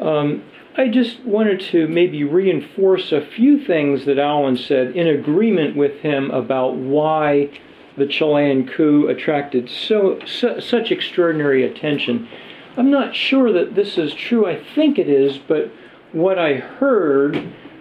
Um, 0.01 0.42
I 0.76 0.88
just 0.88 1.20
wanted 1.24 1.61
to 1.72 1.88
maybe 1.88 2.22
reinforce 2.22 3.11
a 3.11 3.24
few 3.24 3.64
things 3.64 4.05
that 4.05 4.18
Alan 4.18 4.59
said 4.59 4.94
in 4.94 5.07
agreement 5.07 5.74
with 5.74 6.01
him 6.01 6.30
about 6.30 6.76
why 6.76 7.51
the 7.97 8.07
Chilean 8.07 8.68
coup 8.68 9.09
attracted 9.09 9.70
so, 9.70 10.20
such 10.26 10.90
extraordinary 10.90 11.64
attention. 11.64 12.28
I'm 12.76 12.90
not 12.90 13.14
sure 13.14 13.53
that 13.53 13.74
this 13.74 13.97
is 13.97 14.12
true. 14.12 14.47
I 14.47 14.62
think 14.62 14.99
it 14.99 15.09
is, 15.09 15.38
but 15.38 15.70
what 16.12 16.38
I 16.38 16.55
heard, 16.55 17.36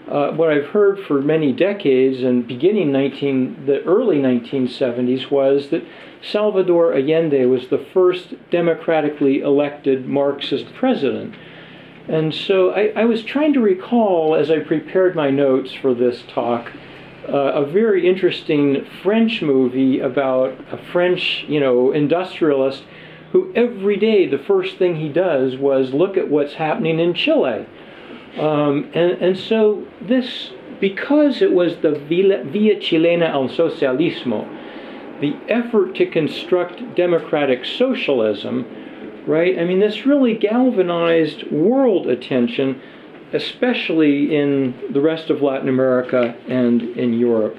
uh, 0.07 0.31
what 0.31 0.49
I've 0.49 0.67
heard 0.67 0.99
for 1.05 1.21
many 1.21 1.51
decades 1.51 2.23
and 2.23 2.47
beginning 2.47 2.93
19 2.93 3.65
the 3.65 3.83
early 3.83 4.17
1970s 4.17 5.29
was 5.29 5.69
that 5.69 5.83
Salvador 6.21 6.93
Allende 6.93 7.45
was 7.45 7.67
the 7.67 7.85
first 7.93 8.35
democratically 8.49 9.41
elected 9.41 10.07
Marxist 10.07 10.73
president. 10.73 11.35
And 12.07 12.33
so 12.33 12.71
I, 12.71 12.93
I, 12.95 13.05
was 13.05 13.23
trying 13.23 13.53
to 13.53 13.59
recall 13.59 14.35
as 14.35 14.51
I 14.51 14.59
prepared 14.59 15.15
my 15.15 15.31
notes 15.31 15.73
for 15.73 15.95
this 15.95 16.23
talk 16.27 16.71
uh, 17.27 17.63
a 17.63 17.65
very 17.65 18.07
interesting 18.07 18.85
French 19.01 19.41
movie 19.41 19.99
about 19.99 20.53
a 20.71 20.77
French, 20.91 21.45
you 21.47 21.59
know, 21.59 21.91
industrialist 21.91 22.83
who 23.31 23.51
every 23.55 23.97
day 23.97 24.27
the 24.27 24.37
first 24.37 24.77
thing 24.77 24.95
he 24.95 25.09
does 25.09 25.57
was 25.57 25.93
look 25.93 26.17
at 26.17 26.29
what's 26.29 26.53
happening 26.53 26.99
in 26.99 27.13
Chile. 27.13 27.65
Um, 28.37 28.91
and, 28.93 29.13
and 29.21 29.37
so 29.37 29.85
this, 30.01 30.51
because 30.79 31.41
it 31.41 31.51
was 31.51 31.77
the 31.77 31.91
Via 31.91 32.75
Chilena 32.79 33.29
al 33.29 33.49
Socialismo, 33.49 34.47
the 35.21 35.35
effort 35.47 35.95
to 35.95 36.05
construct 36.05 36.95
democratic 36.95 37.65
socialism, 37.65 38.65
right? 39.27 39.57
I 39.57 39.63
mean, 39.63 39.79
this 39.79 40.05
really 40.05 40.35
galvanized 40.35 41.51
world 41.51 42.07
attention, 42.07 42.81
especially 43.33 44.35
in 44.35 44.75
the 44.91 45.01
rest 45.01 45.29
of 45.29 45.41
Latin 45.41 45.69
America 45.69 46.35
and 46.47 46.81
in 46.81 47.13
Europe. 47.13 47.57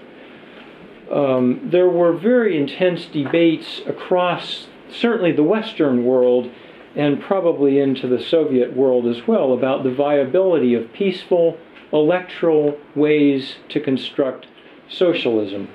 Um, 1.10 1.60
there 1.62 1.88
were 1.88 2.12
very 2.12 2.56
intense 2.58 3.06
debates 3.06 3.80
across 3.86 4.66
certainly 4.90 5.32
the 5.32 5.42
Western 5.42 6.04
world 6.04 6.50
and 6.96 7.20
probably 7.20 7.78
into 7.78 8.08
the 8.08 8.20
Soviet 8.20 8.74
world 8.74 9.06
as 9.06 9.26
well 9.26 9.52
about 9.52 9.84
the 9.84 9.92
viability 9.92 10.74
of 10.74 10.92
peaceful 10.92 11.58
electoral 11.92 12.78
ways 12.94 13.56
to 13.68 13.78
construct 13.80 14.46
socialism. 14.88 15.68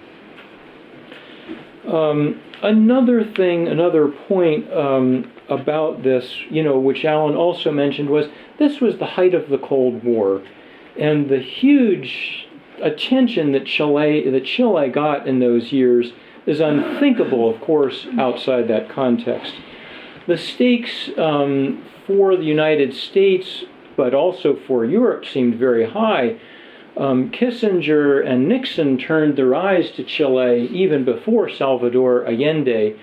Um, 1.88 2.42
another 2.62 3.24
thing, 3.24 3.68
another 3.68 4.08
point 4.08 4.72
um, 4.72 5.32
about 5.52 6.02
this, 6.02 6.38
you 6.50 6.64
know, 6.64 6.80
which 6.80 7.04
Alan 7.04 7.36
also 7.36 7.72
mentioned, 7.72 8.10
was 8.10 8.28
this 8.58 8.80
was 8.80 8.98
the 8.98 9.06
height 9.06 9.36
of 9.36 9.50
the 9.50 9.58
Cold 9.58 10.04
War, 10.04 10.42
and 10.98 11.30
the 11.30 11.40
huge 11.40 12.48
attention 12.82 13.52
that 13.52 13.66
Chile 13.66 14.28
that 14.30 14.46
Chile 14.46 14.90
got 14.90 15.28
in 15.28 15.40
those 15.40 15.72
years 15.72 16.14
is 16.48 16.60
unthinkable, 16.60 17.54
of 17.54 17.62
course, 17.62 18.08
outside 18.18 18.68
that 18.70 18.90
context. 18.90 19.54
The 20.26 20.38
stakes 20.38 21.10
um, 21.18 21.84
for 22.08 22.36
the 22.36 22.44
United 22.44 22.96
States, 22.96 23.66
but 23.96 24.14
also 24.14 24.56
for 24.56 24.86
Europe, 24.86 25.26
seemed 25.26 25.56
very 25.56 25.90
high. 25.90 26.40
Um, 26.98 27.30
Kissinger 27.30 28.26
and 28.26 28.48
Nixon 28.48 28.98
turned 28.98 29.38
their 29.38 29.54
eyes 29.54 29.92
to 29.92 30.04
Chile 30.04 30.68
even 30.68 31.06
before 31.06 31.50
Salvador 31.50 32.26
Allende 32.26 32.98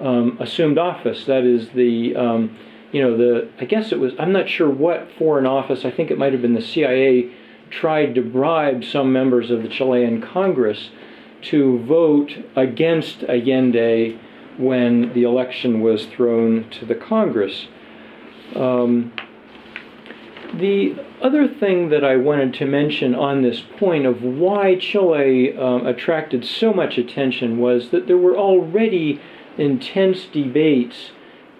um, 0.00 0.36
assumed 0.40 0.78
office. 0.78 1.24
That 1.26 1.44
is 1.44 1.70
the, 1.70 2.16
um, 2.16 2.56
you 2.92 3.02
know, 3.02 3.16
the 3.16 3.48
I 3.60 3.64
guess 3.64 3.92
it 3.92 3.98
was 3.98 4.12
I'm 4.18 4.32
not 4.32 4.48
sure 4.48 4.70
what 4.70 5.08
foreign 5.18 5.46
office. 5.46 5.84
I 5.84 5.90
think 5.90 6.10
it 6.10 6.18
might 6.18 6.32
have 6.32 6.42
been 6.42 6.54
the 6.54 6.62
CIA 6.62 7.32
tried 7.70 8.14
to 8.16 8.22
bribe 8.22 8.84
some 8.84 9.12
members 9.12 9.50
of 9.50 9.62
the 9.62 9.68
Chilean 9.68 10.20
Congress 10.20 10.90
to 11.42 11.78
vote 11.84 12.44
against 12.56 13.22
Allende 13.24 14.18
when 14.58 15.12
the 15.14 15.22
election 15.22 15.80
was 15.80 16.06
thrown 16.06 16.68
to 16.70 16.84
the 16.84 16.94
Congress. 16.94 17.68
Um, 18.54 19.12
the 20.52 20.96
other 21.22 21.46
thing 21.46 21.90
that 21.90 22.04
I 22.04 22.16
wanted 22.16 22.54
to 22.54 22.66
mention 22.66 23.14
on 23.14 23.42
this 23.42 23.60
point 23.78 24.04
of 24.04 24.22
why 24.22 24.76
Chile 24.76 25.56
um, 25.56 25.86
attracted 25.86 26.44
so 26.44 26.72
much 26.72 26.98
attention 26.98 27.58
was 27.58 27.90
that 27.90 28.06
there 28.06 28.18
were 28.18 28.36
already 28.36 29.20
intense 29.60 30.24
debates 30.26 31.10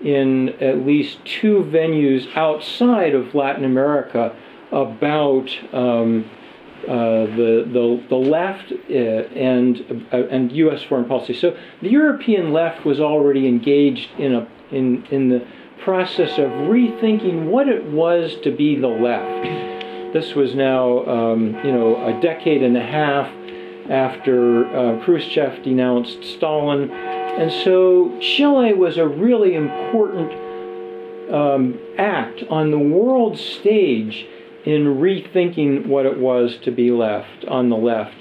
in 0.02 0.48
at 0.60 0.78
least 0.86 1.24
two 1.24 1.62
venues 1.62 2.34
outside 2.34 3.14
of 3.14 3.34
Latin 3.34 3.64
America 3.64 4.34
about 4.72 5.50
um, 5.74 6.28
uh, 6.88 7.26
the, 7.36 7.68
the, 7.70 8.02
the 8.08 8.16
left 8.16 8.72
uh, 8.72 8.94
and, 8.94 10.06
uh, 10.12 10.16
and 10.28 10.50
U.S. 10.52 10.82
foreign 10.82 11.04
policy. 11.04 11.34
So 11.34 11.56
the 11.82 11.90
European 11.90 12.52
left 12.52 12.86
was 12.86 13.00
already 13.00 13.46
engaged 13.46 14.10
in, 14.18 14.34
a, 14.34 14.48
in, 14.70 15.04
in 15.10 15.28
the 15.28 15.46
process 15.82 16.38
of 16.38 16.48
rethinking 16.68 17.46
what 17.46 17.68
it 17.68 17.84
was 17.84 18.36
to 18.42 18.50
be 18.50 18.76
the 18.76 18.88
left. 18.88 20.14
This 20.14 20.34
was 20.34 20.54
now, 20.54 21.04
um, 21.06 21.54
you 21.64 21.72
know, 21.72 22.02
a 22.06 22.18
decade 22.20 22.62
and 22.62 22.76
a 22.76 22.84
half 22.84 23.30
after 23.90 24.64
uh, 24.66 25.04
Khrushchev 25.04 25.62
denounced 25.62 26.24
Stalin. 26.24 26.90
And 27.38 27.50
so 27.50 28.18
Chile 28.20 28.74
was 28.74 28.96
a 28.96 29.06
really 29.06 29.54
important 29.54 30.32
um, 31.32 31.78
act 31.96 32.42
on 32.50 32.70
the 32.70 32.78
world 32.78 33.38
stage 33.38 34.26
in 34.64 34.84
rethinking 34.96 35.86
what 35.86 36.06
it 36.06 36.18
was 36.18 36.56
to 36.62 36.70
be 36.70 36.90
left 36.90 37.44
on 37.46 37.70
the 37.70 37.76
left. 37.76 38.14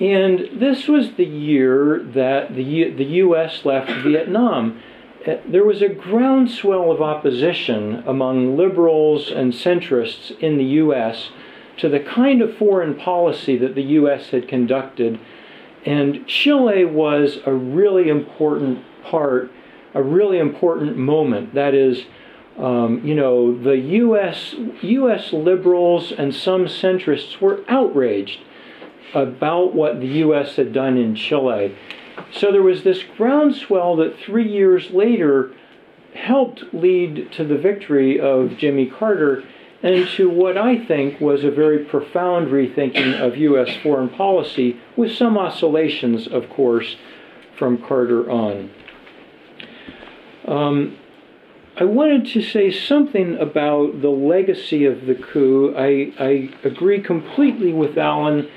And 0.00 0.60
this 0.60 0.86
was 0.86 1.12
the 1.12 1.24
year 1.24 2.02
that 2.14 2.54
the, 2.54 2.62
U- 2.62 2.96
the 2.96 3.04
U.S. 3.04 3.64
left 3.64 3.90
Vietnam. 4.02 4.80
Uh, 5.26 5.36
there 5.46 5.64
was 5.64 5.82
a 5.82 5.88
groundswell 5.88 6.92
of 6.92 7.02
opposition 7.02 8.04
among 8.06 8.56
liberals 8.56 9.30
and 9.30 9.52
centrists 9.52 10.38
in 10.38 10.56
the 10.56 10.64
U.S. 10.64 11.30
to 11.78 11.88
the 11.88 11.98
kind 11.98 12.42
of 12.42 12.56
foreign 12.56 12.94
policy 12.94 13.56
that 13.58 13.74
the 13.74 13.82
U.S. 13.82 14.28
had 14.28 14.46
conducted. 14.46 15.18
And 15.88 16.26
Chile 16.26 16.84
was 16.84 17.38
a 17.46 17.52
really 17.54 18.10
important 18.10 18.84
part, 19.02 19.50
a 19.94 20.02
really 20.02 20.38
important 20.38 20.98
moment. 20.98 21.54
That 21.54 21.72
is, 21.72 22.04
um, 22.58 23.00
you 23.02 23.14
know, 23.14 23.58
the 23.58 23.78
U.S. 23.78 24.54
U.S. 24.82 25.32
liberals 25.32 26.12
and 26.12 26.34
some 26.34 26.66
centrists 26.66 27.40
were 27.40 27.64
outraged 27.68 28.40
about 29.14 29.74
what 29.74 30.00
the 30.00 30.08
U.S. 30.28 30.56
had 30.56 30.74
done 30.74 30.98
in 30.98 31.14
Chile. 31.14 31.74
So 32.32 32.52
there 32.52 32.60
was 32.60 32.84
this 32.84 33.02
groundswell 33.16 33.96
that 33.96 34.18
three 34.18 34.46
years 34.46 34.90
later 34.90 35.54
helped 36.14 36.64
lead 36.74 37.32
to 37.32 37.44
the 37.44 37.56
victory 37.56 38.20
of 38.20 38.58
Jimmy 38.58 38.84
Carter 38.90 39.42
and 39.82 40.08
to 40.08 40.28
what 40.28 40.56
I 40.56 40.84
think 40.84 41.20
was 41.20 41.44
a 41.44 41.50
very 41.50 41.84
profound 41.84 42.48
rethinking 42.48 43.20
of 43.20 43.36
U.S. 43.36 43.76
foreign 43.82 44.08
policy, 44.08 44.80
with 44.96 45.12
some 45.12 45.38
oscillations, 45.38 46.26
of 46.26 46.48
course, 46.50 46.96
from 47.56 47.78
Carter 47.78 48.28
on. 48.30 48.70
Um, 50.46 50.96
I 51.76 51.84
wanted 51.84 52.26
to 52.32 52.42
say 52.42 52.72
something 52.72 53.36
about 53.36 54.02
the 54.02 54.10
legacy 54.10 54.84
of 54.84 55.06
the 55.06 55.14
coup. 55.14 55.74
I, 55.76 56.12
I 56.18 56.50
agree 56.64 57.00
completely 57.00 57.72
with 57.72 57.96
Alan 57.96 58.48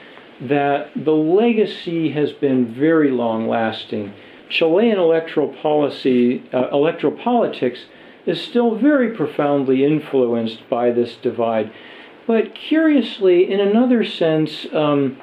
that 0.41 0.89
the 0.95 1.11
legacy 1.11 2.11
has 2.13 2.31
been 2.31 2.73
very 2.73 3.11
long 3.11 3.47
lasting. 3.47 4.13
Chilean 4.49 4.97
electoral 4.97 5.49
policy, 5.49 6.43
uh, 6.51 6.69
electoral 6.71 7.13
politics 7.13 7.81
is 8.25 8.41
still 8.41 8.75
very 8.75 9.15
profoundly 9.15 9.83
influenced 9.83 10.69
by 10.69 10.91
this 10.91 11.15
divide. 11.15 11.71
But 12.27 12.53
curiously, 12.53 13.51
in 13.51 13.59
another 13.59 14.05
sense, 14.05 14.67
um, 14.73 15.17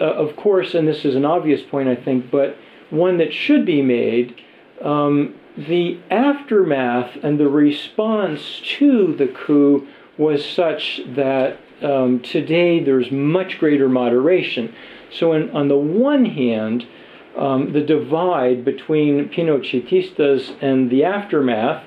uh, 0.00 0.04
of 0.04 0.36
course, 0.36 0.74
and 0.74 0.86
this 0.86 1.04
is 1.04 1.14
an 1.14 1.24
obvious 1.24 1.62
point, 1.62 1.88
I 1.88 1.96
think, 1.96 2.30
but 2.30 2.56
one 2.90 3.18
that 3.18 3.32
should 3.32 3.66
be 3.66 3.82
made, 3.82 4.40
um, 4.80 5.34
the 5.56 5.98
aftermath 6.10 7.16
and 7.22 7.40
the 7.40 7.48
response 7.48 8.60
to 8.78 9.14
the 9.16 9.26
coup 9.26 9.86
was 10.18 10.44
such 10.44 11.00
that 11.06 11.58
um, 11.82 12.20
today 12.20 12.82
there's 12.82 13.10
much 13.10 13.58
greater 13.58 13.88
moderation. 13.88 14.74
So, 15.10 15.32
in, 15.32 15.50
on 15.50 15.68
the 15.68 15.76
one 15.76 16.24
hand, 16.26 16.86
um, 17.36 17.72
the 17.72 17.82
divide 17.82 18.64
between 18.64 19.28
Pinochetistas 19.28 20.56
and 20.62 20.90
the 20.90 21.04
aftermath, 21.04 21.84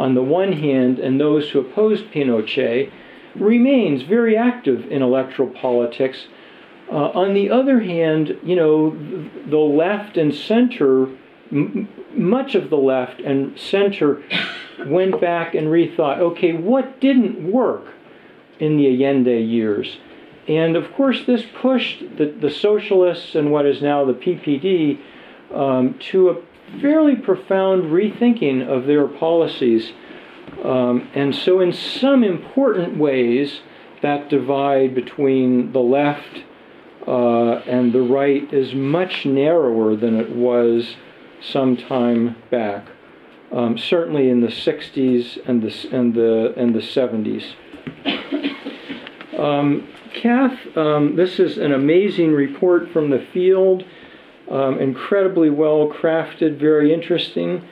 on 0.00 0.14
the 0.14 0.22
one 0.22 0.52
hand, 0.52 0.98
and 0.98 1.20
those 1.20 1.50
who 1.50 1.60
opposed 1.60 2.06
Pinochet, 2.06 2.90
remains 3.36 4.02
very 4.02 4.36
active 4.36 4.90
in 4.90 5.02
electoral 5.02 5.48
politics. 5.48 6.26
Uh, 6.90 7.10
on 7.10 7.34
the 7.34 7.50
other 7.50 7.80
hand, 7.80 8.36
you 8.42 8.56
know, 8.56 8.90
the 9.46 9.58
left 9.58 10.16
and 10.16 10.34
center 10.34 11.06
m- 11.52 11.88
much 12.14 12.54
of 12.54 12.70
the 12.70 12.76
left 12.76 13.20
and 13.20 13.58
center 13.58 14.22
went 14.86 15.20
back 15.20 15.54
and 15.54 15.68
rethought 15.68 16.18
okay, 16.18 16.52
what 16.52 17.00
didn't 17.00 17.50
work 17.50 17.94
in 18.58 18.76
the 18.76 18.86
Allende 18.86 19.40
years? 19.40 19.98
And 20.48 20.76
of 20.76 20.92
course, 20.94 21.24
this 21.26 21.44
pushed 21.60 22.00
the, 22.16 22.26
the 22.26 22.50
socialists 22.50 23.34
and 23.34 23.52
what 23.52 23.66
is 23.66 23.82
now 23.82 24.04
the 24.04 24.14
PPD 24.14 24.98
um, 25.54 25.94
to 26.10 26.30
a 26.30 26.34
fairly 26.80 27.16
profound 27.16 27.84
rethinking 27.84 28.66
of 28.66 28.86
their 28.86 29.06
policies. 29.06 29.92
Um, 30.64 31.08
and 31.14 31.34
so, 31.34 31.60
in 31.60 31.72
some 31.72 32.24
important 32.24 32.98
ways, 32.98 33.60
that 34.02 34.28
divide 34.28 34.94
between 34.94 35.72
the 35.72 35.80
left 35.80 36.44
uh, 37.06 37.56
and 37.66 37.92
the 37.92 38.02
right 38.02 38.52
is 38.52 38.74
much 38.74 39.26
narrower 39.26 39.96
than 39.96 40.16
it 40.16 40.30
was 40.30 40.96
some 41.40 41.76
time 41.76 42.36
back, 42.50 42.86
um, 43.52 43.78
certainly 43.78 44.28
in 44.28 44.40
the 44.40 44.48
60s 44.48 45.38
and 45.46 45.62
the, 45.62 45.96
and 45.96 46.14
the, 46.14 46.54
and 46.56 46.74
the 46.74 46.80
70s. 46.80 47.54
Um, 49.38 49.88
Cath, 50.12 50.76
um, 50.76 51.16
this 51.16 51.38
is 51.38 51.56
an 51.56 51.72
amazing 51.72 52.32
report 52.32 52.90
from 52.90 53.08
the 53.08 53.26
field, 53.32 53.84
um, 54.50 54.78
incredibly 54.78 55.50
well 55.50 55.88
crafted, 55.88 56.58
very 56.58 56.92
interesting. 56.92 57.66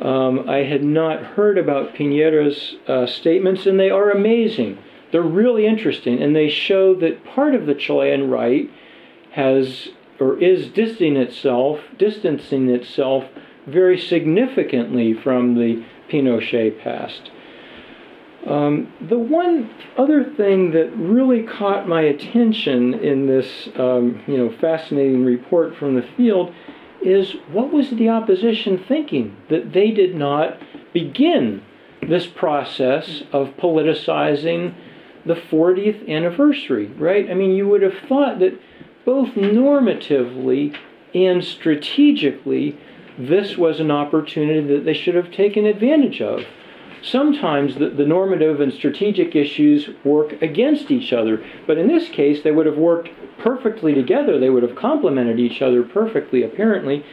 Um, 0.00 0.48
I 0.48 0.58
had 0.58 0.84
not 0.84 1.22
heard 1.22 1.56
about 1.56 1.94
Piñera's 1.94 2.74
uh, 2.86 3.06
statements, 3.06 3.64
and 3.64 3.80
they 3.80 3.90
are 3.90 4.10
amazing. 4.10 4.78
They're 5.10 5.22
really 5.22 5.66
interesting, 5.66 6.22
and 6.22 6.34
they 6.34 6.50
show 6.50 6.94
that 6.96 7.24
part 7.24 7.54
of 7.54 7.66
the 7.66 7.74
Chilean 7.74 8.28
right 8.28 8.68
has 9.30 9.88
or 10.18 10.42
is 10.42 10.68
distancing 10.68 11.16
itself, 11.16 11.80
distancing 11.98 12.68
itself 12.70 13.24
very 13.66 13.98
significantly 13.98 15.12
from 15.12 15.54
the 15.54 15.84
Pinochet 16.08 16.80
past. 16.80 17.30
Um, 18.46 18.92
the 19.08 19.18
one 19.18 19.70
other 19.98 20.22
thing 20.22 20.70
that 20.70 20.96
really 20.96 21.42
caught 21.42 21.88
my 21.88 22.02
attention 22.02 22.94
in 22.94 23.26
this, 23.26 23.68
um, 23.76 24.22
you 24.26 24.36
know, 24.36 24.54
fascinating 24.60 25.24
report 25.24 25.76
from 25.76 25.96
the 25.96 26.06
field 26.16 26.54
is 27.02 27.34
what 27.50 27.72
was 27.72 27.90
the 27.90 28.08
opposition 28.08 28.82
thinking 28.86 29.36
that 29.48 29.72
they 29.72 29.90
did 29.90 30.14
not 30.14 30.58
begin 30.92 31.62
this 32.02 32.26
process 32.26 33.22
of 33.32 33.48
politicizing 33.56 34.74
the 35.24 35.34
40th 35.34 36.08
anniversary, 36.08 36.86
right? 36.86 37.28
I 37.28 37.34
mean, 37.34 37.52
you 37.52 37.68
would 37.68 37.82
have 37.82 37.98
thought 38.08 38.38
that 38.38 38.60
both 39.04 39.30
normatively 39.30 40.76
and 41.14 41.42
strategically, 41.42 42.78
this 43.18 43.56
was 43.56 43.80
an 43.80 43.90
opportunity 43.90 44.74
that 44.74 44.84
they 44.84 44.94
should 44.94 45.14
have 45.16 45.32
taken 45.32 45.66
advantage 45.66 46.20
of. 46.20 46.44
Sometimes 47.02 47.76
the, 47.76 47.90
the 47.90 48.06
normative 48.06 48.60
and 48.60 48.72
strategic 48.72 49.34
issues 49.34 49.88
work 50.04 50.40
against 50.42 50.90
each 50.90 51.12
other. 51.12 51.44
But 51.66 51.78
in 51.78 51.88
this 51.88 52.08
case, 52.08 52.42
they 52.42 52.50
would 52.50 52.66
have 52.66 52.78
worked 52.78 53.10
perfectly 53.38 53.94
together. 53.94 54.38
They 54.38 54.50
would 54.50 54.62
have 54.62 54.76
complemented 54.76 55.38
each 55.38 55.62
other 55.62 55.82
perfectly, 55.82 56.42
apparently, 56.42 57.04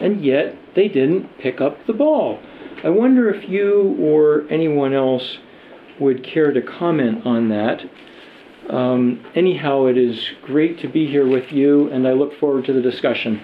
and 0.00 0.24
yet 0.24 0.56
they 0.74 0.88
didn't 0.88 1.38
pick 1.38 1.60
up 1.60 1.86
the 1.86 1.92
ball. 1.92 2.40
I 2.84 2.88
wonder 2.88 3.32
if 3.32 3.48
you 3.48 3.96
or 4.00 4.44
anyone 4.50 4.92
else 4.92 5.38
would 6.00 6.24
care 6.24 6.52
to 6.52 6.62
comment 6.62 7.26
on 7.26 7.48
that. 7.50 7.84
Um, 8.68 9.24
anyhow, 9.34 9.86
it 9.86 9.98
is 9.98 10.30
great 10.42 10.80
to 10.80 10.88
be 10.88 11.06
here 11.06 11.26
with 11.26 11.52
you, 11.52 11.90
and 11.90 12.06
I 12.06 12.12
look 12.12 12.38
forward 12.38 12.64
to 12.66 12.72
the 12.72 12.80
discussion. 12.80 13.40